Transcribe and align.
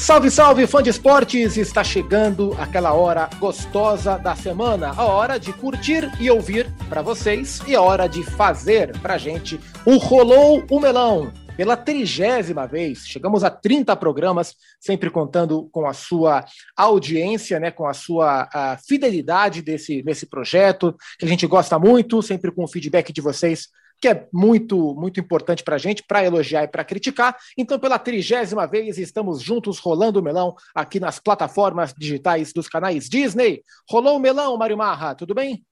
Salve, 0.00 0.30
salve, 0.30 0.66
fã 0.66 0.82
de 0.82 0.88
esportes! 0.88 1.58
Está 1.58 1.84
chegando 1.84 2.56
aquela 2.58 2.94
hora 2.94 3.28
gostosa 3.38 4.16
da 4.16 4.34
semana, 4.34 4.94
a 4.96 5.04
hora 5.04 5.38
de 5.38 5.52
curtir 5.52 6.10
e 6.18 6.30
ouvir 6.30 6.72
para 6.88 7.02
vocês 7.02 7.60
e 7.68 7.76
a 7.76 7.82
hora 7.82 8.08
de 8.08 8.24
fazer 8.24 8.98
pra 9.00 9.18
gente 9.18 9.60
o 9.84 9.98
Rolou 9.98 10.64
o 10.70 10.80
Melão. 10.80 11.30
Pela 11.54 11.76
trigésima 11.76 12.66
vez, 12.66 13.06
chegamos 13.06 13.44
a 13.44 13.50
30 13.50 13.94
programas, 13.94 14.56
sempre 14.80 15.10
contando 15.10 15.68
com 15.70 15.86
a 15.86 15.92
sua 15.92 16.46
audiência, 16.74 17.60
né, 17.60 17.70
com 17.70 17.86
a 17.86 17.92
sua 17.92 18.48
a 18.54 18.78
fidelidade 18.78 19.60
desse, 19.60 20.02
desse 20.02 20.24
projeto, 20.24 20.96
que 21.18 21.26
a 21.26 21.28
gente 21.28 21.46
gosta 21.46 21.78
muito, 21.78 22.22
sempre 22.22 22.50
com 22.50 22.64
o 22.64 22.68
feedback 22.68 23.12
de 23.12 23.20
vocês 23.20 23.68
que 24.00 24.08
é 24.08 24.26
muito, 24.32 24.94
muito 24.94 25.20
importante 25.20 25.62
para 25.62 25.76
a 25.76 25.78
gente, 25.78 26.02
para 26.02 26.24
elogiar 26.24 26.64
e 26.64 26.68
para 26.68 26.84
criticar. 26.84 27.36
Então, 27.56 27.78
pela 27.78 27.98
trigésima 27.98 28.66
vez, 28.66 28.98
estamos 28.98 29.42
juntos 29.42 29.78
rolando 29.78 30.18
o 30.18 30.22
melão 30.22 30.54
aqui 30.74 30.98
nas 30.98 31.18
plataformas 31.18 31.92
digitais 31.96 32.52
dos 32.52 32.68
canais 32.68 33.08
Disney. 33.08 33.62
Rolou 33.88 34.16
o 34.16 34.20
melão, 34.20 34.56
Mário 34.56 34.78
Marra, 34.78 35.14
tudo 35.14 35.34
bem? 35.34 35.64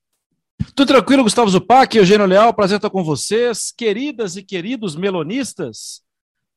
Tudo 0.74 0.88
tranquilo, 0.88 1.22
Gustavo 1.22 1.48
Zupac, 1.48 1.96
Eugênio 1.96 2.26
Leal, 2.26 2.52
prazer 2.52 2.76
estar 2.76 2.90
com 2.90 3.02
vocês, 3.02 3.72
queridas 3.76 4.36
e 4.36 4.42
queridos 4.42 4.94
melonistas. 4.94 6.02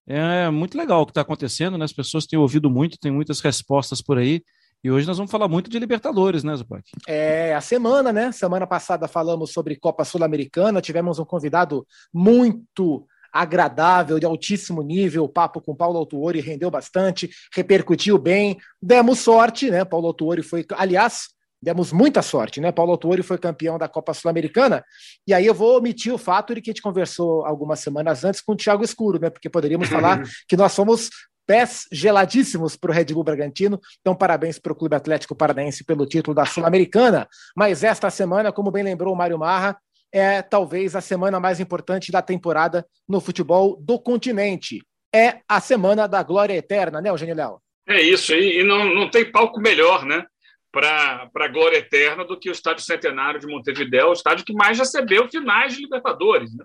É 0.08 0.50
muito 0.50 0.78
legal 0.78 1.02
o 1.02 1.06
que 1.06 1.12
está 1.12 1.22
acontecendo, 1.22 1.78
né? 1.78 1.86
As 1.86 1.94
pessoas 1.94 2.26
têm 2.26 2.38
ouvido 2.38 2.70
muito, 2.70 2.98
tem 3.00 3.12
muitas 3.12 3.40
respostas 3.40 4.02
por 4.02 4.18
aí. 4.18 4.44
E 4.84 4.90
hoje 4.90 5.06
nós 5.06 5.18
vamos 5.18 5.32
falar 5.32 5.48
muito 5.48 5.70
de 5.70 5.78
Libertadores, 5.78 6.44
né, 6.44 6.56
Zupac? 6.56 6.84
É, 7.08 7.54
a 7.54 7.62
semana, 7.62 8.12
né? 8.12 8.32
Semana 8.32 8.66
passada 8.66 9.08
falamos 9.08 9.54
sobre 9.54 9.76
Copa 9.76 10.04
Sul-Americana, 10.04 10.82
tivemos 10.82 11.20
um 11.20 11.26
convidado 11.26 11.86
muito 12.12 13.06
agradável, 13.32 14.20
de 14.20 14.26
altíssimo 14.26 14.82
nível, 14.82 15.24
o 15.24 15.30
papo 15.30 15.62
com 15.62 15.76
Paulo 15.76 16.00
Autuori 16.00 16.42
rendeu 16.42 16.70
bastante, 16.72 17.30
repercutiu 17.54 18.18
bem, 18.18 18.58
demos 18.82 19.20
sorte, 19.20 19.70
né? 19.70 19.86
Paulo 19.86 20.08
Autuori 20.08 20.42
foi, 20.42 20.66
aliás, 20.74 21.30
demos 21.62 21.94
muita 21.94 22.24
sorte, 22.24 22.60
né? 22.60 22.72
Paulo 22.72 22.92
Autuori 22.92 23.22
foi 23.22 23.38
campeão 23.38 23.78
da 23.78 23.88
Copa 23.88 24.14
Sul-Americana, 24.14 24.84
e 25.28 25.34
aí 25.34 25.46
eu 25.46 25.54
vou 25.54 25.78
omitir 25.78 26.12
o 26.12 26.18
fato 26.18 26.56
de 26.56 26.62
que 26.62 26.72
a 26.72 26.74
gente 26.74 26.82
conversou 26.82 27.46
algumas 27.46 27.80
semanas 27.80 28.26
antes 28.26 28.42
com 28.42 28.54
o 28.54 28.58
Thiago 28.58 28.84
Escuro, 28.84 29.20
né? 29.20 29.30
Porque 29.30 29.50
poderíamos 29.50 29.88
falar 29.88 30.22
que 30.50 30.58
nós 30.58 30.72
somos 30.74 31.10
pés 31.46 31.88
geladíssimos 31.92 32.76
para 32.76 32.92
o 32.92 32.94
Red 32.94 33.06
Bull 33.06 33.24
Bragantino. 33.24 33.80
Então, 34.00 34.16
parabéns 34.16 34.60
para 34.60 34.72
o 34.72 34.76
Clube 34.76 34.96
Atlético 34.96 35.36
Paranaense 35.36 35.84
pelo 35.84 36.06
título 36.06 36.36
da 36.36 36.46
Sul-Americana. 36.46 37.28
Mas 37.56 37.84
esta 37.84 38.10
semana, 38.10 38.52
como 38.52 38.72
bem 38.72 38.84
lembrou 38.84 39.14
o 39.14 39.18
Mário 39.18 39.38
Marra, 39.38 39.78
é 40.12 40.42
talvez 40.42 40.96
a 40.96 41.02
semana 41.02 41.40
mais 41.40 41.60
importante 41.60 42.12
da 42.12 42.22
temporada 42.22 42.86
no 43.08 43.22
futebol 43.22 43.78
do 43.82 43.98
continente. 43.98 44.82
É 45.14 45.40
a 45.48 45.60
semana 45.60 46.08
da 46.08 46.22
glória 46.24 46.54
eterna, 46.54 47.02
né, 47.02 47.10
Eugênio 47.10 47.36
Léo? 47.36 47.62
É 47.88 48.02
isso, 48.02 48.34
e, 48.34 48.64
não, 48.64 48.86
não 48.94 49.10
tem 49.10 49.30
palco 49.30 49.60
melhor, 49.60 50.06
né? 50.06 50.26
Para 50.72 51.30
a 51.36 51.48
glória 51.48 51.78
eterna 51.78 52.24
do 52.24 52.40
que 52.40 52.50
o 52.50 52.52
Estádio 52.52 52.84
Centenário 52.84 53.40
de 53.40 53.48
Montevideo, 53.48 54.10
o 54.10 54.14
estádio 54.14 54.46
que 54.46 54.54
mais 54.54 54.80
recebeu 54.80 55.28
finais 55.28 55.74
de 55.74 55.82
Libertadores. 55.82 56.56
Né? 56.56 56.64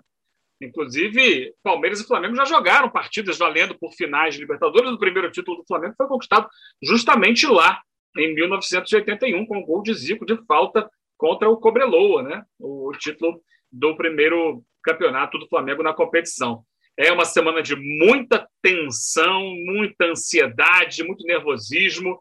Inclusive, 0.61 1.53
Palmeiras 1.63 1.99
e 1.99 2.07
Flamengo 2.07 2.35
já 2.35 2.45
jogaram 2.45 2.89
partidas 2.89 3.37
valendo 3.37 3.77
por 3.77 3.93
finais 3.93 4.33
de 4.33 4.41
Libertadores. 4.41 4.91
O 4.91 4.97
primeiro 4.97 5.31
título 5.31 5.57
do 5.57 5.65
Flamengo 5.65 5.93
foi 5.95 6.07
conquistado 6.07 6.47
justamente 6.81 7.45
lá, 7.45 7.79
em 8.17 8.33
1981, 8.33 9.45
com 9.45 9.59
o 9.59 9.65
gol 9.65 9.83
de 9.83 9.93
Zico 9.93 10.25
de 10.25 10.35
falta 10.47 10.89
contra 11.15 11.49
o 11.49 11.57
Cobreloa, 11.57 12.23
né? 12.23 12.43
o 12.59 12.91
título 12.97 13.39
do 13.71 13.95
primeiro 13.95 14.63
campeonato 14.83 15.37
do 15.37 15.47
Flamengo 15.47 15.83
na 15.83 15.93
competição. 15.93 16.63
É 16.97 17.11
uma 17.11 17.25
semana 17.25 17.61
de 17.61 17.75
muita 17.75 18.47
tensão, 18.61 19.53
muita 19.65 20.05
ansiedade, 20.05 21.03
muito 21.03 21.23
nervosismo, 21.25 22.19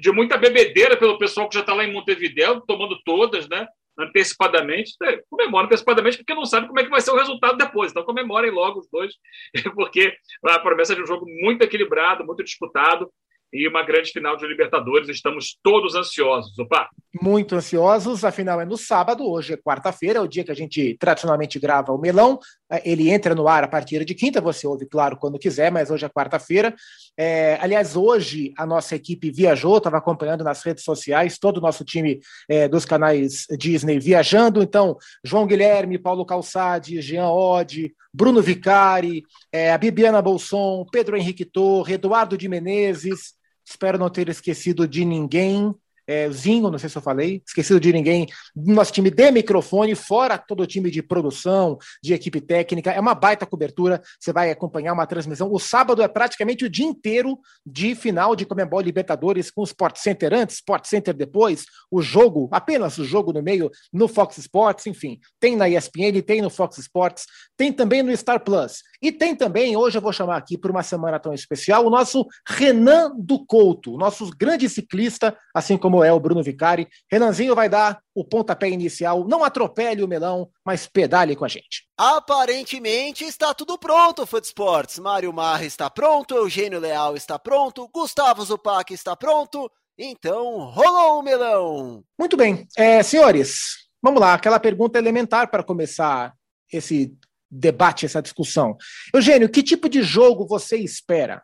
de 0.00 0.12
muita 0.12 0.36
bebedeira 0.36 0.96
pelo 0.96 1.18
pessoal 1.18 1.48
que 1.48 1.54
já 1.54 1.60
está 1.60 1.72
lá 1.72 1.84
em 1.84 1.92
Montevideo, 1.92 2.60
tomando 2.66 3.00
todas, 3.04 3.48
né? 3.48 3.66
Antecipadamente, 3.98 4.92
é, 5.02 5.22
comemora 5.28 5.66
antecipadamente 5.66 6.18
porque 6.18 6.34
não 6.34 6.44
sabe 6.44 6.66
como 6.66 6.80
é 6.80 6.84
que 6.84 6.90
vai 6.90 7.00
ser 7.00 7.10
o 7.10 7.16
resultado 7.16 7.56
depois. 7.56 7.90
Então 7.90 8.04
comemorem 8.04 8.50
logo 8.50 8.80
os 8.80 8.88
dois, 8.90 9.14
porque 9.74 10.14
a 10.44 10.58
promessa 10.58 10.94
de 10.94 11.02
um 11.02 11.06
jogo 11.06 11.26
muito 11.26 11.62
equilibrado, 11.62 12.24
muito 12.24 12.42
disputado 12.42 13.10
e 13.52 13.68
uma 13.68 13.84
grande 13.84 14.10
final 14.10 14.36
de 14.36 14.46
Libertadores. 14.46 15.08
Estamos 15.08 15.58
todos 15.62 15.94
ansiosos, 15.94 16.58
opa! 16.58 16.88
Muito 17.20 17.54
ansiosos, 17.54 18.24
afinal 18.24 18.60
é 18.60 18.64
no 18.64 18.78
sábado, 18.78 19.28
hoje 19.28 19.52
é 19.52 19.56
quarta-feira, 19.56 20.18
é 20.18 20.22
o 20.22 20.26
dia 20.26 20.42
que 20.42 20.50
a 20.50 20.54
gente 20.54 20.96
tradicionalmente 20.98 21.58
grava 21.58 21.92
o 21.92 21.98
melão. 21.98 22.38
É, 22.70 22.90
ele 22.90 23.10
entra 23.10 23.34
no 23.34 23.46
ar 23.46 23.62
a 23.62 23.68
partir 23.68 24.02
de 24.04 24.14
quinta, 24.14 24.40
você 24.40 24.66
ouve, 24.66 24.86
claro, 24.86 25.18
quando 25.18 25.38
quiser, 25.38 25.70
mas 25.70 25.90
hoje 25.90 26.06
é 26.06 26.08
quarta-feira. 26.08 26.74
É, 27.18 27.58
aliás, 27.60 27.94
hoje 27.94 28.54
a 28.56 28.64
nossa 28.64 28.96
equipe 28.96 29.30
viajou, 29.30 29.76
estava 29.76 29.98
acompanhando 29.98 30.42
nas 30.42 30.62
redes 30.62 30.84
sociais, 30.84 31.38
todo 31.38 31.58
o 31.58 31.60
nosso 31.60 31.84
time 31.84 32.20
é, 32.48 32.66
dos 32.66 32.86
canais 32.86 33.46
Disney 33.58 33.98
viajando. 33.98 34.62
Então, 34.62 34.96
João 35.22 35.46
Guilherme, 35.46 35.98
Paulo 35.98 36.24
Calçade, 36.24 37.02
Jean 37.02 37.28
Oddi, 37.28 37.94
Bruno 38.12 38.40
Vicari, 38.40 39.22
é, 39.52 39.72
a 39.72 39.78
Bibiana 39.78 40.22
Bolson, 40.22 40.86
Pedro 40.90 41.16
Henrique 41.16 41.44
Torre, 41.44 41.94
Eduardo 41.94 42.38
de 42.38 42.48
Menezes, 42.48 43.34
Espero 43.72 43.96
não 43.98 44.10
ter 44.10 44.28
esquecido 44.28 44.86
de 44.86 45.02
ninguém 45.02 45.74
é, 46.12 46.30
Zinho, 46.30 46.70
não 46.70 46.78
sei 46.78 46.90
se 46.90 46.98
eu 46.98 47.02
falei, 47.02 47.42
esquecido 47.46 47.80
de 47.80 47.92
ninguém, 47.92 48.26
nosso 48.54 48.92
time 48.92 49.10
de 49.10 49.30
microfone, 49.30 49.94
fora 49.94 50.36
todo 50.36 50.62
o 50.62 50.66
time 50.66 50.90
de 50.90 51.02
produção, 51.02 51.78
de 52.02 52.12
equipe 52.12 52.40
técnica, 52.40 52.90
é 52.90 53.00
uma 53.00 53.14
baita 53.14 53.46
cobertura, 53.46 54.02
você 54.20 54.32
vai 54.32 54.50
acompanhar 54.50 54.92
uma 54.92 55.06
transmissão, 55.06 55.50
o 55.50 55.58
sábado 55.58 56.02
é 56.02 56.08
praticamente 56.08 56.64
o 56.64 56.70
dia 56.70 56.84
inteiro 56.84 57.38
de 57.64 57.94
final 57.94 58.36
de 58.36 58.44
Comembol 58.44 58.80
Libertadores 58.80 59.50
com 59.50 59.62
o 59.62 59.64
Sport 59.64 59.96
Center 59.96 60.34
antes, 60.34 60.56
Sport 60.56 60.84
Center 60.86 61.14
depois, 61.14 61.64
o 61.90 62.02
jogo, 62.02 62.48
apenas 62.52 62.98
o 62.98 63.04
jogo 63.04 63.32
no 63.32 63.42
meio, 63.42 63.70
no 63.92 64.06
Fox 64.06 64.36
Sports, 64.36 64.86
enfim, 64.86 65.18
tem 65.40 65.56
na 65.56 65.68
ESPN, 65.68 66.20
tem 66.26 66.42
no 66.42 66.50
Fox 66.50 66.76
Sports, 66.78 67.24
tem 67.56 67.72
também 67.72 68.02
no 68.02 68.14
Star 68.14 68.40
Plus, 68.44 68.82
e 69.00 69.10
tem 69.10 69.34
também, 69.34 69.76
hoje 69.76 69.96
eu 69.96 70.02
vou 70.02 70.12
chamar 70.12 70.36
aqui 70.36 70.58
por 70.58 70.70
uma 70.70 70.82
semana 70.82 71.18
tão 71.18 71.32
especial, 71.32 71.86
o 71.86 71.90
nosso 71.90 72.26
Renan 72.46 73.12
do 73.18 73.44
Couto, 73.46 73.96
nosso 73.96 74.30
grande 74.36 74.68
ciclista, 74.68 75.36
assim 75.54 75.76
como 75.76 76.01
é 76.02 76.12
o 76.12 76.20
Bruno 76.20 76.42
Vicari. 76.42 76.88
Renanzinho 77.10 77.54
vai 77.54 77.68
dar 77.68 78.00
o 78.14 78.24
pontapé 78.24 78.68
inicial. 78.68 79.26
Não 79.26 79.44
atropele 79.44 80.02
o 80.02 80.08
melão, 80.08 80.50
mas 80.64 80.86
pedale 80.86 81.36
com 81.36 81.44
a 81.44 81.48
gente. 81.48 81.86
Aparentemente 81.96 83.24
está 83.24 83.54
tudo 83.54 83.78
pronto, 83.78 84.26
Foot 84.26 84.46
Sports. 84.46 84.98
Mário 84.98 85.32
Marra 85.32 85.64
está 85.64 85.88
pronto, 85.88 86.34
Eugênio 86.34 86.80
Leal 86.80 87.16
está 87.16 87.38
pronto, 87.38 87.88
Gustavo 87.92 88.44
Zupac 88.44 88.92
está 88.92 89.16
pronto. 89.16 89.70
Então, 89.98 90.70
rolou 90.70 91.20
o 91.20 91.22
melão! 91.22 92.02
Muito 92.18 92.36
bem. 92.36 92.66
É, 92.76 93.02
senhores, 93.02 93.88
vamos 94.02 94.20
lá. 94.20 94.34
Aquela 94.34 94.58
pergunta 94.58 94.98
elementar 94.98 95.50
para 95.50 95.62
começar 95.62 96.34
esse 96.72 97.14
debate, 97.50 98.06
essa 98.06 98.22
discussão. 98.22 98.76
Eugênio, 99.14 99.48
que 99.48 99.62
tipo 99.62 99.88
de 99.88 100.02
jogo 100.02 100.46
você 100.46 100.78
espera? 100.78 101.42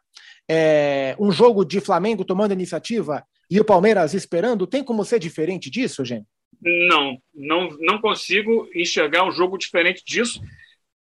É, 0.50 1.14
um 1.20 1.30
jogo 1.30 1.64
de 1.64 1.80
Flamengo 1.80 2.25
tomando 2.25 2.52
iniciativa 2.52 3.22
e 3.50 3.60
o 3.60 3.64
Palmeiras 3.64 4.14
esperando, 4.14 4.66
tem 4.66 4.84
como 4.84 5.04
ser 5.04 5.19
diferente 5.19 5.70
disso, 5.70 6.04
gente? 6.04 6.26
Não, 6.60 7.16
não, 7.34 7.69
não 7.81 8.00
consigo 8.00 8.69
enxergar 8.75 9.25
um 9.25 9.31
jogo 9.31 9.56
diferente 9.56 10.03
disso 10.04 10.41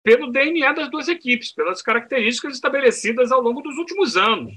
pelo 0.02 0.30
DNA 0.30 0.72
das 0.72 0.90
duas 0.90 1.08
equipes, 1.08 1.52
pelas 1.52 1.80
características 1.80 2.54
estabelecidas 2.54 3.30
ao 3.32 3.40
longo 3.40 3.62
dos 3.62 3.76
últimos 3.76 4.16
anos. 4.16 4.52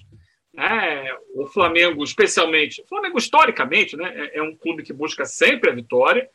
É, 0.57 1.15
o 1.35 1.45
Flamengo, 1.47 2.03
especialmente, 2.03 2.81
o 2.81 2.87
Flamengo 2.87 3.17
historicamente 3.17 3.95
né, 3.95 4.11
é, 4.15 4.39
é 4.39 4.41
um 4.41 4.55
clube 4.55 4.83
que 4.83 4.91
busca 4.91 5.23
sempre 5.23 5.69
a 5.69 5.73
vitória, 5.73 6.27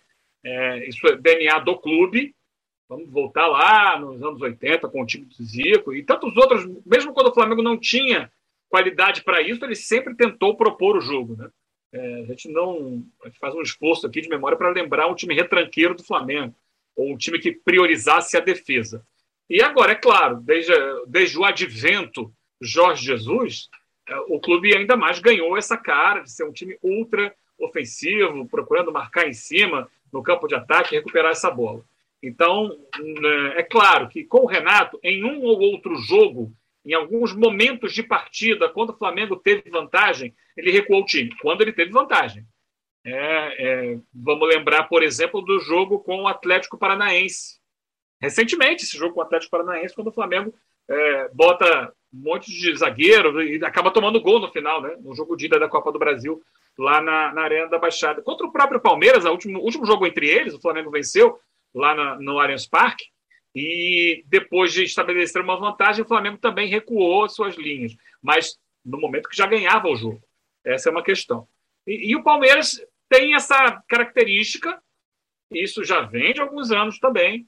é, 0.44 0.88
isso 0.88 1.06
é 1.06 1.16
DNA 1.16 1.58
do 1.60 1.76
clube. 1.78 2.34
Vamos 2.88 3.10
voltar 3.10 3.46
lá 3.46 3.98
nos 3.98 4.22
anos 4.22 4.40
80 4.40 4.88
com 4.88 5.02
o 5.02 5.06
time 5.06 5.24
do 5.24 5.44
Zico 5.44 5.94
e 5.94 6.02
tantos 6.02 6.36
outros, 6.36 6.66
mesmo 6.84 7.12
quando 7.12 7.28
o 7.28 7.34
Flamengo 7.34 7.62
não 7.62 7.78
tinha 7.78 8.30
qualidade 8.72 9.22
para 9.22 9.42
isso, 9.42 9.62
ele 9.62 9.74
sempre 9.74 10.14
tentou 10.14 10.56
propor 10.56 10.96
o 10.96 11.00
jogo. 11.02 11.36
Né? 11.36 11.50
É, 11.92 12.20
a 12.22 12.24
gente 12.24 12.48
não 12.48 13.04
a 13.22 13.28
gente 13.28 13.38
faz 13.38 13.54
um 13.54 13.60
esforço 13.60 14.06
aqui 14.06 14.22
de 14.22 14.30
memória 14.30 14.56
para 14.56 14.70
lembrar 14.70 15.08
um 15.08 15.14
time 15.14 15.34
retranqueiro 15.34 15.94
do 15.94 16.02
Flamengo, 16.02 16.54
ou 16.96 17.12
um 17.12 17.16
time 17.18 17.38
que 17.38 17.52
priorizasse 17.52 18.34
a 18.34 18.40
defesa. 18.40 19.04
E 19.48 19.60
agora, 19.60 19.92
é 19.92 19.94
claro, 19.94 20.40
desde, 20.40 20.72
desde 21.06 21.38
o 21.38 21.44
advento 21.44 22.32
Jorge 22.58 23.04
Jesus, 23.04 23.68
é, 24.08 24.16
o 24.28 24.40
clube 24.40 24.74
ainda 24.74 24.96
mais 24.96 25.18
ganhou 25.18 25.54
essa 25.58 25.76
cara 25.76 26.20
de 26.20 26.30
ser 26.32 26.44
um 26.44 26.52
time 26.52 26.78
ultra 26.82 27.34
ofensivo, 27.58 28.48
procurando 28.48 28.90
marcar 28.90 29.28
em 29.28 29.34
cima 29.34 29.86
no 30.10 30.22
campo 30.22 30.48
de 30.48 30.54
ataque 30.54 30.94
e 30.94 30.98
recuperar 30.98 31.32
essa 31.32 31.50
bola. 31.50 31.84
Então, 32.22 32.68
né, 32.98 33.54
é 33.58 33.62
claro 33.62 34.08
que 34.08 34.24
com 34.24 34.44
o 34.44 34.46
Renato, 34.46 34.98
em 35.02 35.22
um 35.22 35.42
ou 35.42 35.60
outro 35.60 35.94
jogo, 35.96 36.50
em 36.84 36.94
alguns 36.94 37.34
momentos 37.34 37.92
de 37.92 38.02
partida, 38.02 38.68
quando 38.68 38.90
o 38.90 38.96
Flamengo 38.96 39.36
teve 39.36 39.70
vantagem, 39.70 40.34
ele 40.56 40.70
recuou 40.70 41.02
o 41.02 41.04
time. 41.04 41.30
Quando 41.40 41.62
ele 41.62 41.72
teve 41.72 41.90
vantagem. 41.90 42.44
É, 43.04 43.14
é, 43.14 43.98
vamos 44.14 44.48
lembrar, 44.48 44.84
por 44.84 45.02
exemplo, 45.02 45.40
do 45.42 45.58
jogo 45.60 46.00
com 46.00 46.22
o 46.22 46.28
Atlético 46.28 46.78
Paranaense. 46.78 47.60
Recentemente, 48.20 48.84
esse 48.84 48.96
jogo 48.96 49.14
com 49.14 49.20
o 49.20 49.24
Atlético 49.24 49.50
Paranaense, 49.50 49.94
quando 49.94 50.08
o 50.08 50.12
Flamengo 50.12 50.54
é, 50.88 51.28
bota 51.32 51.92
um 52.12 52.18
monte 52.18 52.52
de 52.52 52.76
zagueiro 52.76 53.42
e 53.42 53.64
acaba 53.64 53.90
tomando 53.90 54.20
gol 54.20 54.38
no 54.38 54.52
final, 54.52 54.80
né? 54.82 54.96
No 55.00 55.14
jogo 55.14 55.36
de 55.36 55.46
ida 55.46 55.58
da 55.58 55.68
Copa 55.68 55.90
do 55.90 55.98
Brasil, 55.98 56.40
lá 56.78 57.00
na, 57.00 57.32
na 57.32 57.42
Arena 57.42 57.68
da 57.68 57.78
Baixada. 57.78 58.22
Contra 58.22 58.46
o 58.46 58.52
próprio 58.52 58.80
Palmeiras, 58.80 59.24
o 59.24 59.30
último, 59.30 59.60
último 59.60 59.86
jogo 59.86 60.06
entre 60.06 60.28
eles, 60.28 60.54
o 60.54 60.60
Flamengo 60.60 60.90
venceu 60.90 61.38
lá 61.74 61.94
na, 61.94 62.20
no 62.20 62.38
Allianz 62.38 62.66
Parque, 62.66 63.06
e 63.54 64.24
depois 64.26 64.72
de 64.72 64.84
estabelecer 64.84 65.42
uma 65.42 65.58
vantagem, 65.58 66.02
o 66.02 66.08
Flamengo 66.08 66.38
também 66.38 66.68
recuou 66.68 67.28
suas 67.28 67.56
linhas, 67.56 67.94
mas 68.22 68.58
no 68.84 68.98
momento 68.98 69.28
que 69.28 69.36
já 69.36 69.46
ganhava 69.46 69.88
o 69.88 69.96
jogo. 69.96 70.22
Essa 70.64 70.88
é 70.88 70.92
uma 70.92 71.02
questão. 71.02 71.46
E, 71.86 72.10
e 72.10 72.16
o 72.16 72.22
Palmeiras 72.22 72.84
tem 73.08 73.34
essa 73.34 73.82
característica, 73.88 74.82
isso 75.50 75.84
já 75.84 76.00
vem 76.00 76.32
de 76.32 76.40
alguns 76.40 76.70
anos 76.70 76.98
também, 76.98 77.46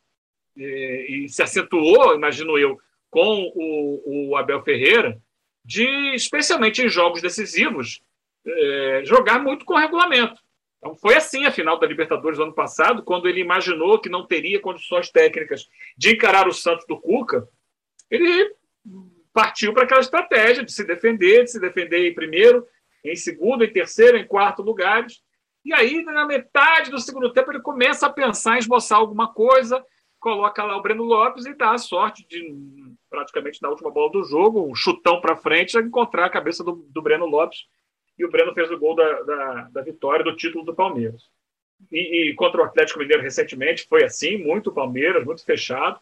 e, 0.57 1.25
e 1.25 1.29
se 1.29 1.43
acentuou, 1.43 2.15
imagino 2.15 2.59
eu, 2.59 2.79
com 3.11 3.51
o, 3.55 4.31
o 4.31 4.37
Abel 4.37 4.63
Ferreira, 4.63 5.21
de, 5.65 6.15
especialmente 6.15 6.83
em 6.83 6.89
jogos 6.89 7.23
decisivos, 7.23 8.03
é, 8.47 9.03
jogar 9.05 9.43
muito 9.43 9.65
com 9.65 9.75
regulamento. 9.75 10.44
Então, 10.85 10.95
foi 10.95 11.17
assim 11.17 11.47
a 11.47 11.51
final 11.51 11.79
da 11.79 11.87
Libertadores 11.87 12.37
do 12.37 12.45
ano 12.45 12.53
passado, 12.53 13.03
quando 13.03 13.27
ele 13.27 13.41
imaginou 13.41 13.99
que 13.99 14.11
não 14.11 14.27
teria 14.27 14.61
condições 14.61 15.11
técnicas 15.11 15.67
de 15.97 16.13
encarar 16.13 16.47
o 16.47 16.53
Santos 16.53 16.85
do 16.87 17.01
Cuca, 17.01 17.49
ele 18.11 18.55
partiu 19.33 19.73
para 19.73 19.85
aquela 19.85 20.03
estratégia 20.03 20.63
de 20.63 20.71
se 20.71 20.85
defender, 20.85 21.45
de 21.45 21.53
se 21.53 21.59
defender 21.59 22.07
em 22.07 22.15
primeiro, 22.15 22.67
em 23.03 23.17
segundo, 23.17 23.65
em 23.65 23.73
terceiro, 23.73 24.19
em 24.19 24.27
quarto 24.27 24.61
lugares. 24.61 25.23
E 25.65 25.73
aí, 25.73 26.05
na 26.05 26.27
metade 26.27 26.91
do 26.91 27.01
segundo 27.01 27.33
tempo, 27.33 27.51
ele 27.51 27.63
começa 27.63 28.07
a 28.07 28.13
pensar 28.13 28.57
em 28.57 28.59
esboçar 28.59 28.99
alguma 28.99 29.33
coisa, 29.33 29.83
coloca 30.21 30.63
lá 30.63 30.77
o 30.77 30.83
Breno 30.83 31.03
Lopes 31.03 31.47
e 31.47 31.55
dá 31.55 31.73
a 31.73 31.79
sorte 31.79 32.27
de 32.29 32.55
praticamente 33.09 33.63
na 33.63 33.71
última 33.71 33.91
bola 33.91 34.13
do 34.13 34.23
jogo, 34.23 34.71
um 34.71 34.75
chutão 34.75 35.19
para 35.23 35.35
frente, 35.35 35.79
encontrar 35.79 36.27
a 36.27 36.31
cabeça 36.31 36.63
do, 36.63 36.85
do 36.91 37.01
Breno 37.01 37.25
Lopes. 37.25 37.61
E 38.19 38.25
o 38.25 38.31
Breno 38.31 38.55
fez 38.55 38.71
o 38.71 38.79
gol 38.79 38.95
da, 38.95 39.23
da, 39.23 39.69
da 39.73 39.83
vitória, 39.83 40.25
do 40.25 40.37
título 40.37 40.65
do 40.65 40.75
Palmeiras. 40.75 41.23
E, 41.91 42.31
e, 42.31 42.35
contra 42.35 42.61
o 42.61 42.65
Atlético 42.65 43.01
Mineiro 43.01 43.23
recentemente 43.23 43.87
foi 43.89 44.05
assim, 44.05 44.39
muito 44.39 44.73
Palmeiras, 44.73 45.25
muito 45.25 45.45
fechado. 45.45 46.01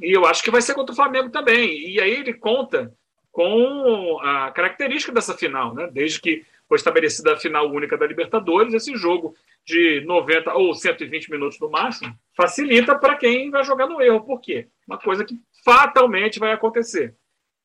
E 0.00 0.16
eu 0.16 0.26
acho 0.26 0.42
que 0.42 0.50
vai 0.50 0.60
ser 0.60 0.74
contra 0.74 0.92
o 0.92 0.96
Flamengo 0.96 1.30
também. 1.30 1.90
E 1.90 2.00
aí 2.00 2.12
ele 2.12 2.34
conta 2.34 2.92
com 3.30 4.18
a 4.20 4.50
característica 4.50 5.12
dessa 5.12 5.36
final, 5.36 5.74
né? 5.74 5.88
Desde 5.92 6.20
que 6.20 6.44
foi 6.68 6.76
estabelecida 6.76 7.32
a 7.32 7.38
final 7.38 7.70
única 7.70 7.96
da 7.96 8.06
Libertadores, 8.06 8.74
esse 8.74 8.94
jogo 8.96 9.34
de 9.64 10.02
90 10.02 10.54
ou 10.54 10.74
120 10.74 11.30
minutos 11.30 11.58
no 11.60 11.70
máximo 11.70 12.14
facilita 12.36 12.98
para 12.98 13.16
quem 13.16 13.50
vai 13.50 13.64
jogar 13.64 13.86
no 13.86 14.00
erro. 14.00 14.24
Por 14.24 14.40
quê? 14.40 14.68
Uma 14.86 14.98
coisa 14.98 15.24
que 15.24 15.40
fatalmente 15.64 16.38
vai 16.38 16.52
acontecer. 16.52 17.14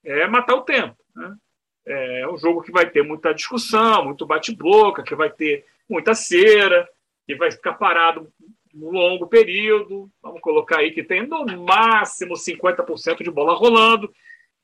É 0.04 0.28
matar 0.28 0.56
o 0.56 0.62
tempo. 0.62 0.96
Né? 1.16 1.36
É 1.86 2.28
um 2.28 2.38
jogo 2.38 2.62
que 2.62 2.72
vai 2.72 2.90
ter 2.90 3.04
muita 3.04 3.34
discussão, 3.34 4.06
muito 4.06 4.26
bate-boca, 4.26 5.04
que 5.04 5.16
vai 5.16 5.30
ter 5.30 5.66
muita 5.90 6.16
cera, 6.16 6.88
que 7.28 7.36
vai 7.36 7.52
ficar 7.52 7.74
parado 7.74 8.32
um 8.74 8.90
longo 8.90 9.28
período. 9.28 10.10
Vamos 10.22 10.42
colocar 10.42 10.80
aí 10.80 10.92
que 10.92 11.04
tem 11.04 11.28
no 11.28 11.46
máximo 11.64 12.36
50% 12.36 13.24
de 13.24 13.30
bola 13.30 13.54
rolando. 13.54 14.12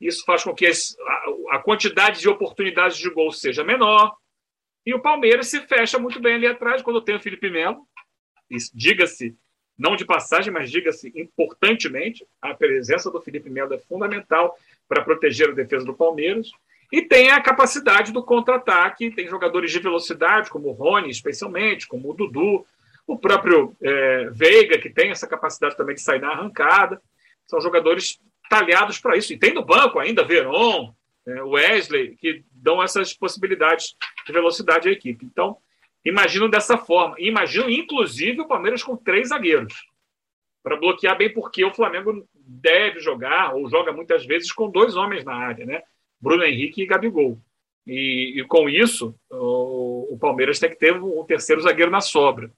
Isso 0.00 0.24
faz 0.24 0.42
com 0.42 0.54
que 0.54 0.66
a, 1.50 1.58
quantidade 1.58 2.20
de 2.20 2.28
oportunidades 2.28 2.96
de 2.96 3.10
gol 3.10 3.30
seja 3.30 3.62
menor. 3.62 4.16
E 4.84 4.94
o 4.94 5.00
Palmeiras 5.00 5.48
se 5.48 5.60
fecha 5.60 5.98
muito 5.98 6.18
bem 6.18 6.34
ali 6.34 6.46
atrás 6.46 6.80
quando 6.80 7.02
tem 7.02 7.14
o 7.14 7.20
Felipe 7.20 7.50
Melo. 7.50 7.86
Diga-se 8.74 9.36
não 9.78 9.94
de 9.94 10.04
passagem, 10.04 10.52
mas 10.52 10.70
diga-se 10.70 11.12
importantemente, 11.14 12.26
a 12.40 12.54
presença 12.54 13.10
do 13.10 13.20
Felipe 13.20 13.48
Melo 13.48 13.74
é 13.74 13.78
fundamental 13.78 14.58
para 14.88 15.02
proteger 15.02 15.50
a 15.50 15.54
defesa 15.54 15.84
do 15.84 15.94
Palmeiras. 15.94 16.50
E 16.92 17.02
tem 17.02 17.30
a 17.30 17.40
capacidade 17.40 18.12
do 18.12 18.22
contra-ataque, 18.22 19.10
tem 19.10 19.28
jogadores 19.28 19.70
de 19.70 19.78
velocidade, 19.78 20.50
como 20.50 20.68
o 20.68 20.72
Rony, 20.72 21.10
especialmente, 21.10 21.86
como 21.86 22.10
o 22.10 22.14
Dudu, 22.14 22.66
o 23.06 23.18
próprio 23.18 23.76
é, 23.80 24.30
Veiga, 24.30 24.78
que 24.78 24.90
tem 24.90 25.10
essa 25.10 25.26
capacidade 25.26 25.76
também 25.76 25.94
de 25.94 26.00
sair 26.00 26.20
na 26.20 26.30
arrancada. 26.30 27.00
São 27.46 27.60
jogadores 27.60 28.18
talhados 28.48 28.98
para 28.98 29.16
isso. 29.16 29.32
E 29.32 29.38
tem 29.38 29.52
no 29.52 29.64
banco 29.64 29.98
ainda 29.98 30.24
Veron, 30.24 30.92
é, 31.26 31.42
Wesley, 31.42 32.16
que 32.16 32.44
dão 32.52 32.82
essas 32.82 33.14
possibilidades 33.14 33.94
de 34.26 34.32
velocidade 34.32 34.88
à 34.88 34.92
equipe. 34.92 35.24
Então, 35.24 35.56
Imagino 36.04 36.48
dessa 36.48 36.78
forma. 36.78 37.14
Imagino, 37.18 37.68
inclusive, 37.68 38.40
o 38.40 38.48
Palmeiras 38.48 38.82
com 38.82 38.96
três 38.96 39.28
zagueiros. 39.28 39.74
Para 40.62 40.76
bloquear 40.76 41.16
bem, 41.16 41.32
porque 41.32 41.64
o 41.64 41.74
Flamengo 41.74 42.26
deve 42.34 43.00
jogar, 43.00 43.54
ou 43.54 43.68
joga 43.68 43.92
muitas 43.92 44.24
vezes, 44.24 44.52
com 44.52 44.70
dois 44.70 44.96
homens 44.96 45.24
na 45.24 45.34
área, 45.34 45.64
né? 45.64 45.82
Bruno 46.20 46.44
Henrique 46.44 46.82
e 46.82 46.86
Gabigol. 46.86 47.38
E, 47.86 48.40
e 48.40 48.44
com 48.44 48.68
isso, 48.68 49.14
o, 49.30 50.14
o, 50.14 50.18
Palmeiras 50.18 50.58
tem 50.58 50.68
que 50.70 50.76
ter 50.76 50.94
um, 50.94 51.20
um 51.20 51.24
terceiro 51.24 51.62
zagueiro 51.62 51.90
na 51.90 52.00
sobra. 52.00 52.52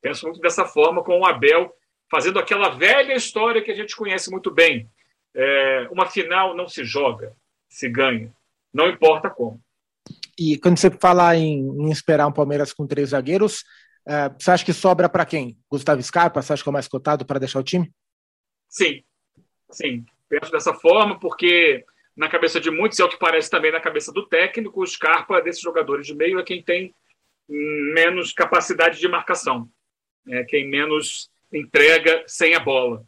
Penso 0.00 0.26
muito 0.26 0.40
dessa 0.40 0.64
forma, 0.64 1.02
com 1.02 1.18
o 1.18 1.26
Abel 1.26 1.74
fazendo 2.10 2.38
aquela 2.38 2.70
velha 2.70 3.14
história 3.14 3.62
que 3.62 3.70
a 3.70 3.74
gente 3.74 3.96
conhece 3.96 4.30
muito 4.30 4.50
bem. 4.50 4.90
É, 5.34 5.88
uma 5.90 6.06
final 6.06 6.56
não 6.56 6.66
se 6.66 6.84
joga, 6.84 7.36
se 7.68 7.88
ganha. 7.88 8.32
Não 8.72 8.88
importa 8.88 9.30
como. 9.30 9.60
E 10.38 10.58
quando 10.58 10.78
você 10.78 10.90
fala 10.90 11.36
em, 11.36 11.58
em 11.58 11.90
esperar 11.90 12.26
um 12.26 12.32
Palmeiras 12.32 12.72
com 12.72 12.86
três 12.86 13.10
zagueiros, 13.10 13.60
uh, 14.08 14.34
você 14.38 14.50
acha 14.50 14.64
que 14.64 14.72
sobra 14.72 15.08
para 15.08 15.26
quem? 15.26 15.58
Gustavo 15.70 16.02
Scarpa? 16.02 16.42
Você 16.42 16.52
acha 16.52 16.62
que 16.62 16.68
é 16.68 16.70
o 16.70 16.72
mais 16.72 16.88
cotado 16.88 17.24
para 17.24 17.38
deixar 17.38 17.60
o 17.60 17.64
time? 17.64 17.92
Sim, 18.68 19.04
sim. 19.70 20.04
Penso 20.28 20.50
dessa 20.50 20.72
forma, 20.72 21.18
porque 21.18 21.84
na 22.20 22.28
cabeça 22.28 22.60
de 22.60 22.70
muitos, 22.70 22.98
e 22.98 23.02
é 23.02 23.04
o 23.06 23.08
que 23.08 23.18
parece 23.18 23.48
também 23.48 23.72
na 23.72 23.80
cabeça 23.80 24.12
do 24.12 24.26
técnico, 24.26 24.82
o 24.82 24.86
Scarpa, 24.86 25.40
desses 25.40 25.62
jogadores 25.62 26.06
de 26.06 26.14
meio, 26.14 26.38
é 26.38 26.42
quem 26.42 26.62
tem 26.62 26.94
menos 27.48 28.30
capacidade 28.30 29.00
de 29.00 29.08
marcação, 29.08 29.66
é 30.28 30.44
quem 30.44 30.68
menos 30.68 31.30
entrega 31.50 32.22
sem 32.26 32.54
a 32.54 32.60
bola. 32.60 33.02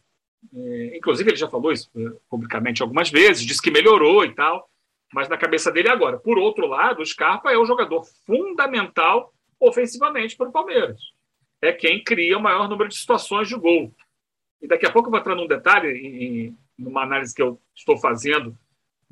É, 0.55 0.97
inclusive, 0.97 1.29
ele 1.29 1.37
já 1.37 1.47
falou 1.47 1.70
isso 1.70 1.91
é, 1.94 2.11
publicamente 2.31 2.81
algumas 2.81 3.11
vezes, 3.11 3.44
disse 3.44 3.61
que 3.61 3.70
melhorou 3.70 4.25
e 4.25 4.35
tal, 4.35 4.67
mas 5.12 5.29
na 5.29 5.37
cabeça 5.37 5.70
dele 5.70 5.91
agora. 5.91 6.19
Por 6.19 6.38
outro 6.38 6.67
lado, 6.67 7.03
o 7.03 7.06
Scarpa 7.06 7.53
é 7.53 7.58
o 7.58 7.67
jogador 7.67 8.05
fundamental 8.25 9.31
ofensivamente 9.61 10.38
para 10.38 10.49
o 10.49 10.53
Palmeiras. 10.53 10.99
É 11.61 11.70
quem 11.70 12.03
cria 12.03 12.38
o 12.38 12.43
maior 12.43 12.67
número 12.67 12.88
de 12.88 12.97
situações 12.97 13.47
de 13.47 13.56
gol. 13.56 13.94
E 14.62 14.67
daqui 14.67 14.87
a 14.87 14.91
pouco 14.91 15.08
eu 15.08 15.11
vou 15.11 15.20
entrar 15.20 15.35
num 15.35 15.47
detalhe, 15.47 15.91
em, 15.99 16.58
numa 16.79 17.03
análise 17.03 17.35
que 17.35 17.43
eu 17.43 17.61
estou 17.76 17.98
fazendo 17.98 18.56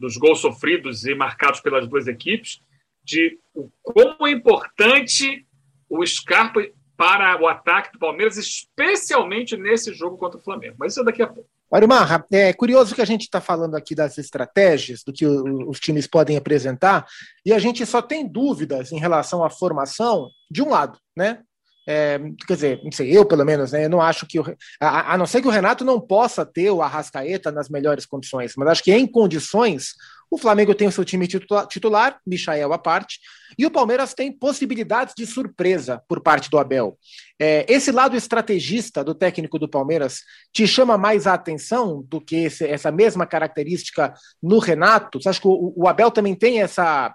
dos 0.00 0.16
gols 0.16 0.40
sofridos 0.40 1.04
e 1.04 1.14
marcados 1.14 1.60
pelas 1.60 1.86
duas 1.86 2.06
equipes, 2.06 2.60
de 3.04 3.38
como 3.82 4.26
é 4.26 4.30
importante 4.30 5.46
o 5.88 6.04
Scarpa 6.06 6.66
para 6.96 7.40
o 7.40 7.46
ataque 7.46 7.92
do 7.92 7.98
Palmeiras, 7.98 8.36
especialmente 8.36 9.56
nesse 9.56 9.92
jogo 9.92 10.16
contra 10.16 10.38
o 10.38 10.42
Flamengo. 10.42 10.76
Mas 10.78 10.92
isso 10.92 11.02
é 11.02 11.04
daqui 11.04 11.22
a 11.22 11.26
pouco. 11.26 11.48
Marra, 11.86 12.26
é 12.32 12.52
curioso 12.52 12.94
que 12.94 13.00
a 13.00 13.06
gente 13.06 13.22
está 13.22 13.40
falando 13.40 13.76
aqui 13.76 13.94
das 13.94 14.18
estratégias, 14.18 15.04
do 15.04 15.12
que 15.12 15.24
os 15.24 15.78
times 15.78 16.06
podem 16.06 16.36
apresentar, 16.36 17.06
e 17.46 17.52
a 17.52 17.58
gente 17.58 17.86
só 17.86 18.02
tem 18.02 18.26
dúvidas 18.26 18.90
em 18.90 18.98
relação 18.98 19.44
à 19.44 19.50
formação 19.50 20.30
de 20.50 20.62
um 20.62 20.70
lado, 20.70 20.98
né? 21.16 21.42
É, 21.86 22.18
quer 22.46 22.54
dizer, 22.54 22.80
não 22.84 22.92
sei, 22.92 23.16
eu 23.16 23.24
pelo 23.24 23.44
menos, 23.44 23.72
né? 23.72 23.86
Eu 23.86 23.90
não 23.90 24.00
acho 24.00 24.26
que 24.26 24.38
o, 24.38 24.56
a, 24.80 25.14
a, 25.14 25.18
não 25.18 25.26
ser 25.26 25.40
que 25.40 25.48
o 25.48 25.50
Renato 25.50 25.84
não 25.84 26.00
possa 26.00 26.44
ter 26.44 26.70
o 26.70 26.82
Arrascaeta 26.82 27.50
nas 27.50 27.68
melhores 27.68 28.06
condições, 28.06 28.52
mas 28.56 28.68
acho 28.68 28.84
que 28.84 28.92
em 28.92 29.06
condições 29.06 29.94
o 30.30 30.38
Flamengo 30.38 30.74
tem 30.74 30.86
o 30.86 30.92
seu 30.92 31.04
time 31.04 31.26
titular, 31.26 32.20
Michael 32.24 32.72
à 32.72 32.78
parte, 32.78 33.18
e 33.58 33.66
o 33.66 33.70
Palmeiras 33.70 34.14
tem 34.14 34.32
possibilidades 34.32 35.12
de 35.16 35.26
surpresa 35.26 36.00
por 36.06 36.20
parte 36.22 36.48
do 36.48 36.56
Abel. 36.56 36.96
É, 37.38 37.66
esse 37.68 37.90
lado 37.90 38.16
estrategista 38.16 39.02
do 39.02 39.12
técnico 39.12 39.58
do 39.58 39.68
Palmeiras 39.68 40.20
te 40.52 40.68
chama 40.68 40.96
mais 40.96 41.26
a 41.26 41.34
atenção 41.34 42.04
do 42.06 42.20
que 42.20 42.36
esse, 42.36 42.64
essa 42.64 42.92
mesma 42.92 43.26
característica 43.26 44.14
no 44.40 44.58
Renato? 44.60 45.20
Você 45.20 45.28
acha 45.28 45.40
que 45.40 45.48
o, 45.48 45.72
o 45.76 45.88
Abel 45.88 46.12
também 46.12 46.36
tem 46.36 46.62
essa, 46.62 47.12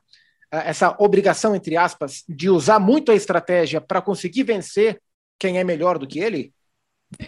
essa 0.64 0.96
obrigação, 1.00 1.56
entre 1.56 1.78
aspas, 1.78 2.24
de 2.28 2.50
usar 2.50 2.80
muito 2.80 3.12
a 3.12 3.16
estratégia 3.16 3.82
para 3.82 4.02
conseguir 4.02 4.44
vencer 4.44 5.02
quem 5.40 5.58
é 5.58 5.64
melhor 5.64 5.98
do 5.98 6.08
que 6.08 6.20
ele? 6.20 6.54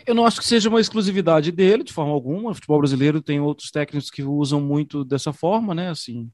Eu 0.05 0.15
não 0.15 0.25
acho 0.25 0.39
que 0.39 0.45
seja 0.47 0.69
uma 0.69 0.81
exclusividade 0.81 1.51
dele, 1.51 1.83
de 1.83 1.93
forma 1.93 2.11
alguma. 2.11 2.51
O 2.51 2.53
futebol 2.53 2.79
brasileiro 2.79 3.21
tem 3.21 3.39
outros 3.39 3.71
técnicos 3.71 4.09
que 4.09 4.23
usam 4.23 4.59
muito 4.59 5.03
dessa 5.03 5.31
forma, 5.31 5.73
né? 5.73 5.89
Assim, 5.89 6.29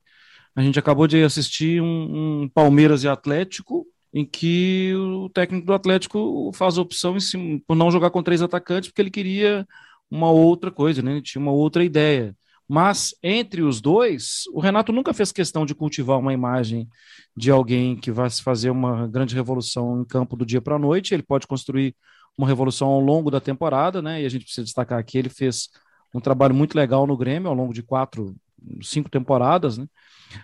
a 0.55 0.61
gente 0.61 0.79
acabou 0.79 1.07
de 1.07 1.23
assistir 1.23 1.81
um, 1.81 2.43
um 2.43 2.49
Palmeiras 2.49 3.03
e 3.03 3.07
Atlético, 3.07 3.85
em 4.13 4.25
que 4.25 4.93
o 4.95 5.29
técnico 5.29 5.65
do 5.65 5.73
Atlético 5.73 6.51
faz 6.53 6.77
a 6.77 6.81
opção 6.81 7.19
cima, 7.19 7.59
por 7.67 7.75
não 7.75 7.91
jogar 7.91 8.11
com 8.11 8.23
três 8.23 8.41
atacantes, 8.41 8.89
porque 8.89 9.01
ele 9.01 9.11
queria 9.11 9.67
uma 10.09 10.29
outra 10.29 10.71
coisa, 10.71 11.01
né? 11.01 11.13
Ele 11.13 11.21
tinha 11.21 11.41
uma 11.41 11.51
outra 11.51 11.83
ideia. 11.83 12.35
Mas 12.73 13.13
entre 13.21 13.61
os 13.61 13.79
dois, 13.79 14.45
o 14.51 14.59
Renato 14.59 14.91
nunca 14.91 15.13
fez 15.13 15.31
questão 15.31 15.63
de 15.63 15.75
cultivar 15.75 16.17
uma 16.17 16.33
imagem 16.33 16.89
de 17.37 17.51
alguém 17.51 17.95
que 17.95 18.11
vai 18.11 18.27
fazer 18.31 18.71
uma 18.71 19.05
grande 19.05 19.35
revolução 19.35 20.01
em 20.01 20.03
campo 20.03 20.35
do 20.35 20.43
dia 20.43 20.59
para 20.59 20.77
a 20.77 20.79
noite. 20.79 21.13
Ele 21.13 21.21
pode 21.21 21.45
construir 21.45 21.95
uma 22.35 22.47
revolução 22.47 22.87
ao 22.87 22.99
longo 22.99 23.29
da 23.29 23.39
temporada, 23.39 24.01
né? 24.01 24.23
E 24.23 24.25
a 24.25 24.29
gente 24.29 24.45
precisa 24.45 24.65
destacar 24.65 25.05
que 25.05 25.19
ele 25.19 25.29
fez 25.29 25.69
um 26.15 26.19
trabalho 26.19 26.55
muito 26.55 26.75
legal 26.75 27.05
no 27.05 27.15
Grêmio 27.15 27.47
ao 27.47 27.53
longo 27.53 27.75
de 27.75 27.83
quatro, 27.83 28.35
cinco 28.81 29.07
temporadas, 29.07 29.77
né? 29.77 29.85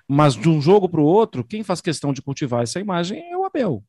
Mas 0.07 0.35
de 0.35 0.47
um 0.47 0.61
jogo 0.61 0.87
para 0.87 1.01
o 1.01 1.05
outro, 1.05 1.43
quem 1.43 1.63
faz 1.63 1.81
questão 1.81 2.13
de 2.13 2.21
cultivar 2.21 2.61
essa 2.61 2.79
imagem 2.79 3.27
é 3.31 3.35
o 3.35 3.43
Abel. 3.43 3.83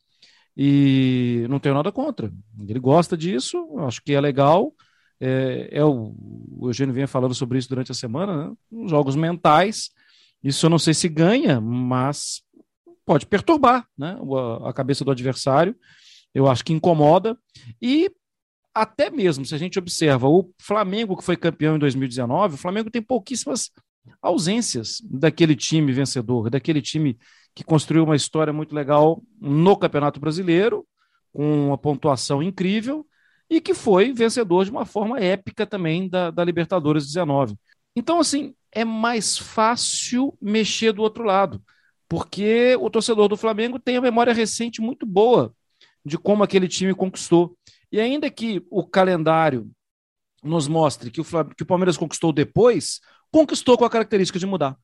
E 0.56 1.44
não 1.50 1.58
tenho 1.58 1.74
nada 1.74 1.92
contra. 1.92 2.32
Ele 2.66 2.80
gosta 2.80 3.18
disso, 3.18 3.78
acho 3.80 4.00
que 4.02 4.14
é 4.14 4.20
legal. 4.20 4.72
É, 5.20 5.68
é 5.70 5.84
o, 5.84 6.14
o 6.58 6.68
Eugênio 6.68 6.94
vinha 6.94 7.06
falando 7.06 7.34
sobre 7.34 7.58
isso 7.58 7.68
durante 7.68 7.92
a 7.92 7.94
semana, 7.94 8.48
né? 8.48 8.54
jogos 8.88 9.14
mentais. 9.14 9.90
Isso 10.42 10.64
eu 10.66 10.70
não 10.70 10.78
sei 10.78 10.94
se 10.94 11.08
ganha, 11.08 11.60
mas 11.60 12.42
pode 13.04 13.26
perturbar 13.26 13.86
né? 13.96 14.16
a, 14.62 14.70
a 14.70 14.72
cabeça 14.72 15.04
do 15.04 15.10
adversário. 15.10 15.76
Eu 16.34 16.48
acho 16.48 16.64
que 16.64 16.72
incomoda. 16.72 17.36
E 17.82 18.10
até 18.74 19.10
mesmo 19.10 19.44
se 19.44 19.54
a 19.54 19.58
gente 19.58 19.78
observa 19.78 20.28
o 20.28 20.50
Flamengo, 20.60 21.16
que 21.16 21.24
foi 21.24 21.36
campeão 21.36 21.76
em 21.76 21.78
2019, 21.78 22.54
o 22.54 22.58
Flamengo 22.58 22.90
tem 22.90 23.02
pouquíssimas 23.02 23.70
ausências 24.22 25.00
daquele 25.04 25.54
time 25.54 25.92
vencedor, 25.92 26.48
daquele 26.48 26.80
time 26.80 27.18
que 27.54 27.64
construiu 27.64 28.04
uma 28.04 28.16
história 28.16 28.52
muito 28.52 28.74
legal 28.74 29.22
no 29.40 29.76
Campeonato 29.76 30.20
Brasileiro, 30.20 30.86
com 31.32 31.68
uma 31.68 31.78
pontuação 31.78 32.42
incrível, 32.42 33.06
e 33.50 33.60
que 33.60 33.74
foi 33.74 34.12
vencedor 34.12 34.64
de 34.64 34.70
uma 34.70 34.86
forma 34.86 35.18
épica 35.18 35.66
também 35.66 36.08
da, 36.08 36.30
da 36.30 36.44
Libertadores 36.44 37.04
19. 37.04 37.56
Então, 37.96 38.20
assim, 38.20 38.54
é 38.70 38.84
mais 38.84 39.36
fácil 39.36 40.32
mexer 40.40 40.92
do 40.92 41.02
outro 41.02 41.24
lado, 41.24 41.60
porque 42.08 42.76
o 42.80 42.88
torcedor 42.88 43.28
do 43.28 43.36
Flamengo 43.36 43.80
tem 43.80 43.96
a 43.96 44.00
memória 44.00 44.32
recente 44.32 44.80
muito 44.80 45.04
boa 45.04 45.52
de 46.04 46.16
como 46.16 46.44
aquele 46.44 46.68
time 46.68 46.94
conquistou. 46.94 47.56
E 47.90 48.00
ainda 48.00 48.30
que 48.30 48.64
o 48.70 48.86
calendário 48.86 49.68
nos 50.42 50.68
mostre 50.68 51.10
que 51.10 51.20
o, 51.20 51.24
que 51.24 51.62
o 51.64 51.66
Palmeiras 51.66 51.96
conquistou 51.96 52.32
depois, 52.32 53.00
conquistou 53.32 53.76
com 53.76 53.84
a 53.84 53.90
característica 53.90 54.38
de 54.38 54.46
mudar. 54.46 54.76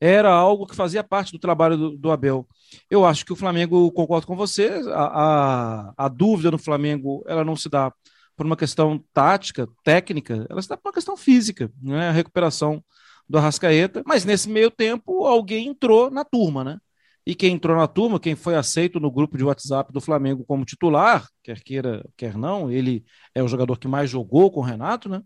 Era 0.00 0.30
algo 0.30 0.66
que 0.66 0.76
fazia 0.76 1.02
parte 1.02 1.32
do 1.32 1.38
trabalho 1.38 1.76
do, 1.76 1.96
do 1.96 2.10
Abel. 2.10 2.46
Eu 2.90 3.04
acho 3.06 3.24
que 3.24 3.32
o 3.32 3.36
Flamengo, 3.36 3.90
concordo 3.92 4.26
com 4.26 4.36
você, 4.36 4.80
a, 4.92 5.04
a, 5.04 5.94
a, 5.96 6.08
dúvida 6.08 6.50
no 6.50 6.58
Flamengo 6.58 7.24
ela 7.26 7.44
não 7.44 7.56
se 7.56 7.68
dá 7.68 7.92
por 8.36 8.44
uma 8.44 8.56
questão 8.56 9.02
tática, 9.14 9.66
técnica, 9.82 10.46
ela 10.50 10.60
se 10.60 10.68
dá 10.68 10.76
por 10.76 10.88
uma 10.88 10.94
questão 10.94 11.16
física, 11.16 11.70
né? 11.82 12.08
a 12.10 12.12
recuperação 12.12 12.84
do 13.28 13.38
Arrascaeta. 13.38 14.02
Mas 14.06 14.24
nesse 14.24 14.48
meio 14.48 14.70
tempo, 14.70 15.24
alguém 15.26 15.68
entrou 15.68 16.10
na 16.10 16.24
turma, 16.24 16.62
né? 16.62 16.78
E 17.24 17.34
quem 17.34 17.54
entrou 17.54 17.76
na 17.76 17.88
turma, 17.88 18.20
quem 18.20 18.36
foi 18.36 18.54
aceito 18.54 19.00
no 19.00 19.10
grupo 19.10 19.36
de 19.36 19.44
WhatsApp 19.44 19.92
do 19.92 20.00
Flamengo 20.00 20.44
como 20.44 20.64
titular, 20.64 21.26
quer 21.42 21.60
queira, 21.60 22.04
quer 22.16 22.36
não, 22.36 22.70
ele 22.70 23.04
é 23.34 23.42
o 23.42 23.48
jogador 23.48 23.78
que 23.78 23.88
mais 23.88 24.08
jogou 24.08 24.50
com 24.50 24.60
o 24.60 24.62
Renato, 24.62 25.08
né? 25.08 25.22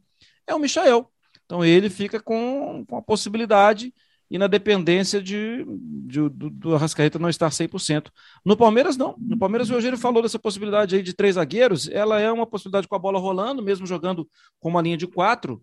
É 0.46 0.54
o 0.54 0.58
Michael. 0.58 1.10
Então 1.44 1.64
ele 1.64 1.90
fica 1.90 2.18
com, 2.20 2.84
com 2.88 2.96
a 2.96 3.02
possibilidade 3.02 3.92
e 4.30 4.38
na 4.38 4.46
dependência 4.46 5.20
de, 5.20 5.66
de 6.06 6.28
do, 6.28 6.50
do 6.50 6.74
Arrascaeta 6.74 7.18
não 7.18 7.28
estar 7.28 7.48
100%. 7.50 8.10
No 8.44 8.56
Palmeiras, 8.56 8.96
não. 8.96 9.16
No 9.18 9.36
Palmeiras, 9.36 9.68
o 9.68 9.74
Eugênio 9.74 9.98
falou 9.98 10.22
dessa 10.22 10.38
possibilidade 10.38 10.94
aí 10.94 11.02
de 11.02 11.12
três 11.12 11.34
zagueiros. 11.34 11.88
Ela 11.88 12.20
é 12.20 12.30
uma 12.30 12.46
possibilidade 12.46 12.86
com 12.86 12.94
a 12.94 12.98
bola 12.98 13.18
rolando, 13.18 13.60
mesmo 13.60 13.86
jogando 13.86 14.28
com 14.60 14.68
uma 14.68 14.80
linha 14.80 14.96
de 14.96 15.08
quatro, 15.08 15.60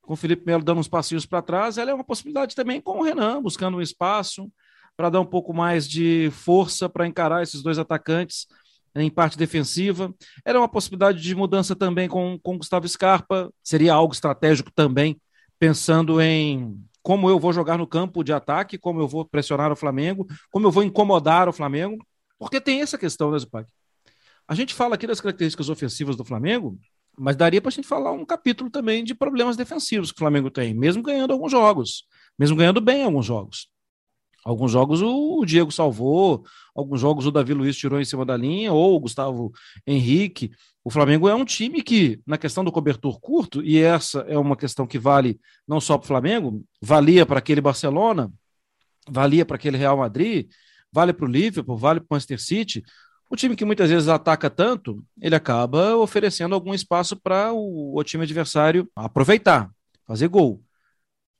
com 0.00 0.12
o 0.12 0.16
Felipe 0.16 0.46
Melo 0.46 0.62
dando 0.62 0.78
uns 0.78 0.86
passinhos 0.86 1.26
para 1.26 1.42
trás. 1.42 1.76
Ela 1.76 1.90
é 1.90 1.94
uma 1.94 2.04
possibilidade 2.04 2.54
também 2.54 2.80
com 2.80 3.00
o 3.00 3.02
Renan, 3.02 3.42
buscando 3.42 3.78
um 3.78 3.82
espaço 3.82 4.48
para 4.96 5.10
dar 5.10 5.20
um 5.20 5.26
pouco 5.26 5.52
mais 5.52 5.88
de 5.88 6.30
força 6.30 6.88
para 6.88 7.08
encarar 7.08 7.42
esses 7.42 7.62
dois 7.62 7.80
atacantes 7.80 8.46
em 8.94 9.10
parte 9.10 9.36
defensiva. 9.36 10.14
Era 10.44 10.60
uma 10.60 10.68
possibilidade 10.68 11.20
de 11.20 11.34
mudança 11.34 11.74
também 11.74 12.08
com, 12.08 12.38
com 12.40 12.58
Gustavo 12.58 12.88
Scarpa, 12.88 13.52
seria 13.60 13.92
algo 13.92 14.14
estratégico 14.14 14.70
também, 14.72 15.20
pensando 15.58 16.20
em 16.20 16.78
como 17.04 17.28
eu 17.28 17.38
vou 17.38 17.52
jogar 17.52 17.76
no 17.76 17.86
campo 17.86 18.24
de 18.24 18.32
ataque, 18.32 18.78
como 18.78 18.98
eu 18.98 19.06
vou 19.06 19.26
pressionar 19.26 19.70
o 19.70 19.76
Flamengo, 19.76 20.26
como 20.50 20.66
eu 20.66 20.70
vou 20.70 20.82
incomodar 20.82 21.50
o 21.50 21.52
Flamengo, 21.52 22.02
porque 22.38 22.58
tem 22.58 22.80
essa 22.80 22.96
questão, 22.96 23.30
né, 23.30 23.38
Zupac? 23.38 23.68
A 24.48 24.54
gente 24.54 24.74
fala 24.74 24.94
aqui 24.94 25.06
das 25.06 25.20
características 25.20 25.68
ofensivas 25.68 26.16
do 26.16 26.24
Flamengo, 26.24 26.78
mas 27.16 27.36
daria 27.36 27.60
para 27.60 27.68
a 27.68 27.72
gente 27.72 27.86
falar 27.86 28.10
um 28.12 28.24
capítulo 28.24 28.70
também 28.70 29.04
de 29.04 29.14
problemas 29.14 29.54
defensivos 29.54 30.10
que 30.10 30.16
o 30.16 30.18
Flamengo 30.18 30.50
tem, 30.50 30.72
mesmo 30.72 31.02
ganhando 31.02 31.34
alguns 31.34 31.52
jogos, 31.52 32.06
mesmo 32.38 32.56
ganhando 32.56 32.80
bem 32.80 33.04
alguns 33.04 33.26
jogos. 33.26 33.68
Alguns 34.44 34.72
jogos 34.72 35.00
o 35.00 35.44
Diego 35.46 35.72
salvou, 35.72 36.44
alguns 36.74 37.00
jogos 37.00 37.26
o 37.26 37.30
Davi 37.30 37.54
Luiz 37.54 37.76
tirou 37.76 37.98
em 37.98 38.04
cima 38.04 38.26
da 38.26 38.36
linha, 38.36 38.72
ou 38.72 38.94
o 38.94 39.00
Gustavo 39.00 39.50
Henrique. 39.86 40.50
O 40.84 40.90
Flamengo 40.90 41.26
é 41.28 41.34
um 41.34 41.46
time 41.46 41.82
que, 41.82 42.20
na 42.26 42.36
questão 42.36 42.62
do 42.62 42.70
cobertor 42.70 43.18
curto, 43.18 43.62
e 43.62 43.78
essa 43.78 44.20
é 44.28 44.36
uma 44.36 44.54
questão 44.54 44.86
que 44.86 44.98
vale 44.98 45.40
não 45.66 45.80
só 45.80 45.96
para 45.96 46.04
o 46.04 46.08
Flamengo, 46.08 46.62
valia 46.80 47.24
para 47.24 47.38
aquele 47.38 47.62
Barcelona, 47.62 48.30
valia 49.08 49.46
para 49.46 49.56
aquele 49.56 49.78
Real 49.78 49.96
Madrid, 49.96 50.46
vale 50.92 51.14
para 51.14 51.24
o 51.24 51.28
Liverpool, 51.28 51.78
vale 51.78 52.00
para 52.00 52.06
o 52.06 52.14
Manchester 52.14 52.40
City. 52.40 52.84
O 53.30 53.36
time 53.36 53.56
que 53.56 53.64
muitas 53.64 53.88
vezes 53.88 54.08
ataca 54.08 54.50
tanto, 54.50 55.02
ele 55.20 55.34
acaba 55.34 55.96
oferecendo 55.96 56.54
algum 56.54 56.74
espaço 56.74 57.16
para 57.16 57.50
o, 57.50 57.98
o 57.98 58.04
time 58.04 58.24
adversário 58.24 58.86
aproveitar, 58.94 59.70
fazer 60.06 60.28
gol. 60.28 60.62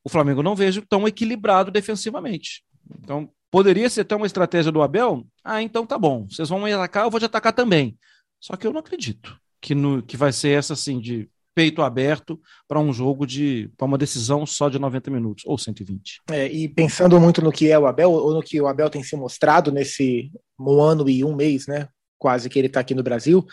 O 0.03 0.09
Flamengo 0.09 0.43
não 0.43 0.57
vejo 0.57 0.81
tão 0.83 1.07
equilibrado 1.07 1.71
defensivamente. 1.71 2.65
Então, 3.01 3.29
poderia 3.51 3.89
ser 3.89 4.03
até 4.03 4.17
uma 4.17 4.27
estratégia 4.27 4.73
do 4.73 4.83
Abel? 4.83 5.27
Ah, 5.43 5.63
então 5.63 5.87
tá 5.87 5.99
bom. 5.99 6.27
Vocês 6.29 6.49
vão 6.49 6.61
me 6.61 6.73
atacar, 6.73 7.05
eu 7.05 7.11
vou 7.11 7.21
te 7.21 7.27
atacar 7.27 7.53
também. 7.53 7.97
Só 8.41 8.57
que 8.57 8.67
eu 8.67 8.73
não 8.73 8.81
acredito 8.81 9.37
que, 9.61 9.75
no, 9.75 10.03
que 10.03 10.17
vai 10.17 10.33
ser 10.33 10.59
essa 10.59 10.75
assim 10.75 11.01
de 11.01 11.29
peito 11.55 11.83
aberto 11.83 12.41
para 12.67 12.81
um 12.81 12.93
jogo 12.93 13.27
de 13.27 13.71
para 13.77 13.87
uma 13.87 13.97
decisão 13.97 14.45
só 14.45 14.69
de 14.69 14.79
90 14.79 15.11
minutos 15.11 15.45
ou 15.47 15.57
120. 15.57 16.21
É, 16.31 16.49
e 16.49 16.69
pensando 16.69 17.19
muito 17.21 17.41
no 17.41 17.53
que 17.53 17.71
é 17.71 17.79
o 17.79 17.87
Abel 17.87 18.11
ou 18.11 18.35
no 18.35 18.43
que 18.43 18.61
o 18.61 18.67
Abel 18.67 18.91
tem 18.91 19.03
se 19.03 19.17
mostrado 19.17 19.71
nesse 19.71 20.33
um 20.59 20.81
ano 20.83 21.09
e 21.09 21.25
um 21.25 21.35
mês, 21.35 21.67
né? 21.67 21.89
Quase 22.25 22.49
que 22.49 22.59
ele 22.59 22.69
está 22.69 22.81
aqui 22.81 22.95
no 22.95 23.03
Brasil. 23.03 23.45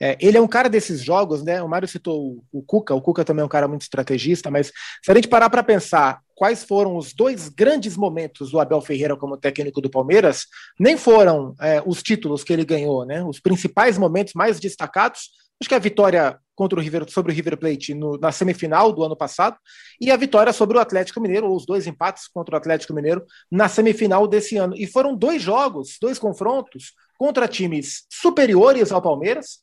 É, 0.00 0.16
ele 0.20 0.38
é 0.38 0.40
um 0.40 0.46
cara 0.46 0.68
desses 0.68 1.02
jogos, 1.02 1.42
né? 1.42 1.60
O 1.60 1.68
Mário 1.68 1.88
citou 1.88 2.44
o, 2.52 2.62
Cuca, 2.62 2.94
o 2.94 3.02
Cuca 3.02 3.24
também 3.24 3.42
é 3.42 3.44
um 3.44 3.48
cara 3.48 3.66
muito 3.66 3.82
estrategista, 3.82 4.52
mas 4.52 4.68
se 5.02 5.10
a 5.10 5.14
gente 5.16 5.26
parar 5.26 5.50
para 5.50 5.64
pensar 5.64 6.20
quais 6.32 6.62
foram 6.62 6.96
os 6.96 7.12
dois 7.12 7.48
grandes 7.48 7.96
momentos 7.96 8.52
do 8.52 8.60
Abel 8.60 8.80
Ferreira 8.80 9.16
como 9.16 9.36
técnico 9.36 9.80
do 9.80 9.90
Palmeiras, 9.90 10.46
nem 10.78 10.96
foram 10.96 11.56
é, 11.60 11.82
os 11.84 12.04
títulos 12.04 12.44
que 12.44 12.52
ele 12.52 12.64
ganhou, 12.64 13.04
né? 13.04 13.20
Os 13.24 13.40
principais 13.40 13.98
momentos 13.98 14.34
mais 14.34 14.60
destacados, 14.60 15.30
acho 15.60 15.68
que 15.68 15.74
a 15.74 15.80
vitória 15.80 16.38
contra 16.60 16.78
o 16.78 16.82
River, 16.82 17.06
sobre 17.08 17.32
o 17.32 17.34
River 17.34 17.56
Plate 17.56 17.94
no, 17.94 18.18
na 18.18 18.30
semifinal 18.30 18.92
do 18.92 19.02
ano 19.02 19.16
passado 19.16 19.56
e 19.98 20.10
a 20.10 20.16
vitória 20.16 20.52
sobre 20.52 20.76
o 20.76 20.80
Atlético 20.80 21.18
Mineiro, 21.18 21.48
ou 21.48 21.56
os 21.56 21.64
dois 21.64 21.86
empates 21.86 22.28
contra 22.28 22.54
o 22.54 22.58
Atlético 22.58 22.92
Mineiro 22.92 23.24
na 23.50 23.66
semifinal 23.66 24.28
desse 24.28 24.58
ano. 24.58 24.74
E 24.76 24.86
foram 24.86 25.16
dois 25.16 25.40
jogos, 25.40 25.96
dois 25.98 26.18
confrontos 26.18 26.92
contra 27.18 27.48
times 27.48 28.04
superiores 28.10 28.92
ao 28.92 29.00
Palmeiras, 29.00 29.60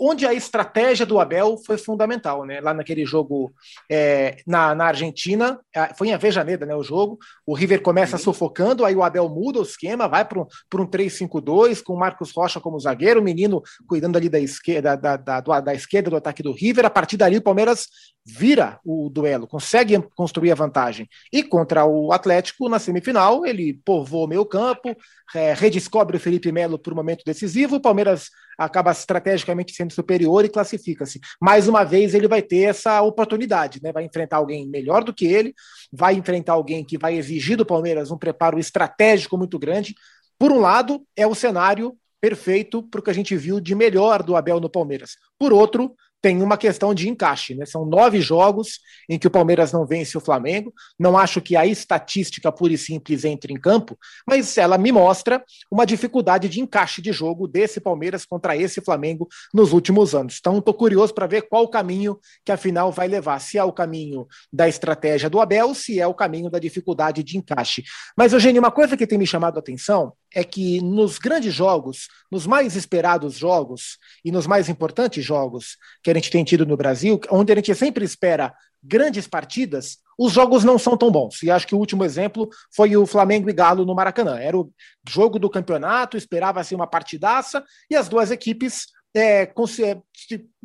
onde 0.00 0.26
a 0.26 0.32
estratégia 0.32 1.04
do 1.04 1.20
Abel 1.20 1.58
foi 1.58 1.76
fundamental, 1.76 2.46
né? 2.46 2.58
Lá 2.60 2.72
naquele 2.72 3.04
jogo 3.04 3.52
é, 3.90 4.38
na, 4.46 4.74
na 4.74 4.86
Argentina, 4.86 5.60
foi 5.96 6.08
em 6.08 6.14
Avejaneda, 6.14 6.64
né? 6.64 6.74
O 6.74 6.82
jogo, 6.82 7.18
o 7.46 7.54
River 7.54 7.82
começa 7.82 8.16
Sim. 8.16 8.24
sufocando, 8.24 8.86
aí 8.86 8.96
o 8.96 9.02
Abel 9.02 9.28
muda 9.28 9.58
o 9.58 9.62
esquema, 9.62 10.08
vai 10.08 10.24
para 10.24 10.40
um, 10.40 10.46
um 10.74 10.86
3-5-2, 10.86 11.82
com 11.82 11.92
o 11.92 11.98
Marcos 11.98 12.32
Rocha 12.32 12.58
como 12.58 12.80
zagueiro, 12.80 13.20
o 13.20 13.22
menino 13.22 13.62
cuidando 13.86 14.16
ali 14.16 14.30
da 14.30 14.40
esquerda, 14.40 14.96
da, 14.96 15.18
da, 15.18 15.40
da, 15.40 15.60
da 15.60 15.74
esquerda 15.74 16.08
do 16.08 16.16
ataque 16.16 16.42
do 16.42 16.52
River. 16.52 16.86
A 16.86 16.90
partir 16.90 17.18
dali, 17.18 17.36
o 17.36 17.42
Palmeiras 17.42 17.86
vira 18.24 18.78
o 18.84 19.10
duelo, 19.10 19.46
consegue 19.46 20.00
construir 20.14 20.52
a 20.52 20.54
vantagem. 20.54 21.08
E 21.32 21.42
contra 21.42 21.84
o 21.84 22.12
Atlético, 22.12 22.68
na 22.68 22.78
semifinal, 22.78 23.44
ele 23.44 23.80
povoa 23.84 24.24
o 24.24 24.28
meio 24.28 24.46
campo, 24.46 24.96
é, 25.34 25.52
redescobre 25.52 26.16
o 26.16 26.20
Felipe 26.20 26.50
Melo 26.50 26.78
por 26.78 26.92
um 26.92 26.96
momento 26.96 27.24
decisivo, 27.24 27.76
o 27.76 27.80
Palmeiras 27.80 28.30
acaba 28.58 28.92
estrategicamente 28.92 29.74
sendo 29.74 29.92
superior 29.92 30.44
e 30.44 30.48
classifica-se. 30.48 31.20
Mais 31.40 31.68
uma 31.68 31.84
vez, 31.84 32.14
ele 32.14 32.28
vai 32.28 32.42
ter 32.42 32.62
essa 32.62 33.00
oportunidade, 33.02 33.80
né? 33.82 33.92
Vai 33.92 34.04
enfrentar 34.04 34.36
alguém 34.36 34.68
melhor 34.68 35.02
do 35.04 35.14
que 35.14 35.26
ele, 35.26 35.54
vai 35.92 36.14
enfrentar 36.14 36.52
alguém 36.52 36.84
que 36.84 36.98
vai 36.98 37.16
exigir 37.16 37.56
do 37.56 37.66
Palmeiras 37.66 38.10
um 38.10 38.18
preparo 38.18 38.58
estratégico 38.58 39.36
muito 39.36 39.58
grande. 39.58 39.94
Por 40.38 40.52
um 40.52 40.60
lado, 40.60 41.02
é 41.16 41.26
o 41.26 41.34
cenário 41.34 41.96
perfeito 42.20 42.82
para 42.82 43.00
o 43.00 43.02
que 43.02 43.10
a 43.10 43.14
gente 43.14 43.36
viu 43.36 43.60
de 43.60 43.74
melhor 43.74 44.22
do 44.22 44.36
Abel 44.36 44.60
no 44.60 44.68
Palmeiras. 44.68 45.16
Por 45.38 45.52
outro, 45.52 45.94
tem 46.22 46.42
uma 46.42 46.56
questão 46.56 46.94
de 46.94 47.08
encaixe, 47.08 47.54
né? 47.54 47.64
São 47.64 47.84
nove 47.84 48.20
jogos 48.20 48.80
em 49.08 49.18
que 49.18 49.26
o 49.26 49.30
Palmeiras 49.30 49.72
não 49.72 49.86
vence 49.86 50.16
o 50.16 50.20
Flamengo. 50.20 50.72
Não 50.98 51.16
acho 51.16 51.40
que 51.40 51.56
a 51.56 51.66
estatística 51.66 52.52
pura 52.52 52.74
e 52.74 52.78
simples 52.78 53.24
entre 53.24 53.52
em 53.52 53.60
campo, 53.60 53.98
mas 54.26 54.58
ela 54.58 54.76
me 54.76 54.92
mostra 54.92 55.42
uma 55.70 55.86
dificuldade 55.86 56.48
de 56.48 56.60
encaixe 56.60 57.00
de 57.00 57.12
jogo 57.12 57.48
desse 57.48 57.80
Palmeiras 57.80 58.24
contra 58.24 58.56
esse 58.56 58.80
Flamengo 58.80 59.28
nos 59.52 59.72
últimos 59.72 60.14
anos. 60.14 60.36
Então, 60.38 60.58
estou 60.58 60.74
curioso 60.74 61.14
para 61.14 61.26
ver 61.26 61.42
qual 61.42 61.64
o 61.64 61.68
caminho 61.68 62.18
que 62.44 62.52
a 62.52 62.56
final 62.56 62.92
vai 62.92 63.08
levar. 63.08 63.38
Se 63.40 63.56
é 63.56 63.64
o 63.64 63.72
caminho 63.72 64.26
da 64.52 64.68
estratégia 64.68 65.30
do 65.30 65.40
Abel, 65.40 65.74
se 65.74 65.98
é 65.98 66.06
o 66.06 66.14
caminho 66.14 66.50
da 66.50 66.58
dificuldade 66.58 67.22
de 67.22 67.38
encaixe. 67.38 67.82
Mas, 68.16 68.32
Eugênio, 68.32 68.60
uma 68.60 68.70
coisa 68.70 68.96
que 68.96 69.06
tem 69.06 69.18
me 69.18 69.26
chamado 69.26 69.56
a 69.56 69.60
atenção 69.60 70.12
é 70.34 70.44
que 70.44 70.80
nos 70.80 71.18
grandes 71.18 71.54
jogos, 71.54 72.08
nos 72.30 72.46
mais 72.46 72.76
esperados 72.76 73.34
jogos 73.34 73.98
e 74.24 74.30
nos 74.30 74.46
mais 74.46 74.68
importantes 74.68 75.24
jogos 75.24 75.76
que 76.02 76.10
a 76.10 76.14
gente 76.14 76.30
tem 76.30 76.44
tido 76.44 76.64
no 76.64 76.76
Brasil, 76.76 77.20
onde 77.30 77.52
a 77.52 77.56
gente 77.56 77.74
sempre 77.74 78.04
espera 78.04 78.54
grandes 78.82 79.26
partidas, 79.26 79.98
os 80.18 80.32
jogos 80.32 80.64
não 80.64 80.78
são 80.78 80.96
tão 80.96 81.10
bons. 81.10 81.42
E 81.42 81.50
acho 81.50 81.66
que 81.66 81.74
o 81.74 81.78
último 81.78 82.04
exemplo 82.04 82.48
foi 82.74 82.96
o 82.96 83.06
Flamengo 83.06 83.48
e 83.48 83.52
Galo 83.52 83.84
no 83.84 83.94
Maracanã. 83.94 84.38
Era 84.38 84.56
o 84.56 84.70
jogo 85.08 85.38
do 85.38 85.50
campeonato, 85.50 86.16
esperava-se 86.16 86.74
uma 86.74 86.86
partidaça, 86.86 87.64
e 87.90 87.96
as 87.96 88.08
duas 88.08 88.30
equipes 88.30 88.86
é, 89.14 89.50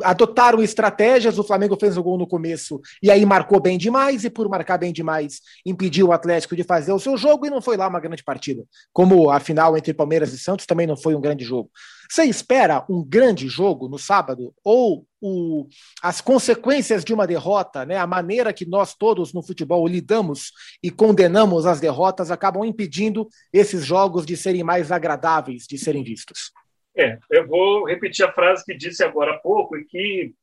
adotaram 0.04 0.62
estratégias. 0.62 1.40
O 1.40 1.44
Flamengo 1.44 1.78
fez 1.80 1.98
o 1.98 2.04
gol 2.04 2.18
no 2.18 2.28
começo 2.28 2.80
e 3.02 3.10
aí 3.10 3.26
marcou 3.26 3.60
bem 3.60 3.78
demais, 3.78 4.24
e 4.24 4.30
por 4.30 4.50
marcar 4.50 4.78
bem 4.78 4.94
demais, 4.94 5.42
impediu 5.66 6.08
o 6.08 6.12
Atlético 6.12 6.56
de 6.56 6.64
fazer 6.64 6.92
o 6.92 7.00
seu 7.00 7.18
jogo 7.18 7.46
e 7.46 7.50
não 7.50 7.62
foi 7.62 7.78
lá 7.78 7.88
uma 7.88 8.00
grande 8.00 8.24
partida. 8.24 8.64
Como 8.94 9.30
a 9.30 9.40
final 9.40 9.78
entre 9.78 9.94
Palmeiras 9.94 10.34
e 10.34 10.40
Santos 10.40 10.66
também 10.66 10.88
não 10.88 10.98
foi 10.98 11.16
um 11.16 11.22
grande 11.22 11.44
jogo. 11.44 11.70
Você 12.10 12.24
espera 12.24 12.86
um 12.88 13.04
grande 13.04 13.48
jogo 13.48 13.88
no 13.88 13.98
sábado? 13.98 14.54
Ou 14.64 15.08
o, 15.20 15.68
as 16.04 16.22
consequências 16.22 17.04
de 17.04 17.14
uma 17.14 17.26
derrota, 17.26 17.84
né, 17.84 17.98
a 17.98 18.06
maneira 18.06 18.54
que 18.54 18.66
nós 18.66 18.94
todos 18.94 19.34
no 19.34 19.42
futebol 19.42 19.88
lidamos 19.88 20.52
e 20.84 20.92
condenamos 20.92 21.66
as 21.66 21.80
derrotas, 21.80 22.30
acabam 22.30 22.64
impedindo 22.64 23.28
esses 23.52 23.84
jogos 23.84 24.24
de 24.24 24.38
serem 24.38 24.64
mais 24.64 24.92
agradáveis 24.92 25.66
de 25.68 25.80
serem 25.80 26.04
vistos? 26.04 26.52
É, 26.98 27.20
eu 27.30 27.46
vou 27.48 27.86
repetir 27.86 28.26
a 28.26 28.32
frase 28.32 28.64
que 28.64 28.76
disse 28.76 29.04
agora 29.04 29.34
há 29.34 29.38
pouco 29.38 29.76
e 29.78 29.86
que 29.86 30.34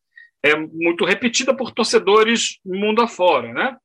é 0.42 0.56
muito 0.56 1.04
repetida 1.04 1.56
por 1.56 1.70
torcedores 1.72 2.58
mundo 2.64 3.00
afora, 3.00 3.52
né? 3.52 3.76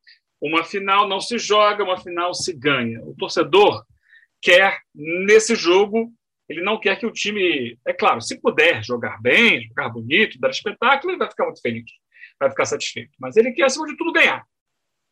Uma 0.41 0.63
final 0.63 1.07
não 1.07 1.21
se 1.21 1.38
joga, 1.38 1.83
uma 1.83 1.97
final 1.97 2.33
se 2.33 2.53
ganha. 2.53 3.01
O 3.03 3.15
torcedor 3.15 3.86
quer, 4.41 4.79
nesse 4.93 5.55
jogo, 5.55 6.12
ele 6.50 6.62
não 6.62 6.79
quer 6.79 6.97
que 6.97 7.05
o 7.05 7.12
time, 7.12 7.77
é 7.86 7.93
claro, 7.93 8.21
se 8.21 8.39
puder 8.39 8.83
jogar 8.83 9.21
bem, 9.21 9.63
jogar 9.67 9.89
bonito, 9.89 10.39
dar 10.39 10.50
espetáculo, 10.50 11.12
ele 11.12 11.19
vai 11.19 11.29
ficar 11.29 11.45
muito 11.45 11.62
feliz, 11.62 11.86
vai 12.39 12.50
ficar 12.50 12.65
satisfeito. 12.65 13.12
Mas 13.19 13.36
ele 13.36 13.51
quer, 13.51 13.65
acima 13.65 13.86
de 13.88 13.97
tudo, 13.97 14.13
ganhar. 14.13 14.45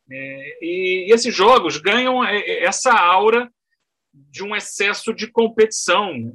É, 0.09 0.57
e, 0.61 1.11
esses 1.11 1.35
jogos 1.35 1.77
ganham 1.77 2.23
é, 2.23 2.37
é, 2.37 2.63
essa 2.63 2.93
aura 2.93 3.51
de 4.13 4.43
um 4.43 4.55
excesso 4.55 5.13
de 5.13 5.27
competição, 5.27 6.17
né? 6.17 6.31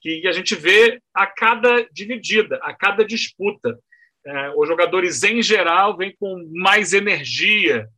Que 0.00 0.26
a 0.26 0.32
gente 0.32 0.54
vê 0.54 1.00
a 1.12 1.26
cada 1.26 1.82
dividida, 1.92 2.58
a 2.62 2.74
cada 2.74 3.04
disputa. 3.04 3.78
É, 4.24 4.50
os 4.56 4.68
jogadores, 4.68 5.22
em 5.22 5.42
geral, 5.42 5.96
vêm 5.96 6.14
com 6.18 6.48
mais 6.52 6.92
energia, 6.92 7.88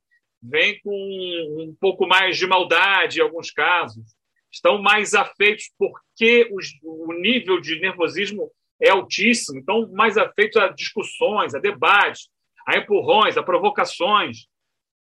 vêm 0.43 0.81
com 0.81 0.91
um 0.91 1.77
pouco 1.81 2.07
mais 2.07 2.37
de 2.39 2.47
maldade, 2.47 3.19
em 3.19 3.23
alguns 3.23 3.51
casos. 3.51 4.05
Estão 4.51 4.81
mais 4.81 5.15
afeitos 5.15 5.71
porque 5.79 6.49
os, 6.53 6.69
o 6.83 7.13
nível 7.13 7.61
de 7.61 7.79
nervosismo 7.79 8.51
é 8.81 8.91
altíssimo, 8.91 9.59
então 9.59 9.91
mais 9.93 10.17
afeitos 10.17 10.61
a 10.61 10.69
discussões, 10.69 11.55
a 11.55 11.59
debates, 11.59 12.29
a 12.67 12.79
empurrões, 12.79 13.37
a 13.37 13.43
provocações. 13.43 14.47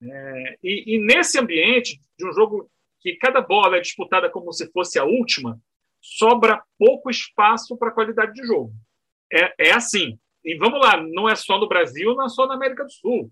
É, 0.01 0.57
e, 0.63 0.95
e 0.95 0.99
nesse 0.99 1.39
ambiente 1.39 1.99
de 2.17 2.27
um 2.27 2.33
jogo 2.33 2.69
que 2.99 3.15
cada 3.15 3.41
bola 3.41 3.77
é 3.77 3.81
disputada 3.81 4.29
como 4.29 4.51
se 4.51 4.69
fosse 4.71 4.99
a 4.99 5.05
última, 5.05 5.59
sobra 6.01 6.63
pouco 6.77 7.09
espaço 7.09 7.77
para 7.77 7.91
qualidade 7.91 8.33
de 8.33 8.45
jogo. 8.45 8.71
É, 9.31 9.69
é 9.69 9.71
assim. 9.71 10.17
E 10.43 10.55
vamos 10.55 10.79
lá, 10.79 11.01
não 11.01 11.27
é 11.27 11.35
só 11.35 11.59
no 11.59 11.67
Brasil, 11.67 12.15
não 12.15 12.25
é 12.25 12.29
só 12.29 12.47
na 12.47 12.55
América 12.55 12.83
do 12.83 12.91
Sul. 12.91 13.31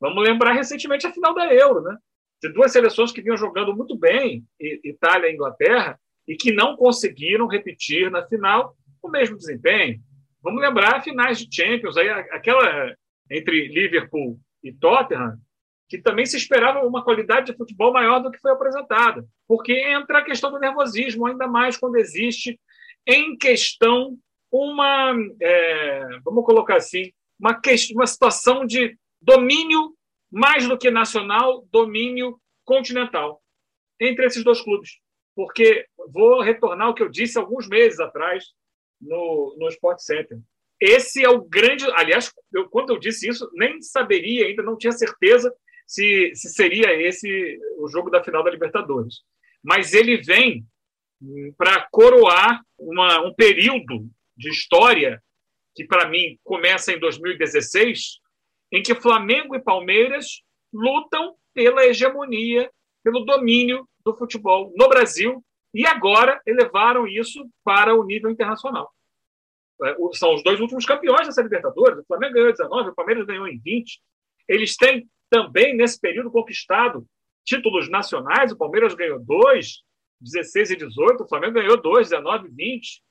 Vamos 0.00 0.22
lembrar 0.22 0.52
recentemente 0.52 1.06
a 1.06 1.12
final 1.12 1.34
da 1.34 1.52
Euro, 1.52 1.82
né? 1.82 1.96
De 2.42 2.52
duas 2.52 2.70
seleções 2.70 3.12
que 3.12 3.22
vinham 3.22 3.36
jogando 3.36 3.74
muito 3.74 3.96
bem, 3.96 4.44
Itália 4.60 5.28
e 5.28 5.34
Inglaterra, 5.34 5.98
e 6.28 6.36
que 6.36 6.52
não 6.52 6.76
conseguiram 6.76 7.46
repetir 7.46 8.10
na 8.10 8.26
final 8.26 8.76
o 9.02 9.08
mesmo 9.08 9.36
desempenho. 9.36 10.00
Vamos 10.42 10.60
lembrar 10.60 11.02
finais 11.02 11.38
de 11.38 11.48
Champions, 11.50 11.96
aí, 11.96 12.08
aquela 12.08 12.94
entre 13.30 13.68
Liverpool 13.68 14.38
e 14.62 14.72
Tottenham, 14.72 15.38
que 15.88 15.98
também 15.98 16.26
se 16.26 16.36
esperava 16.36 16.86
uma 16.86 17.04
qualidade 17.04 17.46
de 17.46 17.56
futebol 17.56 17.92
maior 17.92 18.20
do 18.20 18.30
que 18.30 18.40
foi 18.40 18.50
apresentada, 18.50 19.24
porque 19.46 19.72
entra 19.72 20.18
a 20.18 20.24
questão 20.24 20.50
do 20.50 20.58
nervosismo, 20.58 21.26
ainda 21.26 21.46
mais 21.46 21.76
quando 21.76 21.96
existe 21.96 22.58
em 23.06 23.36
questão 23.36 24.18
uma, 24.50 25.14
é, 25.40 26.18
vamos 26.24 26.44
colocar 26.44 26.76
assim, 26.76 27.12
uma, 27.38 27.60
uma 27.94 28.06
situação 28.06 28.66
de 28.66 28.96
domínio 29.20 29.94
mais 30.30 30.66
do 30.68 30.76
que 30.76 30.90
nacional, 30.90 31.66
domínio 31.70 32.40
continental 32.64 33.40
entre 34.00 34.26
esses 34.26 34.42
dois 34.42 34.60
clubes. 34.60 34.98
Porque 35.34 35.86
vou 36.12 36.40
retornar 36.40 36.88
ao 36.88 36.94
que 36.94 37.02
eu 37.02 37.08
disse 37.08 37.38
alguns 37.38 37.68
meses 37.68 38.00
atrás 38.00 38.44
no, 39.00 39.54
no 39.58 39.68
Sport 39.68 39.98
Center. 40.00 40.38
Esse 40.80 41.24
é 41.24 41.28
o 41.28 41.42
grande. 41.42 41.84
Aliás, 41.92 42.32
eu, 42.52 42.68
quando 42.68 42.90
eu 42.90 42.98
disse 42.98 43.28
isso, 43.28 43.48
nem 43.54 43.80
saberia, 43.80 44.46
ainda 44.46 44.62
não 44.62 44.76
tinha 44.76 44.92
certeza 44.92 45.54
se, 45.86 46.32
se 46.34 46.48
seria 46.50 46.92
esse 47.00 47.58
o 47.78 47.88
jogo 47.88 48.10
da 48.10 48.22
final 48.22 48.42
da 48.42 48.50
Libertadores. 48.50 49.22
Mas 49.62 49.94
ele 49.94 50.16
vem 50.16 50.66
para 51.56 51.86
coroar 51.90 52.62
uma, 52.78 53.22
um 53.22 53.32
período 53.32 54.08
de 54.36 54.50
história 54.50 55.22
que, 55.74 55.84
para 55.84 56.08
mim, 56.08 56.38
começa 56.44 56.92
em 56.92 56.98
2016, 56.98 58.18
em 58.72 58.82
que 58.82 58.94
Flamengo 58.94 59.54
e 59.54 59.62
Palmeiras 59.62 60.42
lutam 60.72 61.36
pela 61.54 61.86
hegemonia, 61.86 62.70
pelo 63.02 63.24
domínio 63.24 63.88
do 64.04 64.14
futebol 64.14 64.72
no 64.76 64.88
Brasil 64.88 65.42
e 65.72 65.86
agora 65.86 66.40
elevaram 66.46 67.06
isso 67.06 67.48
para 67.62 67.94
o 67.94 68.04
nível 68.04 68.30
internacional. 68.30 68.90
É, 69.84 69.94
são 70.14 70.34
os 70.34 70.42
dois 70.42 70.58
últimos 70.58 70.86
campeões 70.86 71.26
dessa 71.26 71.42
Libertadores. 71.42 71.98
O 71.98 72.06
Flamengo 72.06 72.34
ganhou 72.34 72.50
19, 72.50 72.90
o 72.90 72.94
Palmeiras 72.94 73.26
ganhou 73.26 73.46
em 73.46 73.58
20. 73.58 74.00
Eles 74.48 74.76
têm 74.76 75.06
também, 75.30 75.76
nesse 75.76 76.00
período, 76.00 76.30
conquistado 76.30 77.06
títulos 77.44 77.88
nacionais. 77.88 78.52
O 78.52 78.56
Palmeiras 78.56 78.94
ganhou 78.94 79.20
dois, 79.20 79.82
16 80.20 80.72
e 80.72 80.76
18. 80.76 81.22
O 81.22 81.28
Flamengo 81.28 81.54
ganhou 81.54 81.80
dois, 81.80 82.10
19 82.10 82.48
e 82.48 82.50
20. 82.50 83.02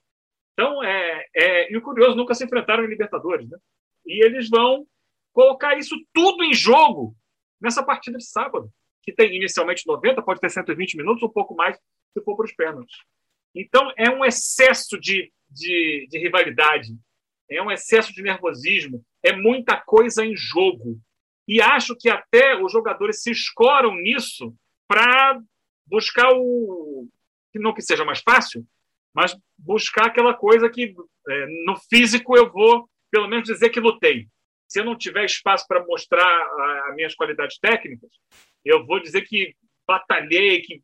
Então, 0.54 0.84
é, 0.84 1.26
é, 1.36 1.72
e 1.72 1.78
o 1.78 1.82
curioso, 1.82 2.16
nunca 2.16 2.34
se 2.34 2.46
enfrentaram 2.46 2.84
em 2.84 2.88
Libertadores. 2.88 3.50
Né? 3.50 3.58
E 4.06 4.24
eles 4.24 4.50
vão 4.50 4.86
colocar 5.34 5.78
isso 5.78 5.96
tudo 6.14 6.44
em 6.44 6.54
jogo 6.54 7.16
nessa 7.60 7.84
partida 7.84 8.18
de 8.18 8.26
sábado, 8.26 8.70
que 9.04 9.14
tem 9.14 9.36
inicialmente 9.36 9.86
90, 9.86 10.22
pode 10.22 10.40
ter 10.40 10.50
120 10.50 10.96
minutos, 10.98 11.24
um 11.24 11.30
pouco 11.30 11.56
mais 11.56 11.78
se 12.14 12.24
for 12.24 12.36
para 12.36 12.46
os 12.46 12.54
pênaltis. 12.54 12.96
Então, 13.54 13.92
é 13.98 14.10
um 14.10 14.24
excesso 14.24 15.00
de, 15.00 15.32
de, 15.50 16.08
de 16.10 16.18
rivalidade, 16.18 16.96
é 17.50 17.62
um 17.62 17.72
excesso 17.72 18.14
de 18.14 18.22
nervosismo, 18.22 19.04
é 19.24 19.34
muita 19.34 19.78
coisa 19.78 20.26
em 20.26 20.36
jogo. 20.36 21.00
E 21.48 21.62
acho 21.62 21.96
que 21.96 22.10
até 22.10 22.62
os 22.62 22.72
jogadores 22.72 23.22
se 23.22 23.32
escoram 23.32 23.96
nisso 23.96 24.54
para 24.88 25.40
buscar 25.86 26.32
o. 26.34 27.08
não 27.54 27.74
que 27.74 27.82
seja 27.82 28.04
mais 28.04 28.22
fácil, 28.22 28.66
mas 29.14 29.38
buscar 29.58 30.08
aquela 30.08 30.34
coisa 30.34 30.70
que 30.70 30.94
é, 31.30 31.46
no 31.66 31.76
físico 31.90 32.36
eu 32.36 32.52
vou, 32.52 32.90
pelo 33.12 33.28
menos, 33.28 33.48
dizer 33.48 33.70
que 33.70 33.80
lutei. 33.80 34.28
Se 34.68 34.80
eu 34.80 34.86
não 34.86 34.98
tiver 34.98 35.26
espaço 35.26 35.66
para 35.68 35.86
mostrar 35.86 36.28
as 36.90 36.96
minhas 36.96 37.16
qualidades 37.16 37.58
técnicas, 37.60 38.10
eu 38.64 38.86
vou 38.86 39.00
dizer 39.00 39.22
que 39.22 39.56
batalhei, 39.88 40.62
que, 40.62 40.82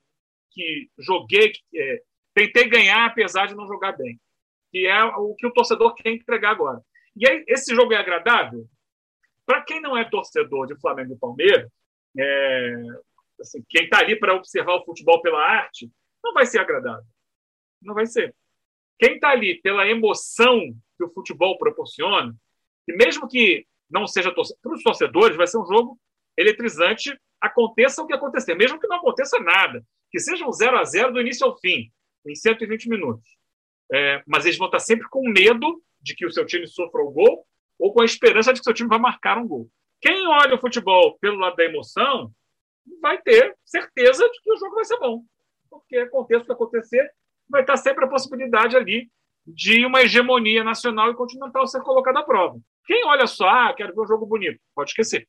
que 0.51 0.89
joguei, 0.99 1.49
que 1.49 1.61
é, 1.75 2.01
tentei 2.33 2.69
ganhar 2.69 3.05
apesar 3.05 3.47
de 3.47 3.55
não 3.55 3.67
jogar 3.67 3.93
bem. 3.93 4.19
Que 4.71 4.87
é 4.87 5.03
o 5.03 5.35
que 5.35 5.47
o 5.47 5.51
torcedor 5.51 5.93
quer 5.95 6.11
entregar 6.11 6.51
agora. 6.51 6.79
E 7.15 7.27
aí, 7.27 7.43
esse 7.47 7.75
jogo 7.75 7.93
é 7.93 7.97
agradável? 7.97 8.65
Para 9.45 9.61
quem 9.63 9.81
não 9.81 9.97
é 9.97 10.09
torcedor 10.09 10.67
de 10.67 10.79
Flamengo 10.79 11.13
e 11.13 11.17
Palmeiras, 11.17 11.69
é, 12.17 12.75
assim, 13.39 13.63
quem 13.67 13.83
está 13.83 13.99
ali 13.99 14.17
para 14.17 14.35
observar 14.35 14.75
o 14.75 14.85
futebol 14.85 15.21
pela 15.21 15.41
arte, 15.41 15.91
não 16.23 16.33
vai 16.33 16.45
ser 16.45 16.59
agradável. 16.59 17.05
Não 17.81 17.93
vai 17.93 18.05
ser. 18.05 18.35
Quem 18.99 19.15
está 19.15 19.29
ali 19.29 19.59
pela 19.61 19.87
emoção 19.87 20.59
que 20.97 21.03
o 21.03 21.09
futebol 21.09 21.57
proporciona, 21.57 22.35
e 22.87 22.93
mesmo 22.93 23.27
que 23.27 23.65
não 23.89 24.05
seja 24.07 24.31
para 24.31 24.41
os 24.41 24.83
torcedores, 24.83 25.35
vai 25.35 25.47
ser 25.47 25.57
um 25.57 25.65
jogo 25.65 25.99
eletrizante, 26.37 27.17
aconteça 27.39 28.01
o 28.01 28.07
que 28.07 28.13
acontecer, 28.13 28.53
mesmo 28.55 28.79
que 28.79 28.87
não 28.87 28.97
aconteça 28.97 29.39
nada, 29.39 29.83
que 30.11 30.19
seja 30.19 30.45
um 30.45 30.51
0 30.51 30.77
a 30.77 30.83
0 30.83 31.13
do 31.13 31.21
início 31.21 31.45
ao 31.45 31.57
fim, 31.57 31.91
em 32.25 32.35
120 32.35 32.87
minutos. 32.87 33.27
É, 33.91 34.23
mas 34.25 34.45
eles 34.45 34.57
vão 34.57 34.67
estar 34.67 34.79
sempre 34.79 35.07
com 35.09 35.27
medo 35.27 35.81
de 35.99 36.15
que 36.15 36.25
o 36.25 36.31
seu 36.31 36.45
time 36.45 36.67
sofra 36.67 37.01
o 37.01 37.11
gol 37.11 37.45
ou 37.81 37.91
com 37.91 38.01
a 38.01 38.05
esperança 38.05 38.53
de 38.53 38.59
que 38.59 38.63
seu 38.63 38.75
time 38.75 38.87
vai 38.87 38.99
marcar 38.99 39.39
um 39.39 39.47
gol. 39.47 39.67
Quem 39.99 40.27
olha 40.27 40.55
o 40.55 40.59
futebol 40.59 41.17
pelo 41.19 41.39
lado 41.39 41.55
da 41.55 41.65
emoção 41.65 42.31
vai 43.01 43.19
ter 43.19 43.55
certeza 43.65 44.23
de 44.29 44.41
que 44.41 44.53
o 44.53 44.57
jogo 44.57 44.75
vai 44.75 44.85
ser 44.85 44.99
bom. 44.99 45.23
Porque 45.67 45.97
aconteça 45.97 46.43
o 46.43 46.45
que 46.45 46.51
acontecer, 46.51 47.11
vai 47.49 47.61
estar 47.61 47.77
sempre 47.77 48.05
a 48.05 48.07
possibilidade 48.07 48.77
ali 48.77 49.09
de 49.45 49.83
uma 49.83 50.01
hegemonia 50.01 50.63
nacional 50.63 51.09
e 51.09 51.15
continental 51.15 51.65
ser 51.65 51.81
colocada 51.81 52.19
à 52.19 52.23
prova. 52.23 52.59
Quem 52.85 53.03
olha 53.05 53.25
só, 53.25 53.47
ah, 53.49 53.73
quero 53.75 53.95
ver 53.95 54.01
um 54.01 54.07
jogo 54.07 54.27
bonito, 54.27 54.59
pode 54.75 54.91
esquecer. 54.91 55.27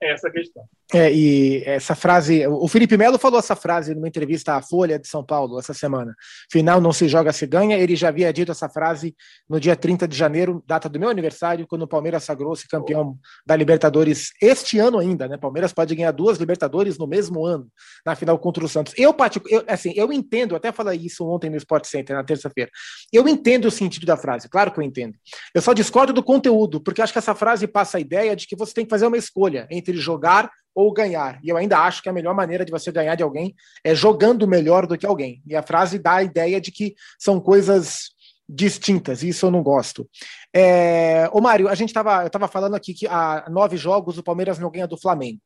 É 0.00 0.12
essa 0.12 0.30
questão. 0.30 0.62
É, 0.92 1.12
e 1.12 1.62
essa 1.64 1.94
frase, 1.94 2.46
o 2.46 2.66
Felipe 2.66 2.96
Melo 2.96 3.18
falou 3.18 3.38
essa 3.38 3.54
frase 3.54 3.94
numa 3.94 4.08
entrevista 4.08 4.54
à 4.54 4.62
Folha 4.62 4.98
de 4.98 5.06
São 5.06 5.24
Paulo 5.24 5.58
essa 5.58 5.72
semana. 5.72 6.14
Final 6.50 6.80
não 6.80 6.92
se 6.92 7.08
joga, 7.08 7.32
se 7.32 7.46
ganha. 7.46 7.76
Ele 7.76 7.94
já 7.94 8.08
havia 8.08 8.32
dito 8.32 8.50
essa 8.50 8.68
frase 8.68 9.14
no 9.48 9.60
dia 9.60 9.76
30 9.76 10.08
de 10.08 10.16
janeiro, 10.16 10.64
data 10.66 10.88
do 10.88 10.98
meu 10.98 11.08
aniversário, 11.08 11.66
quando 11.66 11.82
o 11.82 11.88
Palmeiras 11.88 12.24
sagrou-se 12.24 12.66
campeão 12.66 13.16
da 13.46 13.54
Libertadores 13.54 14.30
este 14.42 14.78
ano 14.78 14.98
ainda, 14.98 15.28
né? 15.28 15.36
Palmeiras 15.36 15.72
pode 15.72 15.94
ganhar 15.94 16.10
duas 16.12 16.38
Libertadores 16.38 16.98
no 16.98 17.06
mesmo 17.06 17.44
ano, 17.44 17.68
na 18.04 18.16
final 18.16 18.38
contra 18.38 18.64
o 18.64 18.68
Santos. 18.68 18.94
Eu, 18.96 19.14
eu 19.48 19.64
assim, 19.68 19.92
eu 19.94 20.12
entendo, 20.12 20.56
até 20.56 20.72
falei 20.72 20.98
isso 20.98 21.24
ontem 21.28 21.50
no 21.50 21.56
Sport 21.56 21.84
Center, 21.84 22.16
na 22.16 22.24
terça-feira. 22.24 22.70
Eu 23.12 23.28
entendo 23.28 23.66
o 23.66 23.70
sentido 23.70 24.06
da 24.06 24.16
frase, 24.16 24.48
claro 24.48 24.72
que 24.72 24.80
eu 24.80 24.84
entendo. 24.84 25.14
Eu 25.54 25.62
só 25.62 25.72
discordo 25.72 26.12
do 26.12 26.22
conteúdo, 26.22 26.80
porque 26.80 27.00
acho 27.00 27.12
que 27.12 27.18
essa 27.18 27.34
frase 27.34 27.66
passa 27.68 27.98
a 27.98 28.00
ideia 28.00 28.34
de 28.34 28.46
que 28.46 28.56
você 28.56 28.74
tem 28.74 28.84
que 28.84 28.90
fazer 28.90 29.06
uma 29.06 29.16
escolha 29.16 29.39
entre 29.70 29.96
jogar 29.96 30.50
ou 30.74 30.92
ganhar. 30.92 31.38
E 31.42 31.48
eu 31.48 31.56
ainda 31.56 31.78
acho 31.78 32.02
que 32.02 32.08
a 32.08 32.12
melhor 32.12 32.34
maneira 32.34 32.64
de 32.64 32.70
você 32.70 32.92
ganhar 32.92 33.14
de 33.14 33.22
alguém 33.22 33.54
é 33.84 33.94
jogando 33.94 34.46
melhor 34.46 34.86
do 34.86 34.96
que 34.96 35.06
alguém. 35.06 35.42
E 35.46 35.54
a 35.54 35.62
frase 35.62 35.98
dá 35.98 36.16
a 36.16 36.22
ideia 36.22 36.60
de 36.60 36.70
que 36.70 36.94
são 37.18 37.40
coisas 37.40 38.10
distintas, 38.48 39.22
e 39.22 39.28
isso 39.28 39.46
eu 39.46 39.50
não 39.50 39.62
gosto. 39.62 40.08
É, 40.52 41.28
ô 41.32 41.40
Mário, 41.40 41.68
a 41.68 41.74
gente 41.74 41.90
estava, 41.90 42.22
eu 42.22 42.26
estava 42.26 42.48
falando 42.48 42.74
aqui 42.74 42.92
que 42.92 43.06
há 43.06 43.46
nove 43.48 43.76
jogos 43.76 44.18
o 44.18 44.24
Palmeiras 44.24 44.58
não 44.58 44.70
ganha 44.70 44.88
do 44.88 44.98
Flamengo. 44.98 45.40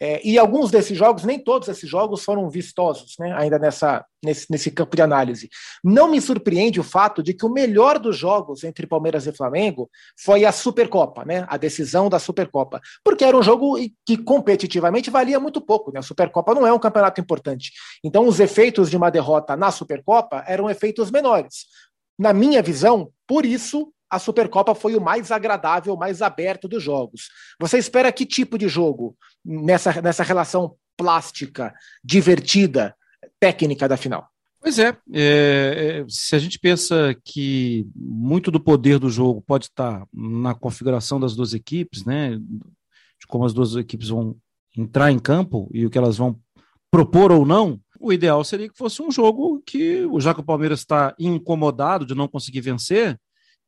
É, 0.00 0.20
e 0.26 0.38
alguns 0.38 0.70
desses 0.70 0.96
jogos, 0.96 1.24
nem 1.24 1.38
todos 1.38 1.68
esses 1.68 1.88
jogos 1.88 2.22
foram 2.22 2.50
vistosos, 2.50 3.14
né, 3.18 3.32
ainda 3.32 3.58
nessa, 3.58 4.04
nesse, 4.22 4.46
nesse 4.50 4.70
campo 4.70 4.94
de 4.94 5.00
análise. 5.00 5.48
Não 5.82 6.10
me 6.10 6.20
surpreende 6.20 6.78
o 6.78 6.84
fato 6.84 7.22
de 7.22 7.32
que 7.32 7.46
o 7.46 7.50
melhor 7.50 7.98
dos 7.98 8.16
jogos 8.16 8.62
entre 8.62 8.86
Palmeiras 8.86 9.26
e 9.26 9.32
Flamengo 9.32 9.90
foi 10.18 10.44
a 10.44 10.52
Supercopa, 10.52 11.24
né, 11.24 11.46
a 11.48 11.56
decisão 11.56 12.10
da 12.10 12.18
Supercopa, 12.18 12.80
porque 13.02 13.24
era 13.24 13.36
um 13.36 13.42
jogo 13.42 13.78
que 14.04 14.18
competitivamente 14.18 15.08
valia 15.08 15.40
muito 15.40 15.62
pouco. 15.62 15.90
Né, 15.90 16.00
a 16.00 16.02
Supercopa 16.02 16.54
não 16.54 16.66
é 16.66 16.72
um 16.72 16.78
campeonato 16.78 17.20
importante. 17.20 17.72
Então, 18.04 18.28
os 18.28 18.38
efeitos 18.38 18.90
de 18.90 18.98
uma 18.98 19.10
derrota 19.10 19.56
na 19.56 19.70
Supercopa 19.70 20.44
eram 20.46 20.68
efeitos 20.68 21.10
menores. 21.10 21.64
Na 22.18 22.34
minha 22.34 22.62
visão, 22.62 23.10
por 23.26 23.46
isso, 23.46 23.92
a 24.10 24.18
Supercopa 24.18 24.74
foi 24.74 24.94
o 24.94 25.00
mais 25.00 25.30
agradável, 25.30 25.94
o 25.94 25.98
mais 25.98 26.22
aberto 26.22 26.68
dos 26.68 26.82
jogos. 26.82 27.28
Você 27.60 27.78
espera 27.78 28.12
que 28.12 28.24
tipo 28.24 28.56
de 28.56 28.68
jogo 28.68 29.16
nessa, 29.44 30.00
nessa 30.00 30.22
relação 30.22 30.76
plástica, 30.96 31.74
divertida, 32.02 32.94
técnica 33.38 33.88
da 33.88 33.96
final? 33.96 34.28
Pois 34.60 34.78
é, 34.78 34.96
é, 35.12 36.00
é, 36.02 36.04
se 36.08 36.34
a 36.34 36.38
gente 36.38 36.58
pensa 36.58 37.14
que 37.24 37.86
muito 37.94 38.50
do 38.50 38.58
poder 38.58 38.98
do 38.98 39.08
jogo 39.08 39.40
pode 39.40 39.66
estar 39.66 40.06
na 40.12 40.54
configuração 40.54 41.20
das 41.20 41.36
duas 41.36 41.52
equipes, 41.54 42.04
né, 42.04 42.36
de 42.36 43.26
como 43.28 43.44
as 43.44 43.52
duas 43.52 43.76
equipes 43.76 44.08
vão 44.08 44.36
entrar 44.76 45.12
em 45.12 45.18
campo 45.18 45.70
e 45.72 45.86
o 45.86 45.90
que 45.90 45.98
elas 45.98 46.16
vão 46.16 46.38
propor 46.90 47.30
ou 47.30 47.46
não, 47.46 47.80
o 48.00 48.12
ideal 48.12 48.42
seria 48.42 48.68
que 48.68 48.76
fosse 48.76 49.02
um 49.02 49.10
jogo 49.10 49.62
que, 49.64 50.06
já 50.18 50.34
que 50.34 50.40
o 50.40 50.44
Palmeiras 50.44 50.80
está 50.80 51.14
incomodado 51.18 52.04
de 52.04 52.14
não 52.14 52.28
conseguir 52.28 52.60
vencer, 52.60 53.18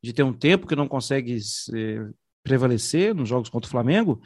de 0.02 0.12
ter 0.12 0.22
um 0.22 0.32
tempo 0.32 0.66
que 0.66 0.76
não 0.76 0.88
consegue 0.88 1.38
é, 1.74 2.08
prevalecer 2.42 3.14
nos 3.14 3.28
jogos 3.28 3.48
contra 3.48 3.66
o 3.66 3.70
Flamengo, 3.70 4.20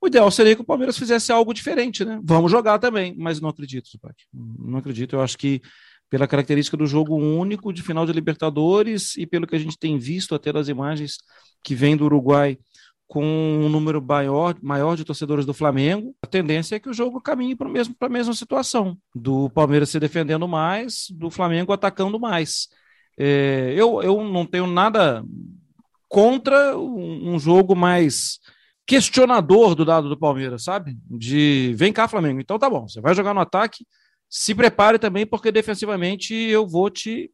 o 0.00 0.06
ideal 0.06 0.30
seria 0.30 0.54
que 0.54 0.60
o 0.60 0.66
Palmeiras 0.66 0.98
fizesse 0.98 1.32
algo 1.32 1.54
diferente, 1.54 2.04
né? 2.04 2.20
Vamos 2.22 2.50
jogar 2.50 2.78
também, 2.78 3.14
mas 3.16 3.40
não 3.40 3.48
acredito, 3.48 3.88
Zupac. 3.88 4.14
Não 4.32 4.78
acredito. 4.78 5.16
Eu 5.16 5.22
acho 5.22 5.38
que 5.38 5.62
pela 6.10 6.28
característica 6.28 6.76
do 6.76 6.86
jogo 6.86 7.16
único 7.16 7.72
de 7.72 7.82
final 7.82 8.04
de 8.04 8.12
Libertadores 8.12 9.16
e 9.16 9.26
pelo 9.26 9.46
que 9.46 9.56
a 9.56 9.58
gente 9.58 9.78
tem 9.78 9.98
visto 9.98 10.34
até 10.34 10.52
das 10.52 10.68
imagens 10.68 11.16
que 11.62 11.74
vem 11.74 11.96
do 11.96 12.04
Uruguai 12.04 12.58
com 13.06 13.24
um 13.24 13.68
número 13.68 14.02
maior, 14.02 14.56
maior 14.62 14.96
de 14.96 15.04
torcedores 15.04 15.46
do 15.46 15.54
Flamengo, 15.54 16.14
a 16.22 16.26
tendência 16.26 16.76
é 16.76 16.80
que 16.80 16.88
o 16.88 16.94
jogo 16.94 17.20
caminhe 17.20 17.56
para 17.56 17.68
a 17.68 18.08
mesma 18.08 18.34
situação, 18.34 18.96
do 19.14 19.50
Palmeiras 19.50 19.90
se 19.90 20.00
defendendo 20.00 20.46
mais, 20.48 21.06
do 21.10 21.30
Flamengo 21.30 21.72
atacando 21.72 22.18
mais. 22.18 22.68
É, 23.18 23.72
eu, 23.76 24.02
eu 24.02 24.24
não 24.24 24.44
tenho 24.44 24.66
nada 24.66 25.24
contra 26.08 26.76
um, 26.76 27.34
um 27.34 27.38
jogo 27.38 27.74
mais 27.74 28.38
questionador 28.86 29.74
do 29.74 29.84
dado 29.84 30.08
do 30.08 30.18
Palmeiras, 30.18 30.64
sabe? 30.64 30.96
De 31.10 31.74
vem 31.76 31.92
cá, 31.92 32.06
Flamengo. 32.06 32.40
Então 32.40 32.58
tá 32.58 32.68
bom, 32.68 32.88
você 32.88 33.00
vai 33.00 33.14
jogar 33.14 33.34
no 33.34 33.40
ataque, 33.40 33.86
se 34.28 34.54
prepare 34.54 34.98
também, 34.98 35.26
porque 35.26 35.50
defensivamente 35.50 36.34
eu 36.34 36.66
vou 36.66 36.90
te 36.90 37.30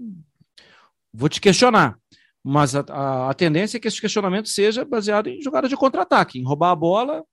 vou 1.12 1.28
te 1.28 1.40
questionar. 1.40 1.96
Mas 2.42 2.74
a, 2.74 2.84
a, 2.88 3.30
a 3.30 3.34
tendência 3.34 3.76
é 3.76 3.80
que 3.80 3.88
esse 3.88 4.00
questionamento 4.00 4.48
seja 4.48 4.84
baseado 4.84 5.28
em 5.28 5.42
jogada 5.42 5.68
de 5.68 5.76
contra-ataque, 5.76 6.38
em 6.38 6.44
roubar 6.44 6.70
a 6.70 6.76
bola 6.76 7.24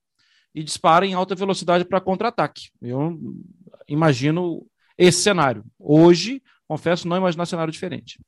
e 0.54 0.64
dispara 0.64 1.06
em 1.06 1.14
alta 1.14 1.36
velocidade 1.36 1.86
para 1.86 2.02
contra-ataque. 2.02 2.70
Eu 2.82 3.18
imagino 3.88 4.66
esse 4.98 5.22
cenário. 5.22 5.64
Hoje, 5.80 6.42
confesso, 6.68 7.08
não 7.08 7.16
imaginar 7.16 7.46
cenário 7.46 7.72
diferente. 7.72 8.20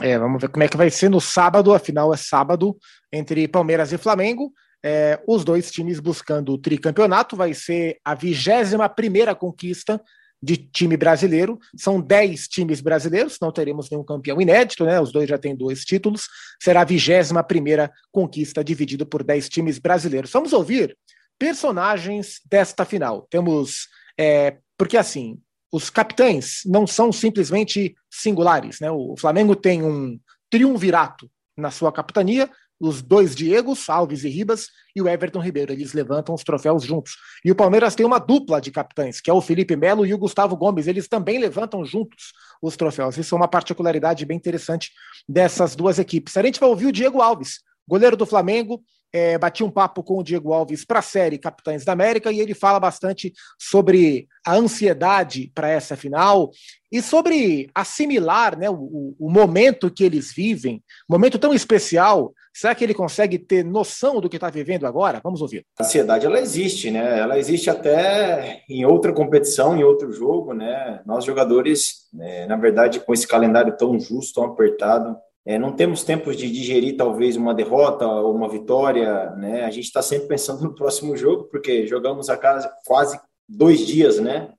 É, 0.00 0.18
vamos 0.18 0.40
ver 0.40 0.48
como 0.48 0.62
é 0.62 0.68
que 0.68 0.76
vai 0.76 0.90
ser 0.90 1.08
no 1.08 1.20
sábado, 1.20 1.74
afinal 1.74 2.12
é 2.12 2.16
sábado, 2.16 2.76
entre 3.12 3.46
Palmeiras 3.48 3.92
e 3.92 3.98
Flamengo. 3.98 4.52
É, 4.84 5.20
os 5.26 5.44
dois 5.44 5.70
times 5.70 5.98
buscando 5.98 6.52
o 6.52 6.58
tricampeonato, 6.58 7.36
vai 7.36 7.52
ser 7.52 7.98
a 8.04 8.14
21 8.14 8.88
primeira 8.94 9.34
conquista 9.34 10.00
de 10.42 10.56
time 10.56 10.96
brasileiro. 10.96 11.58
São 11.76 12.00
10 12.00 12.46
times 12.48 12.80
brasileiros, 12.80 13.38
não 13.40 13.50
teremos 13.50 13.90
nenhum 13.90 14.04
campeão 14.04 14.40
inédito, 14.40 14.84
né? 14.84 15.00
Os 15.00 15.10
dois 15.10 15.28
já 15.28 15.36
têm 15.36 15.56
dois 15.56 15.84
títulos. 15.84 16.28
Será 16.62 16.82
a 16.82 16.84
21 16.84 17.42
primeira 17.42 17.90
conquista 18.12 18.62
dividido 18.62 19.04
por 19.04 19.24
10 19.24 19.48
times 19.48 19.78
brasileiros. 19.78 20.30
Vamos 20.30 20.52
ouvir 20.52 20.96
personagens 21.38 22.40
desta 22.48 22.84
final. 22.84 23.26
Temos. 23.30 23.88
É, 24.18 24.58
porque 24.76 24.96
assim, 24.96 25.38
os 25.72 25.90
capitães 25.90 26.62
não 26.64 26.86
são 26.86 27.12
simplesmente 27.12 27.94
singulares. 28.10 28.80
Né? 28.80 28.90
O 28.90 29.14
Flamengo 29.18 29.54
tem 29.54 29.82
um 29.82 30.18
triunvirato 30.50 31.30
na 31.56 31.70
sua 31.70 31.92
capitania, 31.92 32.50
os 32.80 33.02
dois 33.02 33.34
Diegos, 33.34 33.88
Alves 33.88 34.22
e 34.22 34.28
Ribas, 34.28 34.68
e 34.94 35.02
o 35.02 35.08
Everton 35.08 35.40
Ribeiro. 35.40 35.72
Eles 35.72 35.92
levantam 35.92 36.34
os 36.34 36.44
troféus 36.44 36.84
juntos. 36.84 37.16
E 37.44 37.50
o 37.50 37.54
Palmeiras 37.54 37.94
tem 37.94 38.06
uma 38.06 38.18
dupla 38.18 38.60
de 38.60 38.70
capitães, 38.70 39.20
que 39.20 39.28
é 39.28 39.32
o 39.32 39.40
Felipe 39.40 39.74
Melo 39.74 40.06
e 40.06 40.14
o 40.14 40.18
Gustavo 40.18 40.56
Gomes. 40.56 40.86
Eles 40.86 41.08
também 41.08 41.38
levantam 41.38 41.84
juntos 41.84 42.32
os 42.62 42.76
troféus. 42.76 43.18
Isso 43.18 43.34
é 43.34 43.38
uma 43.38 43.48
particularidade 43.48 44.24
bem 44.24 44.36
interessante 44.36 44.92
dessas 45.28 45.74
duas 45.74 45.98
equipes. 45.98 46.36
A 46.36 46.42
gente 46.42 46.60
vai 46.60 46.68
ouvir 46.68 46.86
o 46.86 46.92
Diego 46.92 47.20
Alves, 47.20 47.60
goleiro 47.86 48.16
do 48.16 48.26
Flamengo, 48.26 48.80
é, 49.12 49.38
bati 49.38 49.64
um 49.64 49.70
papo 49.70 50.02
com 50.02 50.18
o 50.18 50.22
Diego 50.22 50.52
Alves 50.52 50.84
para 50.84 50.98
a 50.98 51.02
série 51.02 51.38
Capitães 51.38 51.84
da 51.84 51.92
América 51.92 52.30
e 52.30 52.40
ele 52.40 52.54
fala 52.54 52.78
bastante 52.78 53.32
sobre 53.58 54.28
a 54.46 54.54
ansiedade 54.54 55.50
para 55.54 55.68
essa 55.68 55.96
final 55.96 56.50
e 56.90 57.02
sobre 57.02 57.68
assimilar 57.74 58.58
né, 58.58 58.68
o, 58.70 59.14
o, 59.18 59.30
momento 59.30 59.90
que 59.90 60.04
eles 60.04 60.32
vivem, 60.32 60.82
momento 61.08 61.38
tão 61.38 61.52
especial. 61.52 62.32
Será 62.52 62.74
que 62.74 62.82
ele 62.82 62.94
consegue 62.94 63.38
ter 63.38 63.64
noção 63.64 64.20
do 64.20 64.28
que 64.28 64.36
está 64.36 64.50
vivendo 64.50 64.86
agora? 64.86 65.20
Vamos 65.22 65.40
ouvir. 65.40 65.64
A 65.78 65.84
ansiedade 65.84 66.26
ela 66.26 66.40
existe, 66.40 66.90
né? 66.90 67.20
Ela 67.20 67.38
existe 67.38 67.70
até 67.70 68.64
em 68.68 68.84
outra 68.84 69.12
competição, 69.12 69.76
em 69.76 69.84
outro 69.84 70.10
jogo, 70.12 70.54
né? 70.54 71.00
Nós 71.06 71.24
jogadores, 71.24 72.08
né, 72.12 72.46
na 72.46 72.56
verdade, 72.56 73.00
com 73.00 73.12
esse 73.12 73.28
calendário 73.28 73.76
tão 73.76 74.00
justo, 74.00 74.40
tão 74.40 74.44
apertado, 74.44 75.16
é, 75.48 75.58
não 75.58 75.72
temos 75.72 76.04
tempo 76.04 76.34
de 76.34 76.50
digerir 76.50 76.94
talvez 76.94 77.34
uma 77.34 77.54
derrota 77.54 78.06
ou 78.06 78.34
uma 78.34 78.50
vitória, 78.50 79.30
né? 79.30 79.64
A 79.64 79.70
gente 79.70 79.86
está 79.86 80.02
sempre 80.02 80.28
pensando 80.28 80.62
no 80.62 80.74
próximo 80.74 81.16
jogo, 81.16 81.44
porque 81.44 81.86
jogamos 81.86 82.28
a 82.28 82.36
casa 82.36 82.70
quase 82.84 83.18
dois 83.48 83.86
dias, 83.86 84.20
né? 84.20 84.52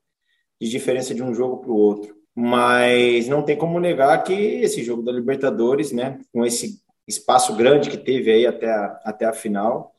De 0.60 0.67
diferença 0.67 1.13
de 1.13 1.21
um 1.21 1.32
jogo 1.32 1.58
para 1.58 1.69
o 1.69 1.75
outro. 1.75 2.15
Mas 2.34 3.28
não 3.28 3.43
tem 3.43 3.56
como 3.56 3.80
negar 3.80 4.23
que 4.23 4.34
esse 4.34 4.84
jogo 4.84 5.04
da 5.04 5.12
Libertadores, 5.12 5.91
né? 5.91 6.19
Com 6.34 6.43
esse 6.43 6.82
espaço 7.08 7.56
grande 7.56 7.91
que 7.91 7.97
teve 7.97 8.32
aí 8.32 8.47
até 8.47 8.71
a, 8.71 8.99
até 9.06 9.25
a 9.25 9.34
final, 9.34 9.93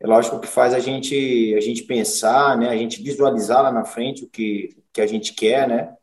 é 0.00 0.06
lógico 0.06 0.40
que 0.40 0.48
faz 0.48 0.72
a 0.72 0.78
gente 0.78 1.54
a 1.54 1.60
gente 1.60 1.82
pensar, 1.82 2.56
né? 2.56 2.70
A 2.70 2.76
gente 2.78 3.02
visualizar 3.02 3.62
lá 3.62 3.70
na 3.70 3.84
frente 3.84 4.24
o 4.24 4.30
que, 4.30 4.82
que 4.94 5.02
a 5.02 5.06
gente 5.06 5.34
quer, 5.34 5.68
né? 5.68 5.94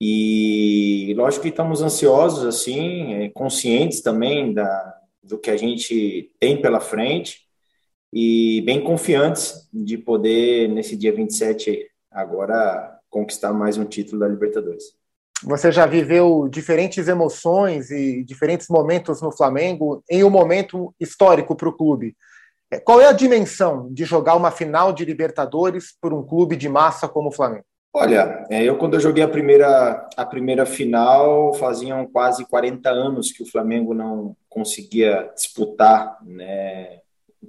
E 0.00 1.12
lógico 1.16 1.42
que 1.42 1.48
estamos 1.48 1.82
ansiosos, 1.82 2.44
assim, 2.44 3.14
é, 3.14 3.28
conscientes 3.30 4.00
também 4.00 4.52
da, 4.54 4.94
do 5.22 5.38
que 5.38 5.50
a 5.50 5.56
gente 5.56 6.30
tem 6.38 6.60
pela 6.60 6.80
frente 6.80 7.48
e 8.12 8.62
bem 8.62 8.82
confiantes 8.82 9.68
de 9.72 9.98
poder, 9.98 10.68
nesse 10.68 10.96
dia 10.96 11.12
27, 11.12 11.90
agora 12.10 12.96
conquistar 13.10 13.52
mais 13.52 13.76
um 13.76 13.84
título 13.84 14.20
da 14.20 14.28
Libertadores. 14.28 14.84
Você 15.44 15.70
já 15.70 15.86
viveu 15.86 16.48
diferentes 16.48 17.06
emoções 17.06 17.90
e 17.90 18.24
diferentes 18.24 18.68
momentos 18.68 19.22
no 19.22 19.30
Flamengo 19.30 20.02
em 20.10 20.24
um 20.24 20.30
momento 20.30 20.94
histórico 20.98 21.54
para 21.54 21.68
o 21.68 21.76
clube. 21.76 22.16
É, 22.70 22.78
qual 22.78 23.00
é 23.00 23.06
a 23.06 23.12
dimensão 23.12 23.92
de 23.92 24.04
jogar 24.04 24.34
uma 24.34 24.50
final 24.50 24.92
de 24.92 25.04
Libertadores 25.04 25.96
por 26.00 26.12
um 26.12 26.22
clube 26.22 26.56
de 26.56 26.68
massa 26.68 27.08
como 27.08 27.28
o 27.28 27.32
Flamengo? 27.32 27.64
Olha, 27.92 28.46
é, 28.50 28.62
eu 28.62 28.76
quando 28.76 28.94
eu 28.94 29.00
joguei 29.00 29.24
a 29.24 29.28
primeira, 29.28 30.08
a 30.16 30.24
primeira 30.24 30.66
final, 30.66 31.54
faziam 31.54 32.06
quase 32.06 32.44
40 32.44 32.90
anos 32.90 33.32
que 33.32 33.42
o 33.42 33.50
Flamengo 33.50 33.94
não 33.94 34.36
conseguia 34.48 35.30
disputar, 35.34 36.18
né? 36.22 37.00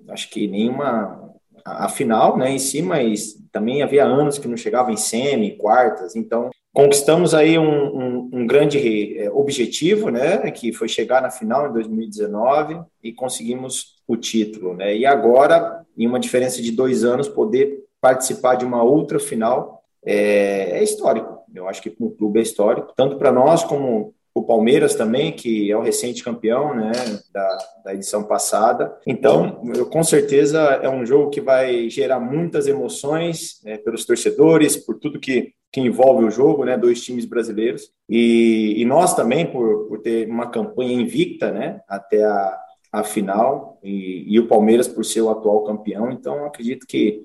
Acho 0.07 0.29
que 0.29 0.47
nenhuma, 0.47 1.33
a, 1.65 1.89
final, 1.89 2.37
né, 2.37 2.51
em 2.51 2.59
si, 2.59 2.81
mas 2.81 3.35
também 3.51 3.81
havia 3.81 4.05
anos 4.05 4.37
que 4.37 4.47
não 4.47 4.55
chegava 4.55 4.91
em 4.91 4.97
semi, 4.97 5.57
quartas, 5.57 6.15
então 6.15 6.49
conquistamos 6.73 7.33
aí 7.33 7.57
um, 7.57 7.63
um, 7.63 8.29
um, 8.33 8.47
grande 8.47 9.17
é, 9.17 9.29
objetivo, 9.31 10.09
né, 10.09 10.49
que 10.51 10.71
foi 10.71 10.87
chegar 10.87 11.21
na 11.21 11.31
final 11.31 11.67
em 11.67 11.73
2019 11.73 12.79
e 13.03 13.11
conseguimos 13.11 13.97
o 14.07 14.15
título, 14.15 14.75
né, 14.75 14.95
e 14.95 15.05
agora, 15.05 15.85
em 15.97 16.07
uma 16.07 16.19
diferença 16.19 16.61
de 16.61 16.71
dois 16.71 17.03
anos, 17.03 17.27
poder 17.27 17.83
participar 17.99 18.55
de 18.55 18.65
uma 18.65 18.83
outra 18.83 19.19
final 19.19 19.78
é, 20.05 20.79
é 20.79 20.83
histórico. 20.83 21.39
Eu 21.53 21.67
acho 21.67 21.81
que 21.81 21.95
o 21.99 22.11
clube 22.11 22.39
é 22.39 22.43
histórico, 22.43 22.93
tanto 22.95 23.17
para 23.17 23.31
nós 23.31 23.63
como 23.63 24.13
o 24.33 24.43
Palmeiras 24.43 24.95
também, 24.95 25.31
que 25.31 25.71
é 25.71 25.75
o 25.75 25.81
recente 25.81 26.23
campeão 26.23 26.75
né, 26.75 26.91
da, 27.33 27.57
da 27.85 27.93
edição 27.93 28.23
passada. 28.23 28.95
Então, 29.05 29.61
eu, 29.75 29.85
com 29.87 30.03
certeza 30.03 30.59
é 30.81 30.89
um 30.89 31.05
jogo 31.05 31.29
que 31.29 31.41
vai 31.41 31.89
gerar 31.89 32.19
muitas 32.19 32.67
emoções 32.67 33.59
né, 33.63 33.77
pelos 33.77 34.05
torcedores, 34.05 34.77
por 34.77 34.99
tudo 34.99 35.19
que, 35.19 35.53
que 35.71 35.81
envolve 35.81 36.23
o 36.23 36.31
jogo, 36.31 36.63
né, 36.63 36.77
dois 36.77 37.03
times 37.03 37.25
brasileiros. 37.25 37.91
E, 38.07 38.75
e 38.77 38.85
nós 38.85 39.15
também, 39.15 39.45
por, 39.45 39.87
por 39.87 39.99
ter 39.99 40.29
uma 40.29 40.49
campanha 40.49 40.93
invicta 40.93 41.51
né, 41.51 41.81
até 41.87 42.23
a, 42.23 42.57
a 42.91 43.03
final, 43.03 43.79
e, 43.83 44.25
e 44.27 44.39
o 44.39 44.47
Palmeiras 44.47 44.87
por 44.87 45.03
ser 45.03 45.21
o 45.21 45.29
atual 45.29 45.63
campeão. 45.63 46.11
Então, 46.11 46.45
acredito 46.45 46.85
que 46.87 47.23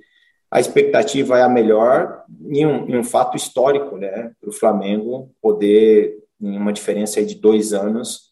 a 0.55 0.61
expectativa 0.61 1.37
é 1.37 1.43
a 1.43 1.49
melhor 1.49 2.23
em 2.49 2.65
um, 2.65 3.01
um 3.01 3.03
fato 3.03 3.37
histórico, 3.37 3.97
né, 3.97 4.31
para 4.41 4.49
o 4.49 4.53
Flamengo 4.53 5.29
poder 5.43 6.17
em 6.41 6.57
uma 6.57 6.73
diferença 6.73 7.25
de 7.25 7.35
dois 7.35 7.73
anos, 7.73 8.31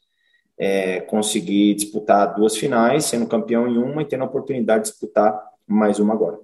é, 0.57 1.01
conseguir 1.01 1.75
disputar 1.75 2.33
duas 2.33 2.57
finais, 2.57 3.07
sendo 3.07 3.27
campeão 3.27 3.67
em 3.67 3.77
uma 3.77 4.03
e 4.03 4.05
tendo 4.05 4.23
a 4.23 4.27
oportunidade 4.27 4.85
de 4.85 4.91
disputar 4.91 5.37
mais 5.67 5.99
uma 5.99 6.15
agora. 6.15 6.39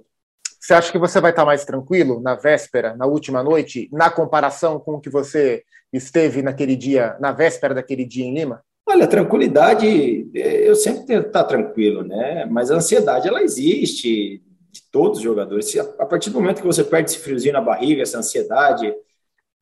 Você 0.58 0.74
acha 0.74 0.90
que 0.90 0.98
você 0.98 1.20
vai 1.20 1.30
estar 1.30 1.44
mais 1.44 1.64
tranquilo 1.64 2.20
na 2.20 2.34
véspera, 2.34 2.96
na 2.96 3.06
última 3.06 3.40
noite, 3.40 3.88
na 3.92 4.10
comparação 4.10 4.80
com 4.80 4.94
o 4.94 5.00
que 5.00 5.08
você 5.08 5.62
esteve 5.92 6.42
naquele 6.42 6.74
dia, 6.74 7.16
na 7.20 7.30
véspera 7.30 7.72
daquele 7.72 8.04
dia 8.04 8.24
em 8.24 8.34
Lima? 8.34 8.64
Olha, 8.84 9.06
tranquilidade, 9.06 10.28
eu 10.34 10.74
sempre 10.74 11.06
tento 11.06 11.28
estar 11.28 11.44
tranquilo, 11.44 12.02
né? 12.02 12.46
Mas 12.50 12.68
a 12.68 12.76
ansiedade, 12.76 13.28
ela 13.28 13.42
existe 13.42 14.42
de 14.70 14.82
todos 14.90 15.18
os 15.18 15.24
jogadores. 15.24 15.76
A 15.98 16.06
partir 16.06 16.30
do 16.30 16.40
momento 16.40 16.60
que 16.60 16.66
você 16.66 16.84
perde 16.84 17.10
esse 17.10 17.18
friozinho 17.18 17.54
na 17.54 17.60
barriga, 17.60 18.02
essa 18.02 18.18
ansiedade, 18.18 18.92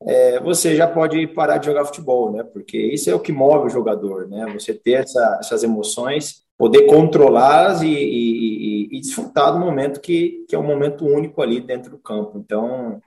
é, 0.01 0.39
você 0.39 0.75
já 0.75 0.87
pode 0.87 1.25
parar 1.27 1.57
de 1.57 1.65
jogar 1.65 1.85
futebol, 1.85 2.31
né? 2.31 2.43
Porque 2.43 2.77
isso 2.77 3.09
é 3.09 3.15
o 3.15 3.19
que 3.19 3.31
move 3.31 3.67
o 3.67 3.69
jogador, 3.69 4.27
né? 4.27 4.45
Você 4.53 4.73
ter 4.73 5.03
essa, 5.03 5.37
essas 5.39 5.63
emoções, 5.63 6.43
poder 6.57 6.85
controlá-las 6.85 7.81
e, 7.81 7.87
e, 7.87 8.97
e, 8.97 9.01
desfrutar 9.01 9.53
do 9.53 9.59
momento 9.59 9.99
que, 9.99 10.45
que 10.47 10.55
é 10.55 10.59
um 10.59 10.65
momento 10.65 11.05
único 11.05 11.41
ali 11.41 11.59
dentro 11.59 11.91
do 11.91 11.97
campo. 11.97 12.37
Então, 12.37 13.01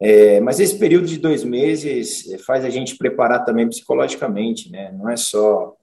é, 0.00 0.40
mas 0.40 0.58
esse 0.58 0.78
período 0.78 1.06
de 1.06 1.18
dois 1.18 1.44
meses 1.44 2.24
faz 2.44 2.64
a 2.64 2.70
gente 2.70 2.96
preparar 2.96 3.44
também 3.44 3.68
psicologicamente, 3.68 4.70
né? 4.70 4.90
Não 4.92 5.08
é 5.08 5.16
só 5.16 5.76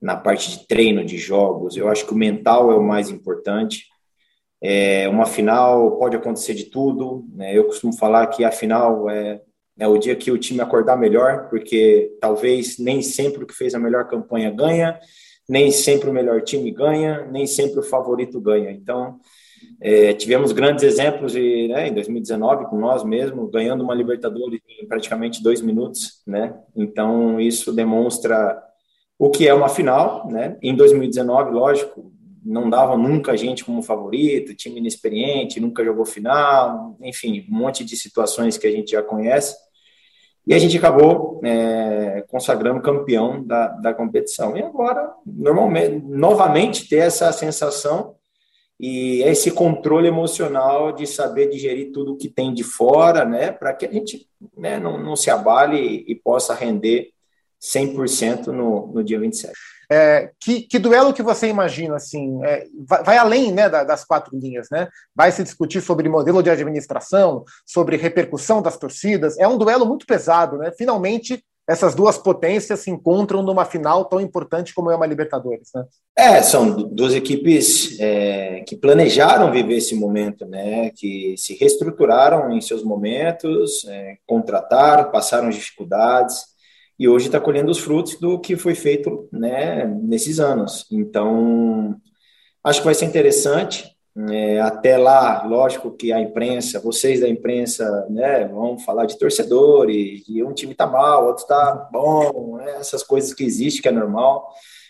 na 0.00 0.16
parte 0.16 0.50
de 0.50 0.66
treino, 0.66 1.04
de 1.04 1.16
jogos. 1.16 1.76
Eu 1.76 1.88
acho 1.88 2.06
que 2.06 2.12
o 2.12 2.16
mental 2.16 2.70
é 2.70 2.76
o 2.76 2.82
mais 2.82 3.10
importante. 3.10 3.86
É, 4.62 5.08
uma 5.08 5.26
final 5.26 5.98
pode 5.98 6.16
acontecer 6.16 6.54
de 6.54 6.64
tudo. 6.64 7.26
Né? 7.34 7.56
Eu 7.56 7.64
costumo 7.64 7.96
falar 7.96 8.26
que 8.28 8.44
a 8.44 8.50
final 8.50 9.08
é 9.10 9.40
é 9.78 9.86
o 9.86 9.98
dia 9.98 10.16
que 10.16 10.30
o 10.30 10.38
time 10.38 10.60
acordar 10.60 10.96
melhor, 10.96 11.48
porque 11.50 12.16
talvez 12.20 12.78
nem 12.78 13.02
sempre 13.02 13.44
o 13.44 13.46
que 13.46 13.54
fez 13.54 13.74
a 13.74 13.78
melhor 13.78 14.08
campanha 14.08 14.50
ganha, 14.50 14.98
nem 15.48 15.70
sempre 15.70 16.08
o 16.08 16.12
melhor 16.12 16.42
time 16.42 16.70
ganha, 16.70 17.26
nem 17.30 17.46
sempre 17.46 17.78
o 17.78 17.82
favorito 17.82 18.40
ganha. 18.40 18.70
Então, 18.70 19.20
é, 19.80 20.14
tivemos 20.14 20.52
grandes 20.52 20.82
exemplos 20.82 21.36
e, 21.36 21.68
né, 21.68 21.88
em 21.88 21.94
2019 21.94 22.66
com 22.66 22.78
nós 22.78 23.04
mesmos, 23.04 23.50
ganhando 23.50 23.84
uma 23.84 23.94
Libertadores 23.94 24.60
em 24.80 24.86
praticamente 24.86 25.42
dois 25.42 25.60
minutos, 25.60 26.22
né? 26.26 26.58
Então, 26.74 27.38
isso 27.38 27.72
demonstra 27.72 28.60
o 29.18 29.30
que 29.30 29.46
é 29.46 29.54
uma 29.54 29.68
final, 29.68 30.26
né? 30.28 30.56
Em 30.62 30.74
2019, 30.74 31.50
lógico, 31.50 32.12
não 32.46 32.70
dava 32.70 32.96
nunca 32.96 33.32
a 33.32 33.36
gente 33.36 33.64
como 33.64 33.82
favorito, 33.82 34.54
time 34.54 34.78
inexperiente, 34.78 35.60
nunca 35.60 35.84
jogou 35.84 36.04
final, 36.04 36.96
enfim, 37.02 37.44
um 37.50 37.58
monte 37.58 37.84
de 37.84 37.96
situações 37.96 38.56
que 38.56 38.66
a 38.66 38.70
gente 38.70 38.92
já 38.92 39.02
conhece. 39.02 39.56
E 40.46 40.54
a 40.54 40.58
gente 40.58 40.78
acabou 40.78 41.40
é, 41.44 42.24
consagrando 42.28 42.80
campeão 42.80 43.44
da, 43.44 43.66
da 43.66 43.92
competição. 43.92 44.56
E 44.56 44.62
agora, 44.62 45.12
normalmente, 45.26 46.04
novamente, 46.06 46.88
ter 46.88 46.98
essa 46.98 47.32
sensação 47.32 48.14
e 48.78 49.22
esse 49.22 49.50
controle 49.50 50.06
emocional 50.06 50.92
de 50.92 51.04
saber 51.04 51.48
digerir 51.48 51.90
tudo 51.92 52.16
que 52.16 52.28
tem 52.28 52.54
de 52.54 52.62
fora, 52.62 53.24
né, 53.24 53.50
para 53.50 53.74
que 53.74 53.86
a 53.86 53.92
gente 53.92 54.28
né, 54.56 54.78
não, 54.78 55.02
não 55.02 55.16
se 55.16 55.30
abale 55.30 55.78
e, 55.78 56.12
e 56.12 56.14
possa 56.14 56.54
render 56.54 57.10
100% 57.60 58.48
no, 58.48 58.86
no 58.92 59.02
dia 59.02 59.18
27. 59.18 59.52
É, 59.90 60.30
que, 60.40 60.62
que, 60.62 60.78
duelo 60.78 61.12
que 61.12 61.22
você 61.22 61.48
imagina 61.48 61.96
assim 61.96 62.44
é, 62.44 62.66
vai, 62.86 63.04
vai, 63.04 63.18
além 63.18 63.52
né, 63.52 63.68
da, 63.68 63.84
das 63.84 64.04
quatro 64.04 64.36
linhas, 64.36 64.68
né? 64.70 64.88
Vai 65.14 65.30
se 65.30 65.42
discutir 65.44 65.80
sobre 65.80 66.08
modelo 66.08 66.42
de 66.42 66.50
administração, 66.50 67.44
sobre 67.64 67.96
repercussão 67.96 68.60
das 68.60 68.76
torcidas. 68.76 69.38
É 69.38 69.46
um 69.46 69.56
duelo 69.56 69.86
muito 69.86 70.04
pesado, 70.04 70.58
né? 70.58 70.72
Finalmente 70.76 71.42
essas 71.68 71.96
duas 71.96 72.16
potências 72.16 72.80
se 72.80 72.90
encontram 72.90 73.42
numa 73.42 73.64
final 73.64 74.04
tão 74.04 74.20
importante 74.20 74.72
como 74.72 74.90
é 74.90 74.94
uma 74.94 75.06
Libertadores, 75.06 75.70
né? 75.74 75.84
É, 76.16 76.40
são 76.40 76.70
duas 76.70 77.12
equipes 77.12 77.98
é, 77.98 78.60
que 78.60 78.76
planejaram 78.76 79.50
viver 79.50 79.76
esse 79.76 79.94
momento, 79.94 80.46
né? 80.46 80.90
Que 80.94 81.34
se 81.36 81.54
reestruturaram 81.54 82.52
em 82.52 82.60
seus 82.60 82.84
momentos, 82.84 83.84
é, 83.88 84.16
contrataram, 84.26 85.10
passaram 85.10 85.50
dificuldades 85.50 86.55
e 86.98 87.08
hoje 87.08 87.26
está 87.26 87.38
colhendo 87.38 87.70
os 87.70 87.78
frutos 87.78 88.16
do 88.16 88.38
que 88.38 88.56
foi 88.56 88.74
feito 88.74 89.28
né, 89.30 89.84
nesses 90.02 90.40
anos. 90.40 90.86
Então, 90.90 91.96
acho 92.64 92.80
que 92.80 92.86
vai 92.86 92.94
ser 92.94 93.04
interessante. 93.04 93.94
É, 94.30 94.58
até 94.60 94.96
lá, 94.96 95.44
lógico 95.44 95.90
que 95.90 96.10
a 96.10 96.18
imprensa, 96.18 96.80
vocês 96.80 97.20
da 97.20 97.28
imprensa, 97.28 98.06
né, 98.08 98.46
vão 98.46 98.78
falar 98.78 99.04
de 99.04 99.18
torcedores, 99.18 100.24
e 100.26 100.42
um 100.42 100.54
time 100.54 100.72
está 100.72 100.86
mal, 100.86 101.26
outro 101.26 101.42
está 101.42 101.74
bom, 101.92 102.56
né, 102.56 102.76
essas 102.80 103.02
coisas 103.02 103.34
que 103.34 103.44
existem, 103.44 103.82
que 103.82 103.88
é 103.88 103.92
normal. 103.92 104.48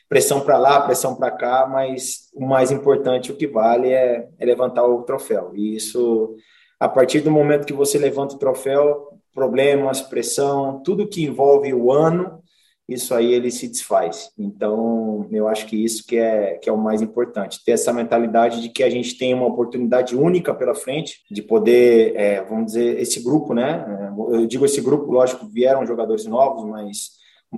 Pressão 0.08 0.40
para 0.40 0.56
lá, 0.56 0.80
pressão 0.82 1.16
para 1.16 1.32
cá, 1.32 1.66
mas 1.66 2.30
o 2.32 2.46
mais 2.46 2.70
importante, 2.70 3.32
o 3.32 3.36
que 3.36 3.48
vale 3.48 3.90
é, 3.92 4.28
é 4.38 4.46
levantar 4.46 4.86
o 4.86 5.02
troféu. 5.02 5.50
E 5.56 5.74
isso, 5.74 6.36
a 6.78 6.88
partir 6.88 7.20
do 7.20 7.30
momento 7.30 7.66
que 7.66 7.72
você 7.72 7.98
levanta 7.98 8.36
o 8.36 8.38
troféu, 8.38 9.05
problemas, 9.36 10.00
pressão, 10.00 10.80
tudo 10.82 11.06
que 11.06 11.22
envolve 11.22 11.74
o 11.74 11.92
ano, 11.92 12.42
isso 12.88 13.14
aí 13.14 13.34
ele 13.34 13.50
se 13.50 13.68
desfaz. 13.68 14.30
Então, 14.38 15.28
eu 15.30 15.46
acho 15.46 15.66
que 15.66 15.76
isso 15.76 16.06
que 16.06 16.16
é, 16.16 16.54
que 16.54 16.70
é 16.70 16.72
o 16.72 16.78
mais 16.78 17.02
importante, 17.02 17.62
ter 17.64 17.72
essa 17.72 17.92
mentalidade 17.92 18.62
de 18.62 18.70
que 18.70 18.82
a 18.82 18.88
gente 18.88 19.18
tem 19.18 19.34
uma 19.34 19.46
oportunidade 19.46 20.16
única 20.16 20.54
pela 20.54 20.74
frente, 20.74 21.20
de 21.30 21.42
poder, 21.42 22.16
é, 22.16 22.42
vamos 22.44 22.66
dizer, 22.66 22.98
esse 22.98 23.22
grupo, 23.22 23.52
né? 23.52 23.84
Eu 24.30 24.46
digo 24.46 24.64
esse 24.64 24.80
grupo, 24.80 25.12
lógico, 25.12 25.46
vieram 25.46 25.86
jogadores 25.86 26.24
novos, 26.24 26.64
mas 26.64 27.10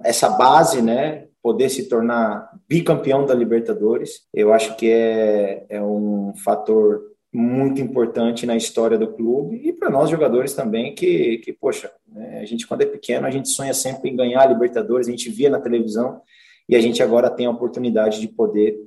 essa 0.03 0.31
base, 0.31 0.83
né? 0.83 1.27
Poder 1.41 1.69
se 1.69 1.89
tornar 1.89 2.51
bicampeão 2.69 3.25
da 3.25 3.35
Libertadores, 3.35 4.23
eu 4.35 4.53
acho 4.53 4.77
que 4.77 4.91
é, 4.91 5.67
é 5.69 5.81
um 5.81 6.33
fator 6.43 7.03
muito 7.33 7.81
importante 7.81 8.47
na 8.47 8.57
história 8.57 8.99
do 8.99 9.13
clube 9.13 9.57
e 9.57 9.73
para 9.73 9.91
nós 9.91 10.09
jogadores 10.09 10.55
também 10.55 10.95
que, 10.95 11.39
que 11.39 11.53
poxa, 11.53 11.93
né, 12.07 12.41
a 12.41 12.45
gente 12.47 12.67
quando 12.67 12.83
é 12.83 12.87
pequeno 12.87 13.27
a 13.27 13.31
gente 13.31 13.51
sonha 13.51 13.75
sempre 13.75 14.11
em 14.11 14.17
ganhar 14.17 14.43
a 14.43 14.47
Libertadores, 14.47 15.09
a 15.09 15.11
gente 15.11 15.29
via 15.31 15.51
na 15.51 15.61
televisão 15.61 16.23
e 16.69 16.75
a 16.75 16.81
gente 16.81 17.03
agora 17.03 17.31
tem 17.31 17.47
a 17.47 17.51
oportunidade 17.51 18.21
de 18.21 18.29
poder 18.29 18.79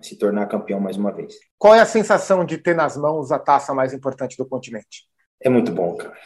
se 0.00 0.16
tornar 0.16 0.46
campeão 0.46 0.78
mais 0.78 0.96
uma 0.96 1.10
vez. 1.10 1.34
Qual 1.58 1.74
é 1.74 1.80
a 1.80 1.86
sensação 1.86 2.44
de 2.44 2.58
ter 2.58 2.74
nas 2.74 2.96
mãos 2.96 3.32
a 3.32 3.38
taça 3.38 3.74
mais 3.74 3.92
importante 3.92 4.36
do 4.36 4.46
continente? 4.46 5.04
É 5.40 5.48
muito 5.48 5.72
bom, 5.72 5.96
cara. 5.96 6.16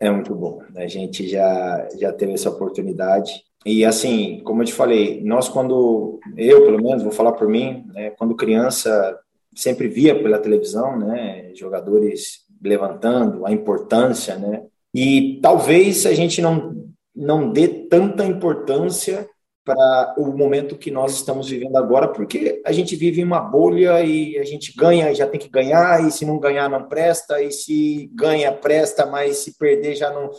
É 0.00 0.10
muito 0.10 0.34
bom. 0.34 0.62
A 0.74 0.86
gente 0.86 1.28
já 1.28 1.88
já 1.98 2.12
teve 2.12 2.32
essa 2.32 2.50
oportunidade 2.50 3.42
e 3.66 3.84
assim, 3.84 4.40
como 4.44 4.62
eu 4.62 4.66
te 4.66 4.72
falei, 4.72 5.22
nós 5.22 5.48
quando 5.48 6.20
eu, 6.36 6.64
pelo 6.64 6.82
menos, 6.82 7.02
vou 7.02 7.12
falar 7.12 7.32
por 7.32 7.48
mim, 7.48 7.84
né, 7.92 8.10
quando 8.10 8.36
criança 8.36 9.18
sempre 9.58 9.88
via 9.88 10.14
pela 10.22 10.38
televisão, 10.38 10.96
né, 10.96 11.50
jogadores 11.52 12.46
levantando 12.62 13.44
a 13.44 13.50
importância, 13.50 14.36
né, 14.36 14.62
e 14.94 15.40
talvez 15.42 16.06
a 16.06 16.14
gente 16.14 16.40
não 16.40 16.86
não 17.14 17.50
dê 17.50 17.66
tanta 17.66 18.24
importância 18.24 19.28
para 19.64 20.14
o 20.16 20.28
momento 20.36 20.78
que 20.78 20.88
nós 20.88 21.14
estamos 21.14 21.50
vivendo 21.50 21.76
agora, 21.76 22.06
porque 22.06 22.62
a 22.64 22.70
gente 22.70 22.94
vive 22.94 23.20
em 23.20 23.24
uma 23.24 23.40
bolha 23.40 24.00
e 24.04 24.38
a 24.38 24.44
gente 24.44 24.72
ganha, 24.74 25.12
já 25.12 25.26
tem 25.26 25.40
que 25.40 25.48
ganhar, 25.48 26.06
e 26.06 26.12
se 26.12 26.24
não 26.24 26.38
ganhar 26.38 26.70
não 26.70 26.88
presta, 26.88 27.42
e 27.42 27.50
se 27.50 28.08
ganha 28.14 28.52
presta, 28.52 29.04
mas 29.04 29.38
se 29.38 29.58
perder 29.58 29.96
já 29.96 30.12
não. 30.12 30.30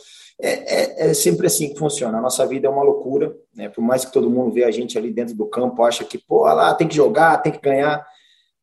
É, 0.41 1.07
é, 1.07 1.09
é 1.09 1.13
sempre 1.13 1.47
assim 1.47 1.73
que 1.73 1.77
funciona. 1.77 2.17
A 2.17 2.21
nossa 2.21 2.47
vida 2.47 2.67
é 2.67 2.69
uma 2.71 2.81
loucura, 2.81 3.35
né? 3.53 3.67
Por 3.67 3.81
mais 3.81 4.05
que 4.05 4.13
todo 4.13 4.29
mundo 4.29 4.53
vê 4.53 4.63
a 4.63 4.71
gente 4.71 4.97
ali 4.97 5.11
dentro 5.11 5.35
do 5.35 5.45
campo, 5.45 5.83
acha 5.83 6.05
que, 6.05 6.17
pô, 6.17 6.45
lá 6.45 6.73
tem 6.73 6.87
que 6.87 6.95
jogar, 6.95 7.41
tem 7.41 7.51
que 7.51 7.61
ganhar 7.61 8.03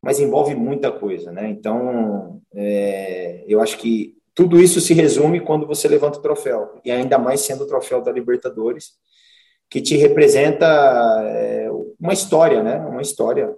mas 0.07 0.21
envolve 0.21 0.55
muita 0.55 0.89
coisa, 0.89 1.33
né? 1.33 1.49
Então, 1.49 2.41
é, 2.55 3.43
eu 3.45 3.59
acho 3.59 3.77
que 3.77 4.15
tudo 4.33 4.57
isso 4.57 4.79
se 4.79 4.93
resume 4.93 5.41
quando 5.41 5.67
você 5.67 5.85
levanta 5.85 6.17
o 6.17 6.21
troféu, 6.21 6.79
e 6.85 6.89
ainda 6.89 7.17
mais 7.17 7.41
sendo 7.41 7.65
o 7.65 7.67
troféu 7.67 8.01
da 8.01 8.09
Libertadores, 8.09 8.91
que 9.69 9.81
te 9.81 9.97
representa 9.97 10.65
é, 11.25 11.69
uma 11.99 12.13
história, 12.13 12.63
né? 12.63 12.77
Uma 12.77 13.01
história 13.01 13.53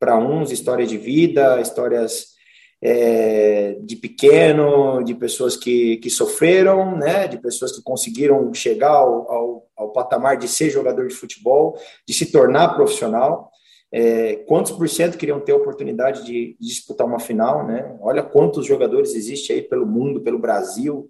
para 0.00 0.18
uns, 0.18 0.50
história 0.50 0.84
de 0.84 0.98
vida, 0.98 1.60
histórias 1.60 2.30
é, 2.82 3.76
de 3.80 3.94
pequeno, 3.94 5.00
de 5.04 5.14
pessoas 5.14 5.56
que, 5.56 5.98
que 5.98 6.10
sofreram, 6.10 6.96
né, 6.96 7.28
de 7.28 7.38
pessoas 7.38 7.70
que 7.70 7.82
conseguiram 7.82 8.52
chegar 8.52 8.90
ao, 8.90 9.30
ao, 9.30 9.66
ao 9.76 9.92
patamar 9.92 10.36
de 10.38 10.48
ser 10.48 10.70
jogador 10.70 11.06
de 11.06 11.14
futebol, 11.14 11.78
de 12.04 12.14
se 12.14 12.32
tornar 12.32 12.74
profissional. 12.74 13.52
É, 13.90 14.36
quantos 14.46 14.72
por 14.72 14.88
cento 14.88 15.16
queriam 15.16 15.40
ter 15.40 15.52
a 15.52 15.56
oportunidade 15.56 16.24
de, 16.24 16.56
de, 16.60 16.66
disputar 16.66 17.06
uma 17.06 17.18
final, 17.18 17.66
né? 17.66 17.96
Olha 18.00 18.22
quantos 18.22 18.66
jogadores 18.66 19.14
existem 19.14 19.56
aí 19.56 19.62
pelo 19.62 19.86
mundo, 19.86 20.20
pelo 20.20 20.38
Brasil, 20.38 21.08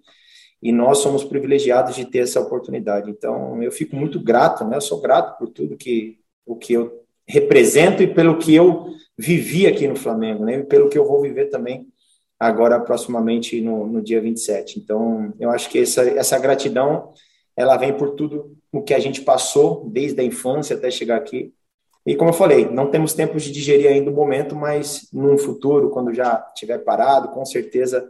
e 0.61 0.71
nós 0.71 0.99
somos 0.99 1.23
privilegiados 1.23 1.95
de 1.95 2.05
ter 2.05 2.19
essa 2.19 2.39
oportunidade. 2.39 3.09
Então, 3.09 3.61
eu 3.61 3.71
fico 3.71 3.95
muito 3.95 4.21
grato, 4.21 4.65
né? 4.65 4.77
Eu 4.77 4.81
sou 4.81 5.01
grato 5.01 5.37
por 5.37 5.49
tudo 5.49 5.77
que 5.77 6.19
o 6.45 6.55
que 6.55 6.73
eu 6.73 7.03
represento 7.27 8.01
e 8.01 8.07
pelo 8.07 8.39
que 8.39 8.55
eu 8.55 8.87
vivi 9.17 9.67
aqui 9.67 9.87
no 9.87 9.95
Flamengo, 9.95 10.43
né? 10.43 10.55
E 10.59 10.63
pelo 10.63 10.89
que 10.89 10.97
eu 10.97 11.05
vou 11.05 11.21
viver 11.21 11.45
também 11.45 11.87
agora, 12.39 12.79
proximamente, 12.79 13.59
no, 13.61 13.85
no 13.85 14.01
dia 14.01 14.21
27. 14.21 14.79
Então, 14.79 15.33
eu 15.39 15.49
acho 15.51 15.69
que 15.69 15.79
essa, 15.79 16.01
essa 16.03 16.39
gratidão, 16.39 17.13
ela 17.55 17.75
vem 17.75 17.93
por 17.93 18.11
tudo 18.11 18.57
o 18.71 18.81
que 18.81 18.93
a 18.93 18.99
gente 18.99 19.21
passou, 19.21 19.89
desde 19.89 20.21
a 20.21 20.23
infância 20.23 20.75
até 20.75 20.89
chegar 20.89 21.17
aqui. 21.17 21.53
E 22.09 22.15
como 22.15 22.31
eu 22.31 22.33
falei, 22.33 22.67
não 22.67 22.89
temos 22.89 23.13
tempo 23.13 23.37
de 23.37 23.51
digerir 23.51 23.87
ainda 23.87 24.09
o 24.09 24.13
momento, 24.15 24.55
mas 24.55 25.07
num 25.13 25.37
futuro, 25.37 25.91
quando 25.91 26.11
já 26.11 26.43
estiver 26.55 26.79
parado, 26.79 27.27
com 27.29 27.45
certeza 27.45 28.03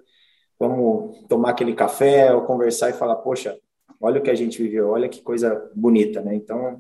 vamos 0.58 1.18
tomar 1.28 1.50
aquele 1.50 1.74
café 1.74 2.34
ou 2.34 2.44
conversar 2.44 2.90
e 2.90 2.94
falar, 2.94 3.18
poxa, 3.18 3.58
olha 4.00 4.22
o 4.22 4.24
que 4.24 4.30
a 4.30 4.36
gente 4.36 4.64
viveu, 4.64 4.92
olha 4.92 5.10
que 5.10 5.22
coisa 5.22 5.70
bonita, 5.76 6.22
né? 6.22 6.34
Então, 6.34 6.78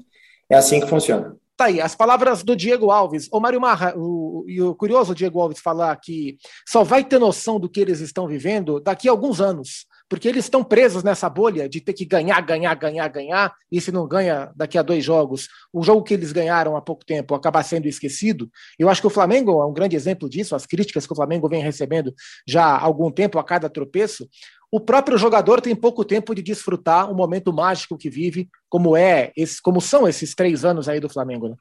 é 0.49 0.55
assim 0.55 0.79
que 0.79 0.87
funciona. 0.87 1.35
Tá 1.57 1.65
aí, 1.65 1.81
as 1.81 1.93
palavras 1.93 2.41
do 2.41 2.55
Diego 2.55 2.89
Alves. 2.89 3.27
O 3.33 3.39
Mário 3.41 3.59
Marra, 3.59 3.93
o, 3.97 4.45
e 4.47 4.61
o 4.61 4.73
curioso 4.73 5.13
Diego 5.13 5.41
Alves 5.41 5.59
falar 5.59 5.93
que 5.97 6.37
só 6.65 6.85
vai 6.85 7.03
ter 7.03 7.19
noção 7.19 7.59
do 7.59 7.67
que 7.67 7.81
eles 7.81 7.99
estão 7.99 8.29
vivendo 8.29 8.79
daqui 8.79 9.09
a 9.09 9.11
alguns 9.11 9.41
anos, 9.41 9.85
porque 10.09 10.27
eles 10.27 10.45
estão 10.45 10.63
presos 10.63 11.03
nessa 11.03 11.29
bolha 11.29 11.69
de 11.69 11.79
ter 11.79 11.93
que 11.93 12.03
ganhar, 12.03 12.41
ganhar, 12.41 12.73
ganhar, 12.73 13.07
ganhar, 13.07 13.53
e 13.71 13.79
se 13.79 13.91
não 13.91 14.07
ganha 14.07 14.51
daqui 14.55 14.77
a 14.77 14.81
dois 14.81 15.05
jogos, 15.05 15.47
o 15.71 15.83
jogo 15.83 16.03
que 16.03 16.13
eles 16.13 16.31
ganharam 16.31 16.75
há 16.75 16.81
pouco 16.81 17.05
tempo 17.05 17.35
acabar 17.35 17.63
sendo 17.63 17.87
esquecido. 17.87 18.49
Eu 18.77 18.89
acho 18.89 18.99
que 18.99 19.07
o 19.07 19.11
Flamengo 19.11 19.61
é 19.61 19.65
um 19.65 19.73
grande 19.73 19.95
exemplo 19.95 20.27
disso, 20.27 20.55
as 20.55 20.65
críticas 20.65 21.05
que 21.05 21.13
o 21.13 21.15
Flamengo 21.15 21.47
vem 21.47 21.61
recebendo 21.61 22.13
já 22.47 22.65
há 22.65 22.81
algum 22.81 23.11
tempo 23.11 23.37
a 23.37 23.43
cada 23.43 23.69
tropeço 23.69 24.27
o 24.71 24.79
próprio 24.79 25.17
jogador 25.17 25.61
tem 25.61 25.75
pouco 25.75 26.05
tempo 26.05 26.35
de 26.35 26.43
desfrutar 26.43 27.11
o 27.11 27.15
momento 27.15 27.51
mágico 27.51 27.97
que 27.97 28.09
vive, 28.09 28.47
como 28.69 28.95
é, 28.95 29.33
como 29.63 29.81
são 29.81 30.07
esses 30.07 30.35
três 30.35 30.63
anos 30.63 30.87
aí 30.87 30.99
do 30.99 31.09
Flamengo. 31.09 31.49
Né? 31.49 31.55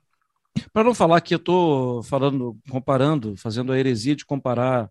Para 0.72 0.84
não 0.84 0.94
falar 0.94 1.20
que 1.20 1.34
eu 1.34 1.38
estou 1.38 2.02
falando, 2.02 2.56
comparando, 2.70 3.34
fazendo 3.36 3.72
a 3.72 3.78
heresia 3.78 4.14
de 4.14 4.26
comparar 4.26 4.90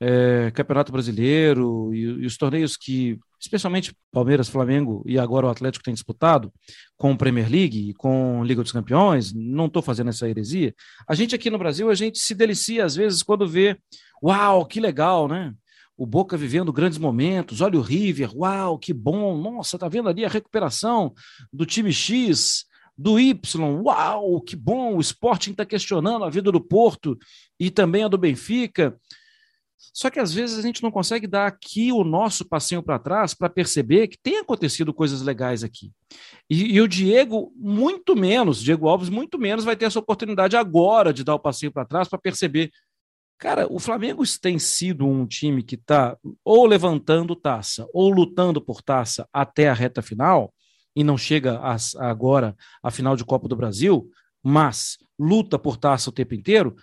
é, 0.00 0.50
Campeonato 0.52 0.92
Brasileiro 0.92 1.94
e, 1.94 2.00
e, 2.00 2.26
os 2.26 2.36
torneios 2.36 2.76
que, 2.76 3.18
especialmente 3.40 3.94
Palmeiras, 4.12 4.48
Flamengo 4.48 5.02
e 5.06 5.18
agora 5.18 5.46
o 5.46 5.50
Atlético 5.50 5.84
tem 5.84 5.94
disputado, 5.94 6.52
com 6.96 7.16
Premier 7.16 7.50
League 7.50 7.90
e 7.90 7.94
com 7.94 8.44
Liga 8.44 8.62
dos 8.62 8.72
Campeões, 8.72 9.32
não 9.32 9.66
estou 9.66 9.82
fazendo 9.82 10.10
essa 10.10 10.28
heresia. 10.28 10.74
A 11.08 11.14
gente 11.14 11.34
aqui 11.34 11.50
no 11.50 11.58
Brasil, 11.58 11.90
a 11.90 11.94
gente 11.94 12.18
se 12.18 12.34
delicia 12.34 12.84
às 12.84 12.94
vezes 12.96 13.22
quando 13.22 13.48
vê, 13.48 13.78
uau, 14.22 14.66
que 14.66 14.80
legal, 14.80 15.28
né? 15.28 15.52
o 15.96 16.06
Boca 16.06 16.36
vivendo 16.36 16.72
grandes 16.72 16.98
momentos. 16.98 17.60
Olha 17.60 17.78
o 17.78 17.82
River, 17.82 18.36
uau, 18.36 18.78
que 18.78 18.92
bom! 18.92 19.40
Nossa, 19.40 19.78
tá 19.78 19.88
vendo 19.88 20.08
ali 20.08 20.24
a 20.24 20.28
recuperação 20.28 21.12
do 21.52 21.64
time 21.64 21.92
X, 21.92 22.64
do 22.96 23.18
Y, 23.18 23.82
uau, 23.82 24.40
que 24.40 24.56
bom! 24.56 24.96
O 24.96 25.00
Sporting 25.00 25.52
está 25.52 25.64
questionando 25.64 26.24
a 26.24 26.30
vida 26.30 26.50
do 26.50 26.60
Porto 26.60 27.16
e 27.58 27.70
também 27.70 28.04
a 28.04 28.08
do 28.08 28.18
Benfica. 28.18 28.96
Só 29.92 30.10
que 30.10 30.18
às 30.18 30.32
vezes 30.32 30.58
a 30.58 30.62
gente 30.62 30.82
não 30.82 30.90
consegue 30.90 31.26
dar 31.26 31.46
aqui 31.46 31.92
o 31.92 32.02
nosso 32.02 32.44
passinho 32.44 32.82
para 32.82 32.98
trás 32.98 33.34
para 33.34 33.48
perceber 33.48 34.08
que 34.08 34.18
tem 34.18 34.38
acontecido 34.38 34.92
coisas 34.92 35.22
legais 35.22 35.62
aqui. 35.62 35.92
E, 36.48 36.74
e, 36.74 36.80
o 36.80 36.88
Diego, 36.88 37.52
muito 37.56 38.16
menos, 38.16 38.62
Diego 38.62 38.88
Alves, 38.88 39.08
muito 39.08 39.38
menos 39.38 39.64
vai 39.64 39.76
ter 39.76 39.84
essa 39.84 39.98
oportunidade 39.98 40.56
agora 40.56 41.12
de 41.12 41.24
dar 41.24 41.34
o 41.34 41.40
passinho 41.40 41.72
para 41.72 41.84
trás 41.84 42.08
para 42.08 42.18
perceber 42.18 42.70
Cara, 43.36 43.66
o 43.68 43.78
Flamengo 43.80 44.22
tem 44.40 44.58
sido 44.58 45.06
um 45.06 45.26
time 45.26 45.62
que 45.62 45.74
está 45.74 46.16
ou 46.44 46.64
levantando 46.66 47.34
taça 47.34 47.86
ou 47.92 48.08
lutando 48.08 48.60
por 48.60 48.80
taça 48.80 49.28
até 49.32 49.68
a 49.68 49.74
reta 49.74 50.00
final, 50.00 50.54
e 50.96 51.02
não 51.02 51.18
chega 51.18 51.58
a, 51.58 51.74
a 51.74 52.10
agora 52.10 52.56
à 52.82 52.90
final 52.90 53.16
de 53.16 53.24
Copa 53.24 53.48
do 53.48 53.56
Brasil, 53.56 54.08
mas 54.42 54.96
luta 55.18 55.58
por 55.58 55.76
taça 55.76 56.10
o 56.10 56.12
tempo 56.12 56.34
inteiro, 56.34 56.76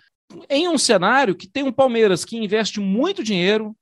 em 0.48 0.68
um 0.68 0.78
cenário 0.78 1.34
que 1.34 1.48
tem 1.48 1.62
um 1.62 1.72
Palmeiras 1.72 2.24
que 2.24 2.36
investe 2.36 2.80
muito 2.80 3.22
dinheiro, 3.22 3.76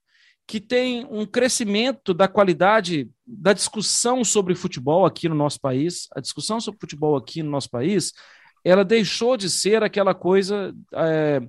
que 0.47 0.59
tem 0.59 1.05
um 1.09 1.25
crescimento 1.25 2.13
da 2.13 2.27
qualidade 2.27 3.09
da 3.25 3.53
discussão 3.53 4.23
sobre 4.23 4.55
futebol 4.55 5.05
aqui 5.05 5.29
no 5.29 5.35
nosso 5.35 5.59
país. 5.59 6.07
A 6.15 6.19
discussão 6.19 6.59
sobre 6.59 6.79
futebol 6.79 7.15
aqui 7.15 7.41
no 7.41 7.49
nosso 7.49 7.69
país, 7.69 8.11
ela 8.63 8.83
deixou 8.83 9.37
de 9.37 9.49
ser 9.49 9.83
aquela 9.83 10.13
coisa. 10.13 10.73
É, 10.93 11.41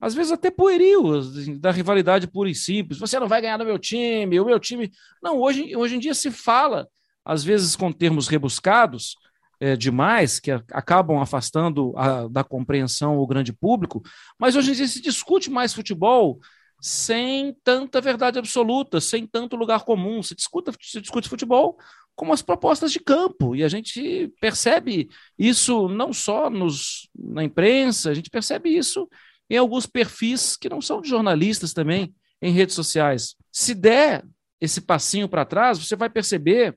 às 0.00 0.14
vezes 0.14 0.30
até 0.30 0.50
pueril, 0.50 1.18
assim, 1.18 1.58
da 1.58 1.70
rivalidade 1.70 2.26
pura 2.26 2.50
e 2.50 2.54
simples. 2.54 2.98
Você 2.98 3.18
não 3.18 3.26
vai 3.26 3.40
ganhar 3.40 3.58
no 3.58 3.64
meu 3.64 3.78
time, 3.78 4.38
o 4.38 4.44
meu 4.44 4.60
time. 4.60 4.92
Não, 5.22 5.40
hoje, 5.40 5.74
hoje 5.74 5.96
em 5.96 5.98
dia 5.98 6.14
se 6.14 6.30
fala, 6.30 6.86
às 7.24 7.42
vezes 7.42 7.74
com 7.74 7.90
termos 7.90 8.28
rebuscados 8.28 9.16
é, 9.60 9.76
demais, 9.76 10.38
que 10.38 10.50
acabam 10.50 11.18
afastando 11.20 11.92
a, 11.96 12.28
da 12.28 12.44
compreensão 12.44 13.18
o 13.18 13.26
grande 13.26 13.52
público, 13.52 14.02
mas 14.38 14.56
hoje 14.56 14.72
em 14.72 14.74
dia 14.74 14.88
se 14.88 15.00
discute 15.00 15.50
mais 15.50 15.72
futebol 15.72 16.38
sem 16.80 17.56
tanta 17.64 18.00
verdade 18.00 18.38
absoluta, 18.38 19.00
sem 19.00 19.26
tanto 19.26 19.56
lugar 19.56 19.84
comum. 19.84 20.22
Se 20.22 20.34
discute, 20.34 20.72
se 20.80 21.00
discute 21.00 21.28
futebol 21.28 21.78
como 22.14 22.32
as 22.32 22.40
propostas 22.40 22.92
de 22.92 22.98
campo, 22.98 23.54
e 23.54 23.62
a 23.62 23.68
gente 23.68 24.32
percebe 24.40 25.08
isso 25.38 25.86
não 25.86 26.14
só 26.14 26.48
nos, 26.48 27.10
na 27.14 27.44
imprensa, 27.44 28.10
a 28.10 28.14
gente 28.14 28.30
percebe 28.30 28.70
isso 28.70 29.06
em 29.50 29.58
alguns 29.58 29.86
perfis 29.86 30.56
que 30.56 30.68
não 30.68 30.80
são 30.80 31.02
de 31.02 31.10
jornalistas 31.10 31.74
também, 31.74 32.14
em 32.40 32.52
redes 32.52 32.74
sociais. 32.74 33.36
Se 33.52 33.74
der 33.74 34.24
esse 34.60 34.80
passinho 34.80 35.28
para 35.28 35.44
trás, 35.44 35.78
você 35.78 35.94
vai 35.94 36.08
perceber 36.08 36.76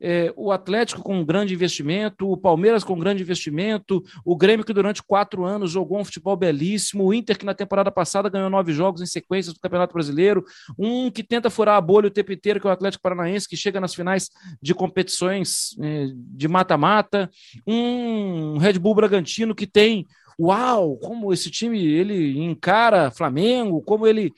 é, 0.00 0.32
o 0.36 0.50
Atlético 0.50 1.02
com 1.02 1.18
um 1.18 1.24
grande 1.24 1.52
investimento, 1.52 2.30
o 2.30 2.36
Palmeiras 2.36 2.82
com 2.82 2.94
um 2.94 2.98
grande 2.98 3.22
investimento, 3.22 4.02
o 4.24 4.36
Grêmio 4.36 4.64
que 4.64 4.72
durante 4.72 5.02
quatro 5.02 5.44
anos 5.44 5.70
jogou 5.70 6.00
um 6.00 6.04
futebol 6.04 6.36
belíssimo, 6.36 7.04
o 7.04 7.14
Inter 7.14 7.38
que 7.38 7.44
na 7.44 7.54
temporada 7.54 7.90
passada 7.90 8.28
ganhou 8.28 8.48
nove 8.48 8.72
jogos 8.72 9.02
em 9.02 9.06
sequência 9.06 9.52
do 9.52 9.60
Campeonato 9.60 9.92
Brasileiro, 9.92 10.44
um 10.78 11.10
que 11.10 11.22
tenta 11.22 11.50
furar 11.50 11.76
a 11.76 11.80
bolha 11.80 12.08
o 12.08 12.10
tempo 12.10 12.32
inteiro, 12.32 12.60
que 12.60 12.66
é 12.66 12.70
o 12.70 12.72
Atlético 12.72 13.02
Paranaense, 13.02 13.48
que 13.48 13.56
chega 13.56 13.80
nas 13.80 13.94
finais 13.94 14.30
de 14.62 14.74
competições 14.74 15.76
é, 15.80 16.06
de 16.14 16.48
mata-mata, 16.48 17.30
um 17.66 18.56
Red 18.58 18.78
Bull 18.78 18.94
Bragantino 18.94 19.54
que 19.54 19.66
tem 19.66 20.06
uau, 20.40 20.96
como 20.96 21.32
esse 21.34 21.50
time 21.50 21.84
ele 21.84 22.38
encara 22.38 23.10
Flamengo, 23.10 23.82
como 23.82 24.06
ele 24.06 24.32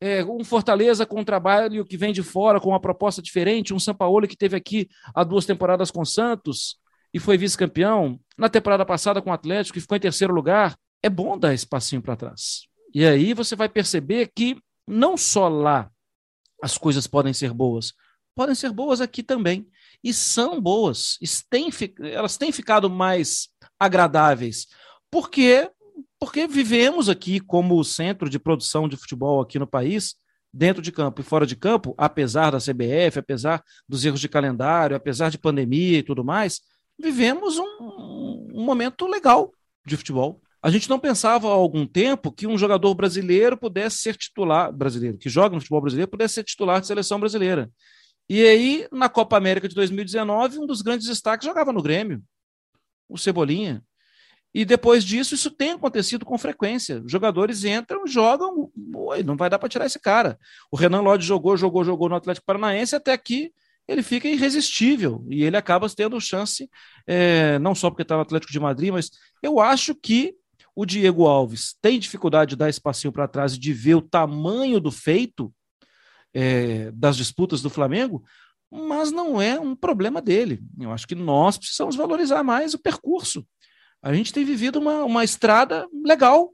é, 0.00 0.24
um 0.24 0.44
Fortaleza 0.44 1.04
com 1.04 1.20
um 1.20 1.24
trabalho 1.24 1.84
que 1.84 1.96
vem 1.96 2.12
de 2.12 2.22
fora, 2.22 2.60
com 2.60 2.70
uma 2.70 2.80
proposta 2.80 3.20
diferente, 3.20 3.74
um 3.74 3.80
Sampaoli 3.80 4.28
que 4.28 4.36
teve 4.36 4.56
aqui 4.56 4.88
há 5.14 5.24
duas 5.24 5.44
temporadas 5.44 5.90
com 5.90 6.04
Santos 6.04 6.78
e 7.12 7.18
foi 7.18 7.38
vice-campeão, 7.38 8.20
na 8.36 8.48
temporada 8.48 8.84
passada 8.84 9.20
com 9.20 9.30
o 9.30 9.32
Atlético 9.32 9.78
e 9.78 9.80
ficou 9.80 9.96
em 9.96 10.00
terceiro 10.00 10.32
lugar. 10.32 10.76
É 11.02 11.08
bom 11.08 11.38
dar 11.38 11.54
esse 11.54 11.66
passinho 11.66 12.02
para 12.02 12.16
trás. 12.16 12.66
E 12.94 13.04
aí 13.04 13.34
você 13.34 13.56
vai 13.56 13.68
perceber 13.68 14.30
que 14.34 14.56
não 14.86 15.16
só 15.16 15.48
lá 15.48 15.90
as 16.62 16.76
coisas 16.76 17.06
podem 17.06 17.32
ser 17.32 17.52
boas, 17.52 17.92
podem 18.34 18.54
ser 18.54 18.72
boas 18.72 19.00
aqui 19.00 19.22
também. 19.22 19.66
E 20.02 20.12
são 20.12 20.60
boas. 20.60 21.18
Elas 22.12 22.36
têm 22.36 22.52
ficado 22.52 22.88
mais 22.88 23.48
agradáveis 23.80 24.66
porque 25.10 25.70
porque 26.18 26.46
vivemos 26.46 27.08
aqui 27.08 27.40
como 27.40 27.82
centro 27.84 28.28
de 28.28 28.38
produção 28.38 28.88
de 28.88 28.96
futebol 28.96 29.40
aqui 29.40 29.58
no 29.58 29.66
país, 29.66 30.14
dentro 30.52 30.82
de 30.82 30.90
campo 30.90 31.20
e 31.20 31.24
fora 31.24 31.46
de 31.46 31.56
campo, 31.56 31.94
apesar 31.96 32.50
da 32.50 32.58
CBF, 32.58 33.18
apesar 33.18 33.62
dos 33.88 34.04
erros 34.04 34.20
de 34.20 34.28
calendário, 34.28 34.96
apesar 34.96 35.30
de 35.30 35.38
pandemia 35.38 35.98
e 35.98 36.02
tudo 36.02 36.24
mais, 36.24 36.60
vivemos 36.98 37.58
um, 37.58 38.48
um 38.54 38.64
momento 38.64 39.06
legal 39.06 39.52
de 39.86 39.96
futebol. 39.96 40.40
A 40.60 40.70
gente 40.70 40.90
não 40.90 40.98
pensava 40.98 41.48
há 41.48 41.52
algum 41.52 41.86
tempo 41.86 42.32
que 42.32 42.46
um 42.46 42.58
jogador 42.58 42.92
brasileiro 42.94 43.56
pudesse 43.56 43.98
ser 43.98 44.16
titular, 44.16 44.72
brasileiro, 44.72 45.16
que 45.16 45.28
joga 45.28 45.54
no 45.54 45.60
futebol 45.60 45.82
brasileiro, 45.82 46.10
pudesse 46.10 46.34
ser 46.34 46.44
titular 46.44 46.80
de 46.80 46.86
seleção 46.86 47.20
brasileira. 47.20 47.70
E 48.28 48.42
aí, 48.42 48.88
na 48.90 49.08
Copa 49.08 49.36
América 49.36 49.68
de 49.68 49.74
2019, 49.74 50.58
um 50.58 50.66
dos 50.66 50.82
grandes 50.82 51.06
destaques 51.06 51.46
jogava 51.46 51.72
no 51.72 51.82
Grêmio, 51.82 52.22
o 53.08 53.16
Cebolinha. 53.16 53.82
E 54.54 54.64
depois 54.64 55.04
disso, 55.04 55.34
isso 55.34 55.50
tem 55.50 55.72
acontecido 55.72 56.24
com 56.24 56.38
frequência. 56.38 57.02
Os 57.04 57.12
jogadores 57.12 57.64
entram, 57.64 58.06
jogam, 58.06 58.70
oi, 58.94 59.22
não 59.22 59.36
vai 59.36 59.50
dar 59.50 59.58
para 59.58 59.68
tirar 59.68 59.86
esse 59.86 60.00
cara. 60.00 60.38
O 60.70 60.76
Renan 60.76 61.00
Lodge 61.00 61.26
jogou, 61.26 61.56
jogou, 61.56 61.84
jogou 61.84 62.08
no 62.08 62.16
Atlético 62.16 62.46
Paranaense, 62.46 62.96
até 62.96 63.12
aqui 63.12 63.52
ele 63.86 64.02
fica 64.02 64.28
irresistível 64.28 65.24
e 65.30 65.42
ele 65.42 65.56
acaba 65.56 65.88
tendo 65.88 66.20
chance, 66.20 66.68
é, 67.06 67.58
não 67.58 67.74
só 67.74 67.88
porque 67.88 68.02
está 68.02 68.16
no 68.16 68.22
Atlético 68.22 68.52
de 68.52 68.60
Madrid, 68.60 68.92
mas 68.92 69.10
eu 69.42 69.58
acho 69.60 69.94
que 69.94 70.34
o 70.76 70.84
Diego 70.84 71.26
Alves 71.26 71.74
tem 71.80 71.98
dificuldade 71.98 72.50
de 72.50 72.56
dar 72.56 72.68
esse 72.68 72.80
passinho 72.80 73.12
para 73.12 73.26
trás 73.26 73.54
e 73.54 73.58
de 73.58 73.72
ver 73.72 73.94
o 73.94 74.02
tamanho 74.02 74.78
do 74.78 74.92
feito 74.92 75.52
é, 76.34 76.90
das 76.92 77.16
disputas 77.16 77.62
do 77.62 77.70
Flamengo, 77.70 78.22
mas 78.70 79.10
não 79.10 79.40
é 79.40 79.58
um 79.58 79.74
problema 79.74 80.20
dele. 80.20 80.60
Eu 80.78 80.92
acho 80.92 81.08
que 81.08 81.14
nós 81.14 81.56
precisamos 81.56 81.96
valorizar 81.96 82.42
mais 82.42 82.74
o 82.74 82.78
percurso. 82.78 83.46
A 84.02 84.12
gente 84.14 84.32
tem 84.32 84.44
vivido 84.44 84.78
uma, 84.78 85.04
uma 85.04 85.24
estrada 85.24 85.86
legal, 86.04 86.52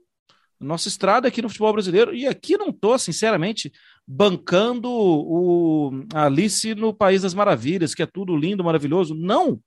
nossa 0.58 0.88
estrada 0.88 1.28
aqui 1.28 1.42
no 1.42 1.48
futebol 1.48 1.72
brasileiro, 1.72 2.14
e 2.14 2.26
aqui 2.26 2.56
não 2.56 2.68
estou, 2.68 2.98
sinceramente, 2.98 3.72
bancando 4.06 4.90
o 4.90 5.90
Alice 6.14 6.74
no 6.74 6.94
País 6.94 7.22
das 7.22 7.34
Maravilhas, 7.34 7.94
que 7.94 8.02
é 8.02 8.06
tudo 8.06 8.36
lindo, 8.36 8.64
maravilhoso. 8.64 9.14
Não! 9.14 9.60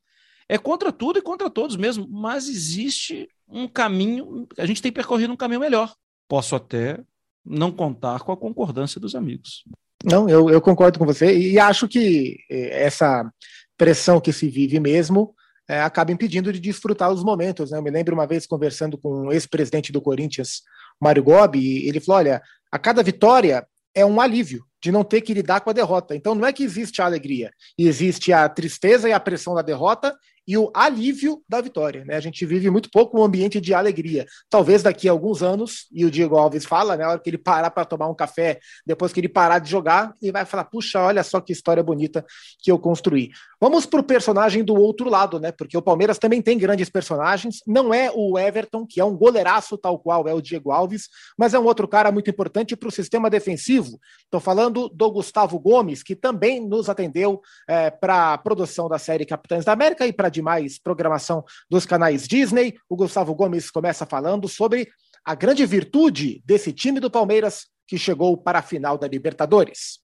É 0.50 0.58
contra 0.58 0.92
tudo 0.92 1.20
e 1.20 1.22
contra 1.22 1.50
todos 1.50 1.76
mesmo, 1.76 2.08
mas 2.10 2.48
existe 2.48 3.28
um 3.48 3.68
caminho, 3.68 4.48
a 4.58 4.66
gente 4.66 4.82
tem 4.82 4.92
percorrido 4.92 5.34
um 5.34 5.38
caminho 5.38 5.60
melhor. 5.60 5.94
Posso 6.28 6.56
até 6.56 7.00
não 7.46 7.72
contar 7.72 8.20
com 8.22 8.32
a 8.32 8.38
concordância 8.38 9.00
dos 9.00 9.14
amigos. 9.16 9.64
Não, 10.04 10.30
eu, 10.30 10.50
eu 10.50 10.62
concordo 10.62 11.00
com 11.00 11.06
você 11.06 11.38
e 11.38 11.60
acho 11.60 11.88
que 11.88 12.38
eh, 12.50 12.86
essa 12.86 13.30
pressão 13.78 14.22
que 14.22 14.32
se 14.32 14.48
vive 14.50 14.80
mesmo 14.80 15.34
é, 15.68 15.82
acaba 15.82 16.12
impedindo 16.12 16.52
de 16.52 16.60
desfrutar 16.60 17.12
os 17.12 17.24
momentos. 17.24 17.72
Né? 17.72 17.78
Eu 17.78 17.84
me 17.84 17.92
lembro 17.92 18.14
uma 18.14 18.28
vez 18.28 18.46
conversando 18.46 18.98
com 18.98 19.28
o 19.28 19.34
ex-presidente 19.34 19.92
do 19.92 20.02
Corinthians, 20.02 20.62
Mário 21.00 21.24
Gobi, 21.24 21.60
e 21.60 21.90
ele 21.90 22.00
falou: 22.00 22.20
olha, 22.20 22.42
a 22.72 22.80
cada 22.80 23.04
vitória 23.04 23.66
é 23.94 24.06
um 24.06 24.22
alívio 24.22 24.64
de 24.82 24.92
não 24.92 25.04
ter 25.04 25.22
que 25.22 25.34
lidar 25.34 25.62
com 25.62 25.70
a 25.70 25.74
derrota. 25.74 26.16
Então 26.16 26.36
não 26.36 26.46
é 26.46 26.54
que 26.54 26.64
existe 26.64 27.02
a 27.02 27.06
alegria, 27.06 27.52
existe 27.78 28.32
a 28.32 28.48
tristeza 28.48 29.10
e 29.10 29.14
a 29.14 29.20
pressão 29.20 29.56
da 29.56 29.62
derrota 29.62 30.16
e 30.48 30.58
o 30.58 30.72
alívio 30.74 31.44
da 31.48 31.60
vitória. 31.60 32.06
Né? 32.06 32.16
A 32.16 32.20
gente 32.20 32.46
vive 32.46 32.70
muito 32.70 32.90
pouco 32.90 33.20
um 33.20 33.24
ambiente 33.24 33.60
de 33.60 33.74
alegria. 33.74 34.26
Talvez 34.50 34.82
daqui 34.82 35.10
a 35.10 35.12
alguns 35.12 35.44
anos, 35.44 35.88
e 35.92 36.06
o 36.06 36.12
Diego 36.12 36.38
Alves 36.38 36.66
fala, 36.66 36.96
né, 36.96 37.06
hora 37.06 37.20
que 37.20 37.30
ele 37.30 37.38
parar 37.38 37.70
para 37.70 37.84
tomar 37.84 38.08
um 38.08 38.16
café, 38.16 38.60
depois 38.86 39.12
que 39.12 39.20
ele 39.20 39.28
parar 39.28 39.60
de 39.60 39.70
jogar, 39.70 40.14
ele 40.22 40.32
vai 40.32 40.46
falar: 40.46 40.64
puxa, 40.64 41.02
olha 41.02 41.24
só 41.24 41.42
que 41.42 41.52
história 41.52 41.84
bonita 41.84 42.26
que 42.60 42.72
eu 42.72 42.80
construí. 42.80 43.32
Vamos 43.60 43.86
para 43.86 44.00
o 44.00 44.04
personagem 44.04 44.64
do 44.64 44.76
outro 44.76 45.10
lado, 45.10 45.40
né? 45.40 45.52
Porque 45.52 45.78
o 45.78 45.82
Palmeiras 45.82 46.20
também 46.20 46.42
tem 46.42 46.58
grandes 46.58 46.90
personagens. 46.90 47.58
Não 47.66 47.94
é 47.94 48.12
o 48.14 48.38
Everton, 48.38 48.86
que 48.86 49.02
é 49.02 49.06
um 49.06 49.18
goleiraço 49.18 49.78
tal 49.78 49.98
qual 49.98 50.28
é 50.28 50.34
o 50.34 50.42
Diego 50.42 50.72
Alves, 50.72 51.10
mas 51.38 51.54
é 51.54 51.60
um 51.60 51.66
outro 51.66 51.88
cara 51.88 52.12
muito 52.12 52.30
importante 52.30 52.76
para 52.76 52.88
o 52.88 52.92
sistema 52.92 53.30
defensivo. 53.30 54.00
Estou 54.24 54.40
falando 54.40 54.88
do 54.90 55.12
Gustavo 55.12 55.60
Gomes, 55.60 56.04
que 56.04 56.16
também 56.16 56.66
nos 56.66 56.88
atendeu 56.88 57.42
é, 57.68 57.90
para 57.90 58.34
a 58.34 58.38
produção 58.38 58.88
da 58.88 59.00
série 59.00 59.26
Capitães 59.26 59.66
da 59.66 59.72
América 59.72 60.06
e 60.06 60.14
para 60.14 60.30
demais 60.38 60.80
programação 60.80 61.44
dos 61.70 61.86
canais 61.86 62.28
Disney. 62.28 62.76
O 62.88 62.96
Gustavo 62.96 63.34
Gomes 63.34 63.72
começa 63.72 64.06
falando 64.06 64.48
sobre 64.48 64.88
a 65.26 65.34
grande 65.34 65.66
virtude 65.66 66.42
desse 66.46 66.72
time 66.72 67.00
do 67.00 67.10
Palmeiras 67.10 67.66
que 67.88 67.98
chegou 67.98 68.38
para 68.38 68.60
a 68.60 68.62
final 68.62 68.98
da 68.98 69.08
Libertadores. 69.08 70.00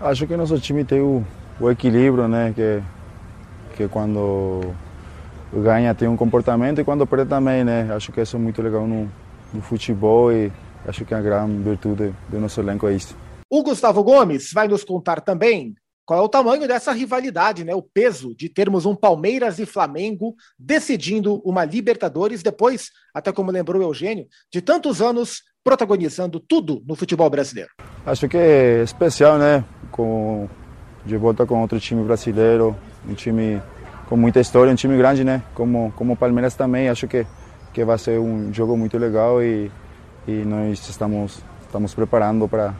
Acho 0.00 0.26
que 0.26 0.36
nosso 0.36 0.58
time 0.58 0.84
tem 0.84 1.00
o, 1.00 1.24
o 1.60 1.70
equilíbrio, 1.70 2.26
né? 2.26 2.52
Que, 2.54 2.82
que 3.76 3.88
quando 3.88 4.74
ganha 5.52 5.94
tem 5.94 6.08
um 6.08 6.16
comportamento 6.16 6.80
e 6.80 6.84
quando 6.84 7.06
perde 7.06 7.28
também, 7.28 7.64
né? 7.64 7.92
Acho 7.94 8.12
que 8.12 8.20
isso 8.20 8.36
é 8.36 8.38
muito 8.38 8.62
legal 8.62 8.86
no, 8.86 9.10
no 9.52 9.60
futebol 9.60 10.32
e 10.32 10.50
acho 10.86 11.04
que 11.04 11.14
a 11.14 11.20
grande 11.20 11.62
virtude 11.62 12.14
do 12.28 12.40
nosso 12.40 12.60
elenco 12.60 12.88
é 12.88 12.94
isso. 12.94 13.16
O 13.50 13.62
Gustavo 13.62 14.02
Gomes 14.02 14.52
vai 14.52 14.66
nos 14.66 14.84
contar 14.84 15.20
também 15.20 15.74
qual 16.06 16.20
é 16.20 16.22
o 16.22 16.28
tamanho 16.28 16.68
dessa 16.68 16.92
rivalidade, 16.92 17.64
né? 17.64 17.74
O 17.74 17.82
peso 17.82 18.32
de 18.34 18.48
termos 18.48 18.86
um 18.86 18.94
Palmeiras 18.94 19.58
e 19.58 19.66
Flamengo 19.66 20.36
decidindo 20.56 21.42
uma 21.44 21.64
Libertadores 21.64 22.44
depois, 22.44 22.90
até 23.12 23.32
como 23.32 23.50
lembrou 23.50 23.82
Eugênio, 23.82 24.28
de 24.50 24.62
tantos 24.62 25.02
anos 25.02 25.42
protagonizando 25.64 26.38
tudo 26.38 26.80
no 26.86 26.94
futebol 26.94 27.28
brasileiro. 27.28 27.70
Acho 28.06 28.28
que 28.28 28.36
é 28.36 28.84
especial, 28.84 29.36
né? 29.36 29.64
Com 29.90 30.48
de 31.04 31.16
volta 31.16 31.44
com 31.44 31.60
outro 31.60 31.80
time 31.80 32.04
brasileiro, 32.04 32.76
um 33.08 33.14
time 33.14 33.60
com 34.08 34.16
muita 34.16 34.40
história, 34.40 34.72
um 34.72 34.76
time 34.76 34.96
grande, 34.96 35.24
né? 35.24 35.42
Como 35.54 35.92
como 35.96 36.12
o 36.12 36.16
Palmeiras 36.16 36.54
também. 36.54 36.88
Acho 36.88 37.08
que 37.08 37.26
que 37.74 37.84
vai 37.84 37.98
ser 37.98 38.20
um 38.20 38.54
jogo 38.54 38.76
muito 38.76 38.96
legal 38.96 39.42
e 39.42 39.72
e 40.28 40.44
nós 40.44 40.88
estamos 40.88 41.42
estamos 41.62 41.92
preparando 41.94 42.48
para 42.48 42.72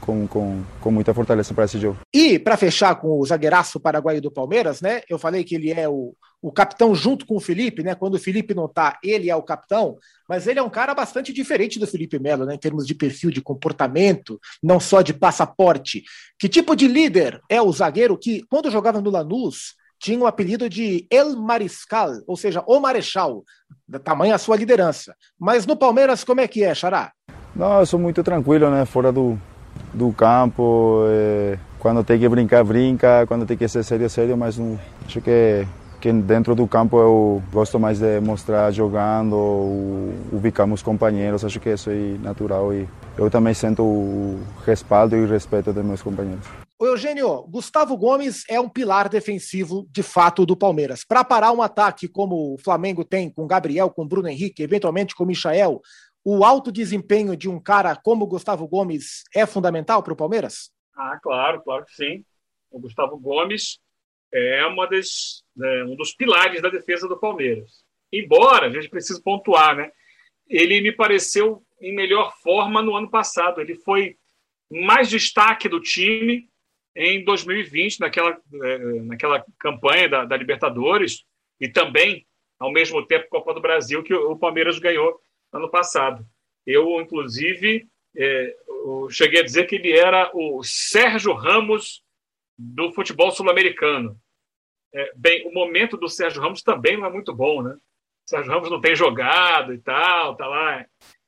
com, 0.00 0.26
com, 0.26 0.62
com 0.80 0.90
muita 0.90 1.14
fortaleza 1.14 1.54
para 1.54 1.64
esse 1.64 1.78
jogo. 1.78 1.98
E 2.12 2.38
para 2.38 2.56
fechar 2.56 2.94
com 2.96 3.18
o 3.18 3.24
zagueiraço 3.24 3.78
paraguaio 3.78 4.20
do 4.20 4.30
Palmeiras, 4.30 4.80
né? 4.80 5.02
Eu 5.08 5.18
falei 5.18 5.44
que 5.44 5.54
ele 5.54 5.70
é 5.70 5.88
o, 5.88 6.14
o 6.42 6.50
capitão 6.50 6.94
junto 6.94 7.26
com 7.26 7.36
o 7.36 7.40
Felipe, 7.40 7.82
né? 7.82 7.94
Quando 7.94 8.14
o 8.14 8.18
Felipe 8.18 8.54
não 8.54 8.66
tá, 8.66 8.98
ele 9.04 9.30
é 9.30 9.36
o 9.36 9.42
capitão, 9.42 9.96
mas 10.28 10.46
ele 10.46 10.58
é 10.58 10.62
um 10.62 10.70
cara 10.70 10.94
bastante 10.94 11.32
diferente 11.32 11.78
do 11.78 11.86
Felipe 11.86 12.18
Melo, 12.18 12.44
né? 12.44 12.54
Em 12.54 12.58
termos 12.58 12.86
de 12.86 12.94
perfil, 12.94 13.30
de 13.30 13.42
comportamento, 13.42 14.40
não 14.62 14.80
só 14.80 15.02
de 15.02 15.12
passaporte. 15.12 16.02
Que 16.38 16.48
tipo 16.48 16.74
de 16.74 16.88
líder 16.88 17.40
é 17.48 17.60
o 17.60 17.72
zagueiro 17.72 18.16
que, 18.18 18.42
quando 18.48 18.70
jogava 18.70 19.00
no 19.00 19.10
Lanús, 19.10 19.74
tinha 19.98 20.18
o 20.18 20.26
apelido 20.26 20.68
de 20.68 21.06
El 21.10 21.36
Mariscal, 21.36 22.22
ou 22.26 22.34
seja, 22.34 22.64
o 22.66 22.80
Marechal, 22.80 23.44
da 23.86 23.98
tamanha 23.98 24.34
a 24.34 24.38
sua 24.38 24.56
liderança. 24.56 25.14
Mas 25.38 25.66
no 25.66 25.76
Palmeiras, 25.76 26.24
como 26.24 26.40
é 26.40 26.48
que 26.48 26.64
é, 26.64 26.74
Xará? 26.74 27.12
Não, 27.54 27.80
eu 27.80 27.86
sou 27.86 28.00
muito 28.00 28.22
tranquilo, 28.22 28.70
né? 28.70 28.86
Fora 28.86 29.12
do, 29.12 29.38
do 29.92 30.12
campo. 30.12 31.04
É, 31.08 31.58
quando 31.78 32.04
tem 32.04 32.18
que 32.18 32.28
brincar, 32.28 32.64
brinca. 32.64 33.26
Quando 33.26 33.46
tem 33.46 33.56
que 33.56 33.68
ser 33.68 33.82
sério, 33.82 34.08
sério. 34.08 34.36
Mas 34.36 34.58
não, 34.58 34.78
acho 35.06 35.20
que, 35.20 35.66
que 36.00 36.12
dentro 36.12 36.54
do 36.54 36.66
campo 36.66 36.98
eu 36.98 37.42
gosto 37.52 37.78
mais 37.78 37.98
de 37.98 38.20
mostrar 38.20 38.70
jogando, 38.70 39.34
ubicar 40.32 40.66
meus 40.66 40.82
companheiros. 40.82 41.44
Acho 41.44 41.60
que 41.60 41.70
isso 41.70 41.90
é 41.90 42.16
natural 42.22 42.72
e 42.72 42.88
eu 43.16 43.30
também 43.30 43.54
sinto 43.54 43.82
o 43.82 44.40
respaldo 44.66 45.16
e 45.16 45.22
o 45.22 45.28
respeito 45.28 45.72
dos 45.72 45.84
meus 45.84 46.02
companheiros. 46.02 46.46
O 46.82 46.86
Eugênio, 46.86 47.42
Gustavo 47.42 47.94
Gomes 47.94 48.42
é 48.48 48.58
um 48.58 48.66
pilar 48.66 49.06
defensivo 49.10 49.86
de 49.92 50.02
fato 50.02 50.46
do 50.46 50.56
Palmeiras. 50.56 51.04
Para 51.04 51.22
parar 51.22 51.52
um 51.52 51.60
ataque 51.60 52.08
como 52.08 52.54
o 52.54 52.58
Flamengo 52.58 53.04
tem 53.04 53.28
com 53.28 53.46
Gabriel, 53.46 53.90
com 53.90 54.08
Bruno 54.08 54.28
Henrique, 54.28 54.62
eventualmente 54.62 55.14
com 55.14 55.26
Michael, 55.26 55.82
o 56.24 56.44
alto 56.44 56.70
desempenho 56.70 57.36
de 57.36 57.48
um 57.48 57.60
cara 57.60 57.96
como 57.96 58.26
Gustavo 58.26 58.66
Gomes 58.68 59.24
é 59.34 59.46
fundamental 59.46 60.02
para 60.02 60.12
o 60.12 60.16
Palmeiras? 60.16 60.70
Ah, 60.94 61.18
claro, 61.22 61.62
claro 61.62 61.84
que 61.84 61.94
sim. 61.94 62.24
O 62.70 62.78
Gustavo 62.78 63.18
Gomes 63.18 63.78
é 64.32 64.64
uma 64.66 64.86
das, 64.86 65.42
né, 65.56 65.84
um 65.84 65.96
dos 65.96 66.14
pilares 66.14 66.62
da 66.62 66.68
defesa 66.68 67.08
do 67.08 67.18
Palmeiras. 67.18 67.84
Embora, 68.12 68.66
a 68.66 68.70
gente 68.70 68.88
precise 68.88 69.22
pontuar, 69.22 69.76
né? 69.76 69.90
Ele 70.48 70.80
me 70.80 70.92
pareceu 70.92 71.64
em 71.80 71.94
melhor 71.94 72.34
forma 72.42 72.82
no 72.82 72.94
ano 72.94 73.08
passado. 73.08 73.60
Ele 73.60 73.76
foi 73.76 74.16
mais 74.70 75.08
destaque 75.08 75.68
do 75.68 75.80
time 75.80 76.48
em 76.94 77.24
2020, 77.24 78.00
naquela, 78.00 78.38
é, 78.62 78.78
naquela 79.02 79.44
campanha 79.58 80.08
da, 80.08 80.24
da 80.24 80.36
Libertadores, 80.36 81.24
e 81.60 81.68
também, 81.68 82.26
ao 82.58 82.72
mesmo 82.72 83.06
tempo, 83.06 83.28
Copa 83.28 83.54
do 83.54 83.60
Brasil, 83.60 84.02
que 84.02 84.12
o 84.12 84.36
Palmeiras 84.36 84.78
ganhou 84.78 85.20
ano 85.52 85.70
passado. 85.70 86.24
Eu, 86.66 87.00
inclusive, 87.00 87.88
é, 88.16 88.56
eu 88.68 89.08
cheguei 89.10 89.40
a 89.40 89.44
dizer 89.44 89.66
que 89.66 89.76
ele 89.76 89.92
era 89.92 90.30
o 90.34 90.62
Sérgio 90.62 91.32
Ramos 91.32 92.02
do 92.58 92.92
futebol 92.92 93.30
sul-americano. 93.30 94.16
É, 94.92 95.12
bem, 95.16 95.46
o 95.46 95.52
momento 95.52 95.96
do 95.96 96.08
Sérgio 96.08 96.42
Ramos 96.42 96.62
também 96.62 96.96
não 96.96 97.06
é 97.06 97.10
muito 97.10 97.34
bom, 97.34 97.62
né? 97.62 97.72
O 97.72 98.28
Sérgio 98.28 98.52
Ramos 98.52 98.70
não 98.70 98.80
tem 98.80 98.94
jogado 98.94 99.72
e 99.72 99.78
tal, 99.78 100.36
tá 100.36 100.46
lá 100.46 100.84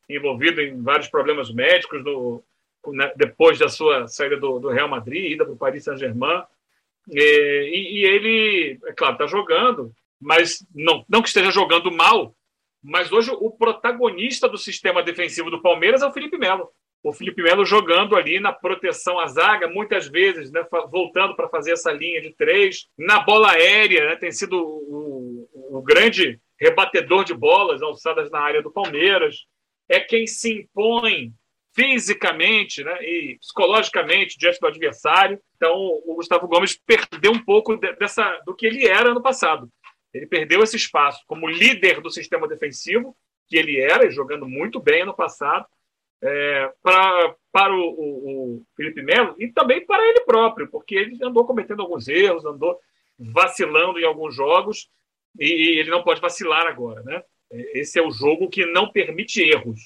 envolvido 0.08 0.60
em 0.60 0.82
vários 0.82 1.08
problemas 1.08 1.52
médicos 1.52 2.04
no, 2.04 2.44
né, 2.88 3.12
depois 3.16 3.58
da 3.58 3.68
sua 3.68 4.08
saída 4.08 4.36
do, 4.36 4.58
do 4.58 4.68
Real 4.68 4.88
Madrid, 4.88 5.32
ida 5.32 5.44
para 5.44 5.54
o 5.54 5.58
Paris 5.58 5.84
Saint-Germain. 5.84 6.42
E, 7.08 8.00
e, 8.00 8.04
ele, 8.04 8.80
é 8.86 8.92
claro, 8.92 9.14
está 9.14 9.26
jogando, 9.26 9.92
mas 10.20 10.64
não, 10.74 11.04
não 11.08 11.22
que 11.22 11.28
esteja 11.28 11.50
jogando 11.50 11.90
mal, 11.90 12.34
mas 12.82 13.12
hoje 13.12 13.30
o 13.30 13.50
protagonista 13.50 14.48
do 14.48 14.58
sistema 14.58 15.02
defensivo 15.02 15.50
do 15.50 15.62
Palmeiras 15.62 16.02
é 16.02 16.06
o 16.06 16.12
Felipe 16.12 16.36
Melo. 16.36 16.68
O 17.02 17.12
Felipe 17.12 17.42
Melo 17.42 17.64
jogando 17.64 18.16
ali 18.16 18.40
na 18.40 18.52
proteção 18.52 19.18
à 19.18 19.26
zaga, 19.26 19.68
muitas 19.68 20.08
vezes, 20.08 20.50
né, 20.50 20.64
voltando 20.90 21.34
para 21.34 21.48
fazer 21.48 21.72
essa 21.72 21.92
linha 21.92 22.20
de 22.20 22.32
três. 22.34 22.86
Na 22.96 23.20
bola 23.20 23.52
aérea, 23.52 24.06
né, 24.06 24.16
tem 24.16 24.30
sido 24.30 24.56
o, 24.56 25.48
o, 25.78 25.82
grande 25.82 26.40
rebatedor 26.60 27.24
de 27.24 27.34
bolas 27.34 27.82
alçadas 27.82 28.30
na 28.30 28.40
área 28.40 28.62
do 28.62 28.70
Palmeiras. 28.70 29.46
É 29.88 29.98
quem 29.98 30.26
se 30.26 30.60
impõe 30.60 31.32
fisicamente 31.74 32.84
né, 32.84 33.02
e 33.02 33.36
psicologicamente 33.40 34.38
diante 34.38 34.60
do 34.60 34.66
adversário. 34.68 35.40
Então, 35.56 35.74
o 35.74 36.14
Gustavo 36.14 36.46
Gomes 36.46 36.78
perdeu 36.86 37.32
um 37.32 37.44
pouco 37.44 37.76
dessa 37.76 38.40
do 38.46 38.54
que 38.54 38.66
ele 38.66 38.86
era 38.86 39.12
no 39.12 39.22
passado 39.22 39.68
Ele 40.12 40.26
perdeu 40.26 40.62
esse 40.62 40.76
espaço 40.76 41.24
como 41.26 41.48
líder 41.48 42.00
do 42.00 42.10
sistema 42.10 42.46
defensivo, 42.46 43.16
que 43.48 43.56
ele 43.56 43.80
era, 43.80 44.10
jogando 44.10 44.46
muito 44.46 44.80
bem 44.80 45.04
no 45.04 45.14
passado, 45.14 45.66
é, 46.22 46.72
pra, 46.82 47.34
para 47.50 47.74
o, 47.74 47.80
o, 47.80 48.56
o 48.56 48.66
Felipe 48.76 49.02
Melo 49.02 49.34
e 49.38 49.48
também 49.48 49.84
para 49.84 50.06
ele 50.08 50.20
próprio, 50.20 50.68
porque 50.68 50.94
ele 50.94 51.18
andou 51.22 51.44
cometendo 51.44 51.82
alguns 51.82 52.06
erros, 52.06 52.44
andou 52.44 52.78
vacilando 53.18 53.98
em 53.98 54.04
alguns 54.04 54.34
jogos 54.34 54.88
e 55.38 55.78
ele 55.78 55.90
não 55.90 56.02
pode 56.02 56.20
vacilar 56.20 56.66
agora, 56.66 57.02
né? 57.02 57.22
Esse 57.50 57.98
é 57.98 58.02
o 58.02 58.10
jogo 58.10 58.48
que 58.48 58.64
não 58.64 58.90
permite 58.90 59.42
erros. 59.42 59.80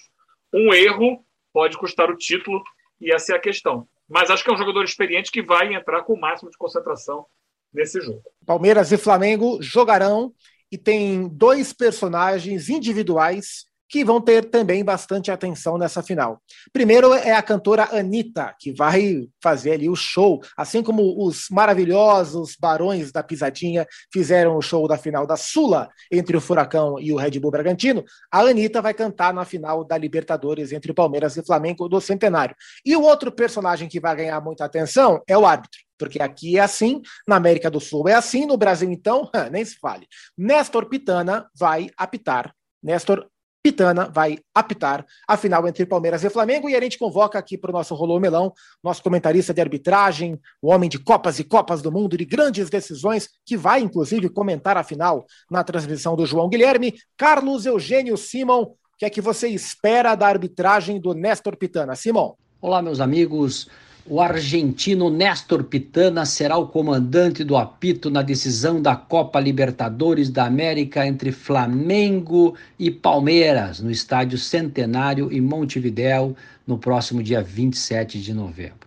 Um 0.53 0.73
erro 0.73 1.25
pode 1.53 1.77
custar 1.77 2.11
o 2.11 2.17
título 2.17 2.63
e 3.01 3.13
essa 3.13 3.33
é 3.33 3.37
a 3.37 3.41
questão. 3.41 3.89
Mas 4.09 4.31
acho 4.31 4.45
que 4.45 4.51
é 4.51 4.53
um 4.53 4.59
jogador 4.59 4.85
experiente 4.85 5.33
que 5.33 5.43
vai 5.43 5.75
entrar 5.75 6.03
com 6.03 6.13
o 6.13 6.21
máximo 6.21 6.51
de 6.51 6.57
concentração 6.57 7.27
nesse 7.73 8.01
jogo. 8.01 8.23
Palmeiras 8.45 8.93
e 8.93 8.97
Flamengo 8.97 9.59
jogarão 9.61 10.33
e 10.71 10.79
tem 10.79 11.29
dois 11.29 11.73
personagens 11.73 12.69
individuais 12.69 13.67
que 13.89 14.05
vão 14.05 14.21
ter 14.21 14.51
também 14.51 14.85
bastante 14.85 15.31
atenção 15.31 15.79
nessa 15.79 16.03
final. 16.03 16.41
Primeiro 16.73 17.13
é 17.15 17.33
a 17.33 17.43
cantora 17.43 17.89
Anitta, 17.93 18.55
que 18.59 18.73
vai 18.73 19.29
fazer 19.43 19.73
ali 19.73 19.89
o 19.89 19.97
show, 19.97 20.41
assim 20.57 20.83
como 20.83 21.25
os 21.25 21.47
maravilhosos 21.51 22.57
Barões 22.59 23.13
da 23.13 23.23
Pisadinha 23.23 23.87
fizeram 24.13 24.57
o 24.57 24.63
show 24.63 24.87
da 24.89 24.99
final 24.99 25.27
da 25.27 25.37
Sula 25.37 25.89
entre 26.11 26.37
o 26.37 26.41
Furacão 26.41 26.99
e 26.99 27.13
o 27.13 27.17
Red 27.17 27.39
Bull 27.39 27.51
Bragantino, 27.51 28.05
a 28.31 28.41
Anitta 28.41 28.83
vai 28.83 28.95
cantar 28.95 29.33
na 29.33 29.45
final 29.45 29.85
da 29.85 29.97
Libertadores 29.97 30.73
entre 30.73 30.91
o 30.91 30.95
Palmeiras 30.95 31.37
e 31.37 31.41
o 31.41 31.47
Flamengo 31.47 31.89
do 31.89 32.01
Centenário. 32.01 32.57
E 32.85 32.97
o 32.97 33.03
outro 33.03 33.31
personagem 33.31 33.89
que 33.89 34.01
vai 34.01 34.17
ganhar 34.17 34.41
muita 34.41 34.65
atenção 34.65 35.23
é 35.27 35.37
o 35.37 35.47
árbitro 35.47 35.87
porque 35.99 36.21
aqui 36.21 36.59
é 36.59 36.61
assim, 36.61 37.01
na 37.27 37.37
América 37.37 37.71
do 37.71 37.81
Sul 37.81 38.09
é 38.09 38.15
assim, 38.15 38.45
no 38.47 38.57
Brasil 38.57 38.91
então, 38.91 39.31
nem 39.51 39.65
se 39.65 39.79
fale. 39.79 40.07
Néstor 40.37 40.87
Pitana 40.91 41.49
vai 41.55 41.89
apitar. 41.97 42.55
Néstor 42.83 43.27
Pitana 43.67 44.09
vai 44.09 44.39
apitar 44.55 45.05
a 45.27 45.37
final 45.37 45.67
entre 45.67 45.85
Palmeiras 45.85 46.23
e 46.23 46.31
Flamengo. 46.31 46.69
E 46.69 46.77
a 46.77 46.81
gente 46.81 46.97
convoca 46.97 47.37
aqui 47.37 47.59
para 47.59 47.71
o 47.71 47.73
nosso 47.73 47.97
Rolô 47.97 48.21
Melão, 48.21 48.53
nosso 48.81 49.03
comentarista 49.03 49.53
de 49.53 49.61
arbitragem, 49.61 50.39
o 50.63 50.69
homem 50.69 50.89
de 50.89 51.01
Copas 51.01 51.41
e 51.41 51.45
Copas 51.45 51.83
do 51.83 51.91
Mundo, 51.91 52.17
de 52.17 52.25
grandes 52.25 52.71
decisões, 52.71 53.29
que 53.45 53.57
vai 53.57 53.81
inclusive 53.81 54.29
comentar 54.29 54.77
a 54.77 54.85
final 54.85 55.27
na 55.51 55.65
transmissão 55.65 56.15
do 56.15 56.25
João 56.25 56.49
Guilherme, 56.49 56.95
Carlos 57.17 57.67
Eugênio 57.67 58.17
Simon. 58.17 58.63
O 58.63 58.77
que 58.99 59.05
é 59.05 59.11
que 59.11 59.21
você 59.21 59.49
espera 59.49 60.15
da 60.15 60.29
arbitragem 60.29 61.01
do 61.01 61.13
Néstor 61.13 61.57
Pitana? 61.57 61.97
Simon. 61.97 62.37
Olá, 62.61 62.81
meus 62.81 63.01
amigos. 63.01 63.69
O 64.09 64.21
argentino 64.21 65.11
Néstor 65.11 65.65
Pitana 65.65 66.25
será 66.25 66.57
o 66.57 66.69
comandante 66.69 67.43
do 67.43 67.57
apito 67.57 68.09
na 68.09 68.23
decisão 68.23 68.81
da 68.81 68.95
Copa 68.95 69.41
Libertadores 69.41 70.31
da 70.31 70.47
América 70.47 71.05
entre 71.05 71.33
Flamengo 71.33 72.55
e 72.79 72.89
Palmeiras, 72.89 73.81
no 73.81 73.91
estádio 73.91 74.39
Centenário 74.39 75.33
em 75.33 75.41
Montevidéu, 75.41 76.37
no 76.65 76.79
próximo 76.79 77.21
dia 77.21 77.43
27 77.43 78.21
de 78.21 78.33
novembro. 78.33 78.87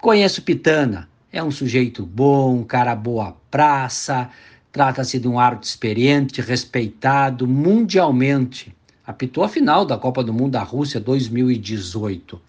Conheço 0.00 0.42
Pitana, 0.42 1.08
é 1.32 1.40
um 1.40 1.52
sujeito 1.52 2.04
bom, 2.04 2.56
um 2.56 2.64
cara 2.64 2.96
boa 2.96 3.36
praça, 3.52 4.28
trata-se 4.72 5.20
de 5.20 5.28
um 5.28 5.38
árbitro 5.38 5.68
experiente, 5.68 6.40
respeitado 6.40 7.46
mundialmente. 7.46 8.74
Apitou 9.06 9.44
a 9.44 9.48
final 9.48 9.84
da 9.86 9.96
Copa 9.96 10.24
do 10.24 10.32
Mundo 10.32 10.52
da 10.52 10.62
Rússia 10.64 10.98
2018 10.98 12.40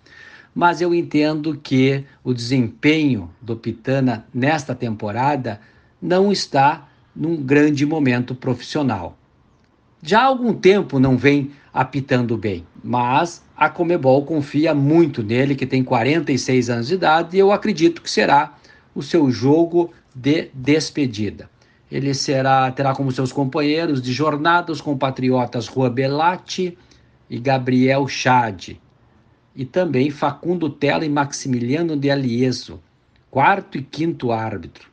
mas 0.55 0.79
eu 0.79 0.95
entendo 0.95 1.59
que 1.61 2.05
o 2.23 2.33
desempenho 2.33 3.29
do 3.41 3.57
Pitana 3.57 4.25
nesta 4.33 4.73
temporada 4.73 5.59
não 6.01 6.31
está 6.31 6.87
num 7.13 7.35
grande 7.35 7.85
momento 7.85 8.33
profissional. 8.33 9.17
Já 10.01 10.21
há 10.21 10.25
algum 10.25 10.53
tempo 10.53 10.97
não 10.97 11.17
vem 11.17 11.51
apitando 11.73 12.37
bem, 12.37 12.65
mas 12.81 13.43
a 13.57 13.69
Comebol 13.69 14.23
confia 14.23 14.73
muito 14.73 15.21
nele, 15.21 15.55
que 15.55 15.65
tem 15.65 15.83
46 15.83 16.69
anos 16.69 16.87
de 16.87 16.93
idade, 16.93 17.35
e 17.35 17.39
eu 17.39 17.51
acredito 17.51 18.01
que 18.01 18.09
será 18.09 18.55
o 18.93 19.03
seu 19.03 19.29
jogo 19.29 19.91
de 20.13 20.49
despedida. 20.53 21.49
Ele 21.91 22.13
será 22.13 22.71
terá 22.71 22.95
como 22.95 23.11
seus 23.11 23.33
companheiros 23.33 24.01
de 24.01 24.13
jornada 24.13 24.71
os 24.71 24.79
compatriotas 24.79 25.67
Rua 25.67 25.89
Belatti 25.89 26.77
e 27.29 27.39
Gabriel 27.39 28.07
Chade, 28.07 28.79
e 29.55 29.65
também 29.65 30.09
Facundo 30.09 30.69
Tela 30.69 31.05
e 31.05 31.09
Maximiliano 31.09 31.95
de 31.95 32.11
Alieso, 32.11 32.81
quarto 33.31 33.77
e 33.77 33.83
quinto 33.83 34.31
árbitro. 34.31 34.89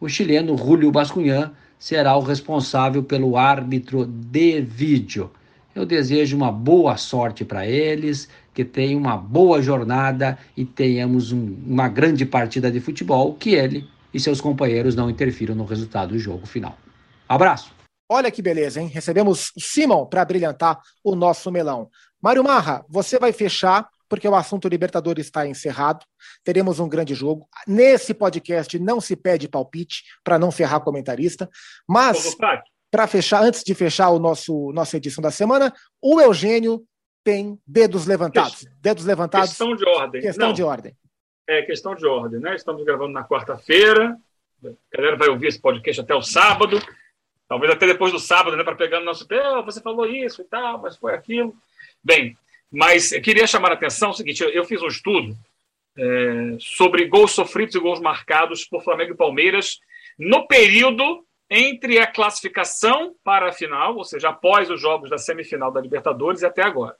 O 0.00 0.08
chileno 0.08 0.56
Julio 0.56 0.90
Bascunhã 0.90 1.52
será 1.78 2.16
o 2.16 2.20
responsável 2.20 3.02
pelo 3.02 3.36
árbitro 3.36 4.04
de 4.04 4.60
vídeo. 4.60 5.30
Eu 5.74 5.86
desejo 5.86 6.36
uma 6.36 6.52
boa 6.52 6.96
sorte 6.96 7.44
para 7.44 7.66
eles, 7.66 8.28
que 8.52 8.64
tenham 8.64 8.98
uma 8.98 9.16
boa 9.16 9.60
jornada 9.60 10.38
e 10.56 10.64
tenhamos 10.64 11.32
um, 11.32 11.56
uma 11.66 11.88
grande 11.88 12.24
partida 12.24 12.70
de 12.70 12.80
futebol, 12.80 13.34
que 13.34 13.54
ele 13.54 13.86
e 14.12 14.20
seus 14.20 14.40
companheiros 14.40 14.94
não 14.94 15.10
interfiram 15.10 15.54
no 15.54 15.64
resultado 15.64 16.10
do 16.10 16.18
jogo 16.18 16.46
final. 16.46 16.76
Abraço! 17.28 17.76
Olha 18.08 18.30
que 18.30 18.40
beleza, 18.40 18.80
hein? 18.80 18.86
Recebemos 18.86 19.52
Simon 19.58 20.06
para 20.06 20.24
brilhantar 20.24 20.80
o 21.02 21.16
nosso 21.16 21.50
melão. 21.50 21.90
Mário 22.22 22.42
Marra, 22.42 22.84
você 22.88 23.18
vai 23.18 23.32
fechar, 23.32 23.88
porque 24.08 24.26
o 24.28 24.34
assunto 24.34 24.68
Libertadores 24.68 25.26
está 25.26 25.46
encerrado. 25.46 26.04
Teremos 26.44 26.78
um 26.80 26.88
grande 26.88 27.14
jogo. 27.14 27.48
Nesse 27.66 28.14
podcast 28.14 28.78
não 28.78 29.00
se 29.00 29.16
pede 29.16 29.48
palpite 29.48 30.04
para 30.24 30.38
não 30.38 30.50
ferrar 30.50 30.80
comentarista. 30.80 31.48
Mas, 31.88 32.36
para 32.90 33.06
fechar, 33.06 33.42
antes 33.42 33.62
de 33.62 33.74
fechar 33.74 34.10
o 34.10 34.18
nosso 34.18 34.72
nossa 34.72 34.96
edição 34.96 35.22
da 35.22 35.30
semana, 35.30 35.72
o 36.00 36.20
Eugênio 36.20 36.84
tem 37.24 37.58
dedos 37.66 38.06
levantados. 38.06 38.64
Dedos 38.80 39.04
levantados. 39.04 39.50
Questão 39.50 39.74
de 39.74 39.84
ordem. 39.84 40.22
Questão 40.22 40.46
não. 40.48 40.54
de 40.54 40.62
ordem. 40.62 40.96
É 41.48 41.62
questão 41.62 41.94
de 41.94 42.06
ordem, 42.06 42.40
né? 42.40 42.54
Estamos 42.54 42.84
gravando 42.84 43.12
na 43.12 43.24
quarta-feira. 43.24 44.16
A 44.64 44.96
galera 44.96 45.16
vai 45.16 45.28
ouvir 45.28 45.48
esse 45.48 45.60
podcast 45.60 46.00
até 46.00 46.14
o 46.14 46.22
sábado. 46.22 46.80
Talvez 47.48 47.72
até 47.72 47.86
depois 47.86 48.12
do 48.12 48.18
sábado, 48.18 48.56
né? 48.56 48.64
Para 48.64 48.74
pegar 48.74 49.00
no 49.00 49.06
nosso 49.06 49.26
pé, 49.26 49.40
oh, 49.50 49.64
você 49.64 49.80
falou 49.80 50.06
isso 50.06 50.42
e 50.42 50.44
tal, 50.44 50.80
mas 50.80 50.96
foi 50.96 51.14
aquilo. 51.14 51.54
Bem, 52.06 52.36
mas 52.70 53.10
eu 53.10 53.20
queria 53.20 53.48
chamar 53.48 53.72
a 53.72 53.74
atenção 53.74 54.10
o 54.10 54.14
seguinte: 54.14 54.40
eu, 54.40 54.50
eu 54.50 54.64
fiz 54.64 54.80
um 54.80 54.86
estudo 54.86 55.36
é, 55.98 56.56
sobre 56.60 57.04
gols 57.06 57.32
sofridos 57.32 57.74
e 57.74 57.80
gols 57.80 58.00
marcados 58.00 58.64
por 58.64 58.84
Flamengo 58.84 59.12
e 59.12 59.16
Palmeiras 59.16 59.80
no 60.16 60.46
período 60.46 61.26
entre 61.50 61.98
a 61.98 62.06
classificação 62.06 63.12
para 63.24 63.48
a 63.48 63.52
final, 63.52 63.96
ou 63.96 64.04
seja, 64.04 64.28
após 64.28 64.70
os 64.70 64.80
jogos 64.80 65.10
da 65.10 65.18
semifinal 65.18 65.72
da 65.72 65.80
Libertadores 65.80 66.42
e 66.42 66.46
até 66.46 66.62
agora. 66.62 66.94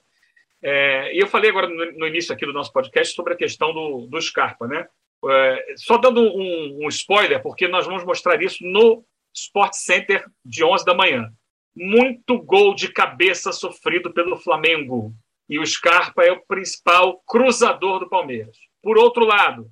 É, 0.61 1.15
e 1.15 1.19
eu 1.19 1.27
falei 1.27 1.51
agora 1.51 1.69
no, 1.69 1.93
no, 1.93 2.07
início 2.07 2.33
aqui 2.33 2.45
do 2.45 2.51
nosso 2.51 2.73
podcast 2.73 3.15
sobre 3.15 3.33
a 3.33 3.37
questão 3.37 3.73
do, 3.73 4.07
do 4.07 4.21
Scarpa, 4.21 4.67
né? 4.67 4.87
É, 5.25 5.73
só 5.77 5.97
dando 5.97 6.19
um, 6.19 6.79
um, 6.83 6.89
spoiler, 6.89 7.41
porque 7.41 7.65
nós 7.65 7.85
vamos 7.85 8.03
mostrar 8.03 8.41
isso 8.43 8.61
no 8.61 9.05
Sport 9.33 9.71
Center 9.73 10.25
de 10.43 10.65
11 10.65 10.83
da 10.83 10.93
manhã. 10.93 11.31
Muito 11.79 12.41
gol 12.41 12.73
de 12.73 12.91
cabeça 12.91 13.51
sofrido 13.51 14.11
pelo 14.11 14.35
Flamengo 14.35 15.13
e 15.47 15.59
o 15.59 15.65
Scarpa 15.65 16.23
é 16.23 16.31
o 16.31 16.43
principal 16.47 17.21
cruzador 17.27 17.99
do 17.99 18.09
Palmeiras. 18.09 18.57
Por 18.81 18.97
outro 18.97 19.23
lado, 19.23 19.69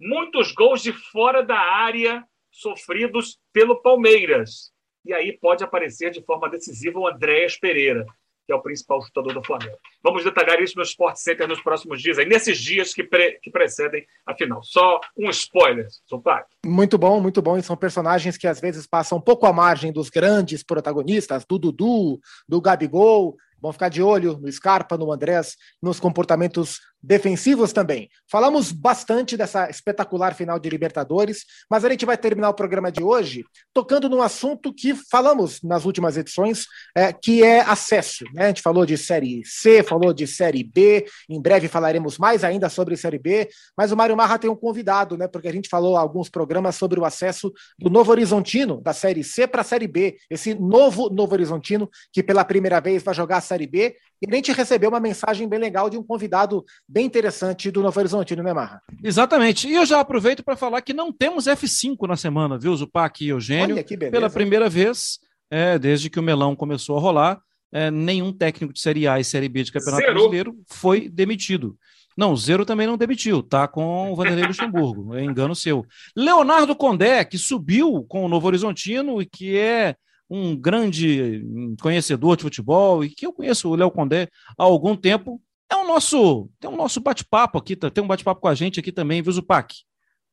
muitos 0.00 0.50
gols 0.50 0.82
de 0.82 0.92
fora 0.92 1.40
da 1.40 1.56
área 1.56 2.24
sofridos 2.50 3.38
pelo 3.52 3.80
Palmeiras. 3.80 4.72
E 5.04 5.14
aí 5.14 5.32
pode 5.38 5.62
aparecer 5.62 6.10
de 6.10 6.20
forma 6.24 6.50
decisiva 6.50 6.98
o 6.98 7.06
Andréas 7.06 7.56
Pereira, 7.56 8.04
que 8.48 8.52
é 8.52 8.56
o 8.56 8.62
principal 8.62 9.02
chutador 9.02 9.34
do 9.34 9.44
Flamengo. 9.44 9.76
Vamos 10.02 10.24
detalhar 10.24 10.58
isso 10.62 10.74
no 10.74 10.82
Sport 10.82 11.16
Center 11.16 11.46
nos 11.46 11.60
próximos 11.60 12.00
dias, 12.00 12.18
aí, 12.18 12.24
nesses 12.24 12.56
dias 12.56 12.94
que, 12.94 13.04
pre 13.04 13.38
que 13.42 13.50
precedem 13.50 14.06
a 14.26 14.34
final. 14.34 14.62
Só 14.64 14.98
um 15.14 15.28
spoiler, 15.28 15.86
Sopac. 16.06 16.46
Muito 16.64 16.96
bom, 16.96 17.20
muito 17.20 17.42
bom. 17.42 17.58
E 17.58 17.62
são 17.62 17.76
personagens 17.76 18.38
que 18.38 18.46
às 18.46 18.58
vezes 18.58 18.86
passam 18.86 19.18
um 19.18 19.20
pouco 19.20 19.44
à 19.44 19.52
margem 19.52 19.92
dos 19.92 20.08
grandes 20.08 20.62
protagonistas, 20.62 21.44
do 21.44 21.58
Dudu, 21.58 22.18
do 22.48 22.58
Gabigol, 22.58 23.36
Vamos 23.60 23.74
ficar 23.74 23.88
de 23.88 24.00
olho 24.00 24.38
no 24.38 24.50
Scarpa, 24.50 24.96
no 24.96 25.12
Andrés, 25.12 25.56
nos 25.82 25.98
comportamentos 25.98 26.80
defensivos 27.02 27.72
também. 27.72 28.08
Falamos 28.30 28.72
bastante 28.72 29.36
dessa 29.36 29.70
espetacular 29.70 30.34
final 30.34 30.58
de 30.58 30.68
Libertadores, 30.68 31.44
mas 31.70 31.84
a 31.84 31.90
gente 31.90 32.04
vai 32.04 32.16
terminar 32.16 32.50
o 32.50 32.54
programa 32.54 32.90
de 32.90 33.02
hoje 33.02 33.44
tocando 33.72 34.08
num 34.08 34.22
assunto 34.22 34.72
que 34.72 34.94
falamos 34.94 35.62
nas 35.62 35.84
últimas 35.84 36.16
edições, 36.16 36.66
é, 36.96 37.12
que 37.12 37.42
é 37.42 37.60
acesso. 37.60 38.24
Né? 38.34 38.44
A 38.44 38.48
gente 38.48 38.62
falou 38.62 38.84
de 38.84 38.96
Série 38.96 39.42
C, 39.44 39.82
falou 39.82 40.12
de 40.12 40.26
Série 40.26 40.64
B, 40.64 41.06
em 41.28 41.40
breve 41.40 41.68
falaremos 41.68 42.18
mais 42.18 42.42
ainda 42.42 42.68
sobre 42.68 42.96
Série 42.96 43.18
B, 43.18 43.48
mas 43.76 43.92
o 43.92 43.96
Mário 43.96 44.16
Marra 44.16 44.38
tem 44.38 44.50
um 44.50 44.56
convidado, 44.56 45.16
né? 45.16 45.28
porque 45.28 45.48
a 45.48 45.52
gente 45.52 45.68
falou 45.68 45.96
alguns 45.96 46.28
programas 46.28 46.74
sobre 46.74 46.98
o 46.98 47.04
acesso 47.04 47.52
do 47.78 47.88
Novo 47.88 48.10
Horizontino, 48.10 48.80
da 48.80 48.92
Série 48.92 49.22
C 49.22 49.46
para 49.46 49.60
a 49.60 49.64
Série 49.64 49.86
B, 49.86 50.16
esse 50.28 50.54
novo 50.54 51.08
Novo 51.10 51.32
Horizontino, 51.34 51.88
que 52.12 52.22
pela 52.22 52.44
primeira 52.44 52.80
vez 52.80 53.02
vai 53.02 53.14
jogar 53.14 53.38
a 53.38 53.40
Série 53.40 53.66
B 53.66 53.96
E 54.20 54.26
a 54.30 54.34
gente 54.34 54.52
recebeu 54.52 54.90
uma 54.90 55.00
mensagem 55.00 55.48
bem 55.48 55.58
legal 55.58 55.88
de 55.88 55.96
um 55.96 56.02
convidado 56.02 56.64
bem 56.88 57.06
interessante 57.06 57.70
do 57.70 57.82
Novo 57.82 57.98
Horizontino, 57.98 58.42
né, 58.42 58.52
Marra? 58.52 58.82
Exatamente. 59.02 59.68
E 59.68 59.74
eu 59.74 59.86
já 59.86 60.00
aproveito 60.00 60.42
para 60.42 60.56
falar 60.56 60.80
que 60.82 60.92
não 60.92 61.12
temos 61.12 61.44
F5 61.44 62.08
na 62.08 62.16
semana, 62.16 62.58
viu, 62.58 62.74
Zupac 62.76 63.24
e 63.24 63.28
Eugênio? 63.28 63.76
Olha 63.76 63.84
que 63.84 63.96
beleza. 63.96 64.12
Pela 64.12 64.30
primeira 64.30 64.68
vez, 64.68 65.20
é, 65.50 65.78
desde 65.78 66.10
que 66.10 66.18
o 66.18 66.22
melão 66.22 66.56
começou 66.56 66.96
a 66.96 67.00
rolar, 67.00 67.40
é, 67.72 67.90
nenhum 67.90 68.32
técnico 68.32 68.72
de 68.72 68.80
Série 68.80 69.06
A 69.06 69.20
e 69.20 69.24
Série 69.24 69.48
B 69.48 69.62
de 69.62 69.72
Campeonato 69.72 70.02
Zero. 70.02 70.14
Brasileiro 70.14 70.56
foi 70.66 71.08
demitido. 71.08 71.76
Não, 72.16 72.36
Zero 72.36 72.66
também 72.66 72.86
não 72.86 72.96
demitiu, 72.96 73.40
tá 73.44 73.68
com 73.68 74.10
o 74.10 74.16
Vanderlei 74.16 74.46
Luxemburgo, 74.46 75.14
é 75.16 75.22
engano 75.22 75.54
seu. 75.54 75.86
Leonardo 76.16 76.74
Condé, 76.74 77.24
que 77.24 77.38
subiu 77.38 78.04
com 78.08 78.24
o 78.24 78.28
Novo 78.28 78.48
Horizontino 78.48 79.22
e 79.22 79.26
que 79.26 79.56
é 79.56 79.94
um 80.30 80.54
grande 80.56 81.44
conhecedor 81.80 82.36
de 82.36 82.42
futebol 82.42 83.04
e 83.04 83.08
que 83.08 83.26
eu 83.26 83.32
conheço 83.32 83.68
o 83.68 83.74
Léo 83.74 83.90
Condé 83.90 84.28
há 84.58 84.64
algum 84.64 84.94
tempo, 84.94 85.40
é 85.70 85.76
o 85.76 85.86
nosso, 85.86 86.48
tem 86.60 86.70
um 86.70 86.76
nosso 86.76 87.00
bate-papo 87.00 87.58
aqui, 87.58 87.76
tem 87.76 88.02
um 88.02 88.06
bate-papo 88.06 88.40
com 88.40 88.48
a 88.48 88.54
gente 88.54 88.80
aqui 88.80 88.92
também, 88.92 89.22
viu, 89.22 89.32
Zupac? 89.32 89.74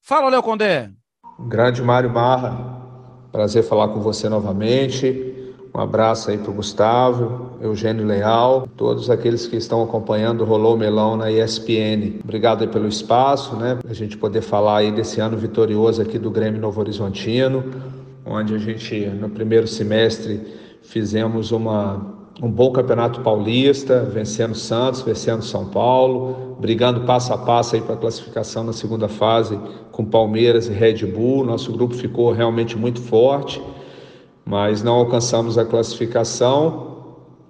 Fala, 0.01 0.29
Léo 0.29 0.43
Condé. 0.43 0.91
Grande 1.39 1.81
Mário 1.81 2.09
Marra, 2.09 2.81
prazer 3.31 3.63
falar 3.63 3.89
com 3.89 3.99
você 3.99 4.29
novamente. 4.29 5.33
Um 5.73 5.79
abraço 5.81 6.31
aí 6.31 6.37
para 6.37 6.49
o 6.49 6.53
Gustavo, 6.53 7.57
Eugênio 7.59 8.05
Leal, 8.05 8.65
todos 8.77 9.09
aqueles 9.09 9.45
que 9.45 9.57
estão 9.57 9.83
acompanhando 9.83 10.39
o 10.39 10.45
Rolou 10.45 10.77
Melão 10.77 11.17
na 11.17 11.29
ESPN. 11.29 12.21
Obrigado 12.23 12.61
aí 12.61 12.67
pelo 12.69 12.87
espaço, 12.87 13.57
né? 13.57 13.79
A 13.85 13.93
gente 13.93 14.15
poder 14.15 14.41
falar 14.41 14.77
aí 14.77 14.91
desse 14.93 15.19
ano 15.19 15.35
vitorioso 15.35 16.01
aqui 16.01 16.17
do 16.17 16.31
Grêmio 16.31 16.61
Novo 16.61 16.79
Horizontino 16.79 18.04
onde 18.25 18.55
a 18.55 18.57
gente, 18.57 19.05
no 19.05 19.29
primeiro 19.29 19.67
semestre, 19.67 20.41
fizemos 20.81 21.51
uma, 21.51 22.15
um 22.41 22.49
bom 22.49 22.71
campeonato 22.71 23.21
paulista, 23.21 24.01
vencendo 24.03 24.55
Santos, 24.55 25.01
vencendo 25.03 25.43
São 25.43 25.69
Paulo, 25.69 26.57
brigando 26.59 27.01
passo 27.01 27.31
a 27.33 27.37
passo 27.37 27.79
para 27.81 27.93
a 27.93 27.97
classificação 27.97 28.63
na 28.63 28.73
segunda 28.73 29.07
fase 29.07 29.59
com 29.91 30.03
Palmeiras 30.03 30.67
e 30.67 30.71
Red 30.71 31.05
Bull. 31.05 31.45
Nosso 31.45 31.71
grupo 31.71 31.93
ficou 31.93 32.31
realmente 32.31 32.75
muito 32.75 32.99
forte, 32.99 33.61
mas 34.43 34.81
não 34.81 34.95
alcançamos 34.95 35.57
a 35.57 35.65
classificação. 35.65 36.95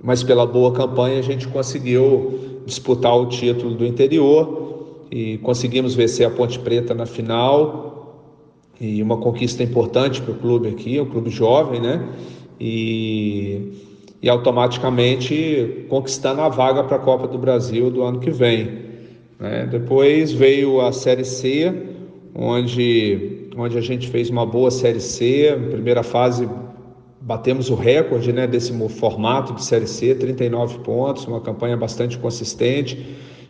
Mas 0.04 0.24
pela 0.24 0.46
boa 0.46 0.72
campanha 0.74 1.20
a 1.20 1.24
gente 1.24 1.48
conseguiu 1.48 2.62
disputar 2.66 3.18
o 3.18 3.28
título 3.28 3.76
do 3.76 3.86
interior 3.86 4.86
e 5.10 5.38
conseguimos 5.40 5.96
vencer 5.96 6.28
a 6.28 6.30
Ponte 6.30 6.60
Preta 6.60 6.94
na 6.94 7.06
final 7.06 7.95
e 8.80 9.02
uma 9.02 9.18
conquista 9.18 9.64
importante 9.64 10.22
para 10.22 10.34
o 10.34 10.36
clube 10.36 10.70
aqui, 10.70 10.98
é 10.98 11.02
um 11.02 11.06
clube 11.06 11.30
jovem, 11.30 11.82
né? 11.82 12.08
E, 12.60 13.72
e 14.22 14.30
automaticamente 14.30 15.86
conquistando 15.90 16.42
a 16.42 16.50
vaga 16.50 16.84
para 16.84 16.98
a 16.98 17.00
Copa 17.00 17.28
do 17.28 17.38
Brasil 17.38 17.90
do 17.90 18.04
ano 18.04 18.20
que 18.20 18.32
vem. 18.32 18.86
Né? 19.40 19.68
Depois 19.70 20.32
veio 20.32 20.82
a 20.82 20.92
Série 20.92 21.26
C, 21.26 21.74
onde, 22.34 23.50
onde 23.58 23.78
a 23.78 23.82
gente 23.82 24.08
fez 24.08 24.30
uma 24.30 24.46
boa 24.46 24.72
Série 24.72 25.00
C, 25.02 25.58
primeira 25.72 26.04
fase 26.04 26.48
batemos 27.26 27.72
o 27.72 27.76
recorde 27.76 28.32
né, 28.32 28.46
desse 28.46 28.72
formato 28.90 29.54
de 29.54 29.64
Série 29.64 29.88
C, 29.88 30.14
39 30.14 30.80
pontos, 30.80 31.26
uma 31.26 31.42
campanha 31.42 31.76
bastante 31.76 32.20
consistente. 32.20 33.04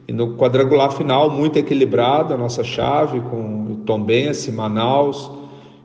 E 0.08 0.14
no 0.14 0.36
quadrangular 0.36 0.92
final, 0.92 1.30
muito 1.30 1.58
equilibrado 1.58 2.34
a 2.34 2.38
nossa 2.38 2.64
chave, 2.64 3.20
com 3.22 3.82
Tombense, 3.86 4.52
Manaus, 4.52 5.32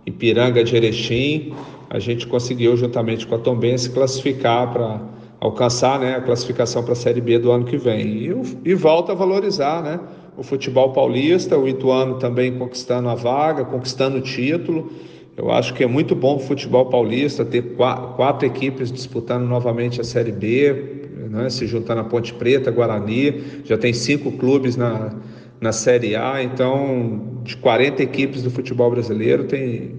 Ipiranga 0.04 0.62
de 0.62 0.76
Erechim. 0.76 1.54
A 1.88 1.98
gente 1.98 2.26
conseguiu, 2.26 2.76
juntamente 2.76 3.26
com 3.26 3.34
a 3.34 3.38
Tombense, 3.38 3.90
classificar 3.90 4.72
para 4.72 5.00
alcançar 5.40 5.98
né, 5.98 6.16
a 6.16 6.20
classificação 6.20 6.82
para 6.82 6.92
a 6.92 6.96
Série 6.96 7.20
B 7.20 7.38
do 7.38 7.50
ano 7.50 7.64
que 7.64 7.78
vem. 7.78 8.06
E, 8.06 8.32
e 8.64 8.74
volta 8.74 9.12
a 9.12 9.14
valorizar 9.14 9.82
né, 9.82 9.98
o 10.36 10.42
futebol 10.42 10.92
paulista, 10.92 11.58
o 11.58 11.66
Ituano 11.66 12.18
também 12.18 12.58
conquistando 12.58 13.08
a 13.08 13.14
vaga, 13.14 13.64
conquistando 13.64 14.18
o 14.18 14.20
título. 14.20 14.92
Eu 15.36 15.50
acho 15.50 15.72
que 15.72 15.82
é 15.82 15.86
muito 15.86 16.14
bom 16.14 16.36
o 16.36 16.38
futebol 16.38 16.86
paulista 16.86 17.44
ter 17.44 17.62
quatro, 17.74 18.08
quatro 18.14 18.46
equipes 18.46 18.92
disputando 18.92 19.46
novamente 19.46 19.98
a 19.98 20.04
Série 20.04 20.32
B, 20.32 21.08
né, 21.28 21.50
se 21.50 21.66
juntando 21.66 22.00
a 22.00 22.04
Ponte 22.04 22.32
Preta, 22.34 22.70
Guarani, 22.70 23.42
já 23.64 23.76
tem 23.76 23.92
cinco 23.92 24.32
clubes 24.32 24.76
na, 24.76 25.14
na 25.60 25.72
Série 25.72 26.16
A, 26.16 26.42
então 26.42 27.40
de 27.42 27.56
40 27.56 28.02
equipes 28.02 28.42
do 28.42 28.50
futebol 28.50 28.90
brasileiro, 28.90 29.44
tem 29.44 29.94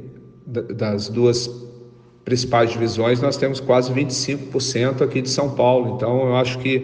das 0.45 1.07
duas 1.07 1.49
principais 2.25 2.71
divisões, 2.71 3.21
nós 3.21 3.37
temos 3.37 3.59
quase 3.59 3.91
25% 3.93 5.01
aqui 5.01 5.21
de 5.21 5.29
São 5.29 5.51
Paulo, 5.51 5.95
então 5.95 6.27
eu 6.27 6.35
acho 6.35 6.59
que, 6.59 6.79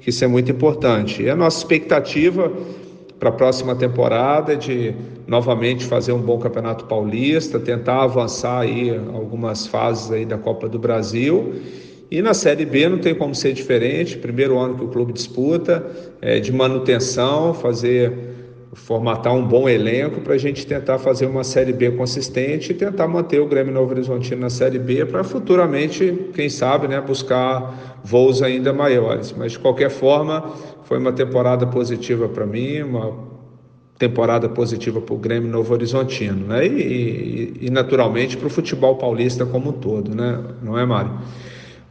que 0.00 0.10
isso 0.10 0.24
é 0.24 0.26
muito 0.26 0.50
importante. 0.50 1.22
E 1.22 1.30
a 1.30 1.36
nossa 1.36 1.58
expectativa 1.58 2.52
para 3.18 3.28
a 3.28 3.32
próxima 3.32 3.74
temporada 3.76 4.54
é 4.54 4.56
de 4.56 4.94
novamente 5.26 5.84
fazer 5.84 6.12
um 6.12 6.20
bom 6.20 6.38
campeonato 6.38 6.86
paulista, 6.86 7.60
tentar 7.60 8.02
avançar 8.02 8.60
aí 8.60 8.90
algumas 9.12 9.66
fases 9.66 10.10
aí 10.10 10.24
da 10.24 10.38
Copa 10.38 10.68
do 10.68 10.78
Brasil 10.78 11.54
e 12.10 12.20
na 12.20 12.34
Série 12.34 12.66
B 12.66 12.88
não 12.88 12.98
tem 12.98 13.14
como 13.14 13.34
ser 13.34 13.52
diferente. 13.52 14.18
Primeiro 14.18 14.58
ano 14.58 14.76
que 14.76 14.84
o 14.84 14.88
clube 14.88 15.12
disputa, 15.12 15.86
é, 16.20 16.40
de 16.40 16.52
manutenção, 16.52 17.54
fazer 17.54 18.30
formatar 18.72 19.34
um 19.34 19.44
bom 19.44 19.68
elenco 19.68 20.20
para 20.20 20.34
a 20.34 20.38
gente 20.38 20.66
tentar 20.66 20.98
fazer 20.98 21.26
uma 21.26 21.42
Série 21.42 21.72
B 21.72 21.90
consistente 21.92 22.70
e 22.70 22.74
tentar 22.74 23.08
manter 23.08 23.40
o 23.40 23.46
Grêmio 23.46 23.72
Novo 23.72 23.92
Horizontino 23.92 24.40
na 24.40 24.50
Série 24.50 24.78
B 24.78 25.04
para 25.06 25.24
futuramente, 25.24 26.30
quem 26.34 26.48
sabe, 26.48 26.86
né, 26.86 27.00
buscar 27.00 28.00
voos 28.04 28.42
ainda 28.42 28.72
maiores. 28.72 29.34
Mas 29.36 29.52
de 29.52 29.58
qualquer 29.58 29.90
forma, 29.90 30.52
foi 30.84 30.98
uma 30.98 31.12
temporada 31.12 31.66
positiva 31.66 32.28
para 32.28 32.46
mim, 32.46 32.82
uma 32.82 33.28
temporada 33.98 34.48
positiva 34.48 35.00
para 35.00 35.14
o 35.14 35.18
Grêmio 35.18 35.50
Novo 35.50 35.74
Horizontino, 35.74 36.46
né? 36.46 36.66
E, 36.66 37.58
e, 37.60 37.66
e 37.66 37.70
naturalmente 37.70 38.36
para 38.36 38.46
o 38.46 38.50
futebol 38.50 38.96
paulista 38.96 39.44
como 39.44 39.70
um 39.70 39.72
todo, 39.72 40.14
né? 40.14 40.42
Não 40.62 40.78
é, 40.78 40.86
Mário? 40.86 41.12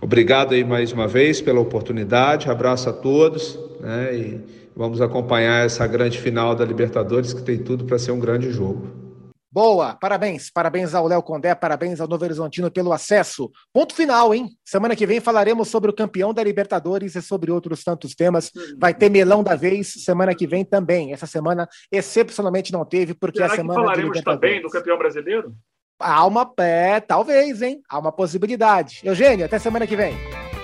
Obrigado 0.02 0.54
aí 0.54 0.64
mais 0.64 0.92
uma 0.94 1.08
vez 1.08 1.42
pela 1.42 1.60
oportunidade, 1.60 2.50
abraço 2.50 2.90
a 2.90 2.94
todos 2.94 3.60
né, 3.82 4.16
e 4.16 4.42
vamos 4.76 5.02
acompanhar 5.02 5.66
essa 5.66 5.86
grande 5.86 6.18
final 6.20 6.56
da 6.56 6.64
Libertadores 6.64 7.34
que 7.34 7.42
tem 7.42 7.58
tudo 7.58 7.84
para 7.84 8.00
ser 8.00 8.12
um 8.12 8.20
grande 8.20 8.50
jogo. 8.50 9.10
Boa, 9.52 9.96
parabéns, 9.96 10.52
parabéns 10.52 10.94
ao 10.94 11.08
Léo 11.08 11.24
Condé, 11.24 11.56
parabéns 11.56 12.00
ao 12.00 12.08
Novo 12.08 12.24
Horizontino 12.24 12.70
pelo 12.70 12.94
acesso. 12.94 13.52
Ponto 13.74 13.96
final, 13.96 14.32
hein? 14.32 14.48
Semana 14.64 14.96
que 14.96 15.08
vem 15.08 15.20
falaremos 15.20 15.68
sobre 15.68 15.90
o 15.90 15.94
campeão 15.94 16.32
da 16.32 16.44
Libertadores 16.44 17.16
e 17.16 17.22
sobre 17.22 17.52
outros 17.52 17.84
tantos 17.84 18.14
temas. 18.14 18.52
Vai 18.78 18.94
ter 18.94 19.10
melão 19.10 19.44
da 19.44 19.56
vez 19.56 19.92
semana 20.06 20.36
que 20.36 20.46
vem 20.46 20.64
também. 20.64 21.14
Essa 21.14 21.26
semana 21.26 21.68
excepcionalmente 21.92 22.72
não 22.72 22.86
teve 22.86 23.16
porque 23.16 23.40
Será 23.40 23.52
a 23.52 23.56
semana 23.56 23.80
que 23.80 23.86
falaremos 23.88 24.18
de 24.20 24.24
também 24.24 24.62
do 24.62 24.70
campeão 24.70 25.00
brasileiro? 25.00 25.52
Há 26.00 26.26
uma. 26.26 26.50
É, 26.60 27.00
talvez, 27.00 27.62
hein? 27.62 27.82
Há 27.90 28.00
uma 28.00 28.12
possibilidade. 28.12 29.02
Eugênio, 29.04 29.46
até 29.46 29.60
semana 29.60 29.86
que 29.86 29.96
vem. 29.96 30.18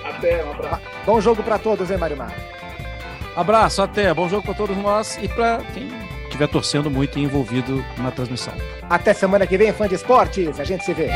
Até, 0.04 0.42
um 0.44 0.50
abraço. 0.52 0.82
Bom 1.04 1.20
jogo 1.20 1.42
para 1.42 1.58
todos, 1.58 1.90
hein, 1.90 1.98
Marimar? 1.98 2.34
Abraço, 3.36 3.82
até. 3.82 4.12
Bom 4.14 4.28
jogo 4.28 4.42
para 4.42 4.54
todos 4.54 4.76
nós 4.78 5.18
e 5.20 5.28
para 5.28 5.58
quem 5.74 5.88
estiver 6.24 6.48
torcendo 6.48 6.90
muito 6.90 7.18
e 7.18 7.22
envolvido 7.22 7.84
na 7.98 8.10
transmissão. 8.10 8.54
Até 8.88 9.12
semana 9.12 9.46
que 9.46 9.58
vem, 9.58 9.72
fã 9.72 9.86
de 9.86 9.94
esportes. 9.94 10.58
A 10.58 10.64
gente 10.64 10.84
se 10.84 10.94
vê. 10.94 11.10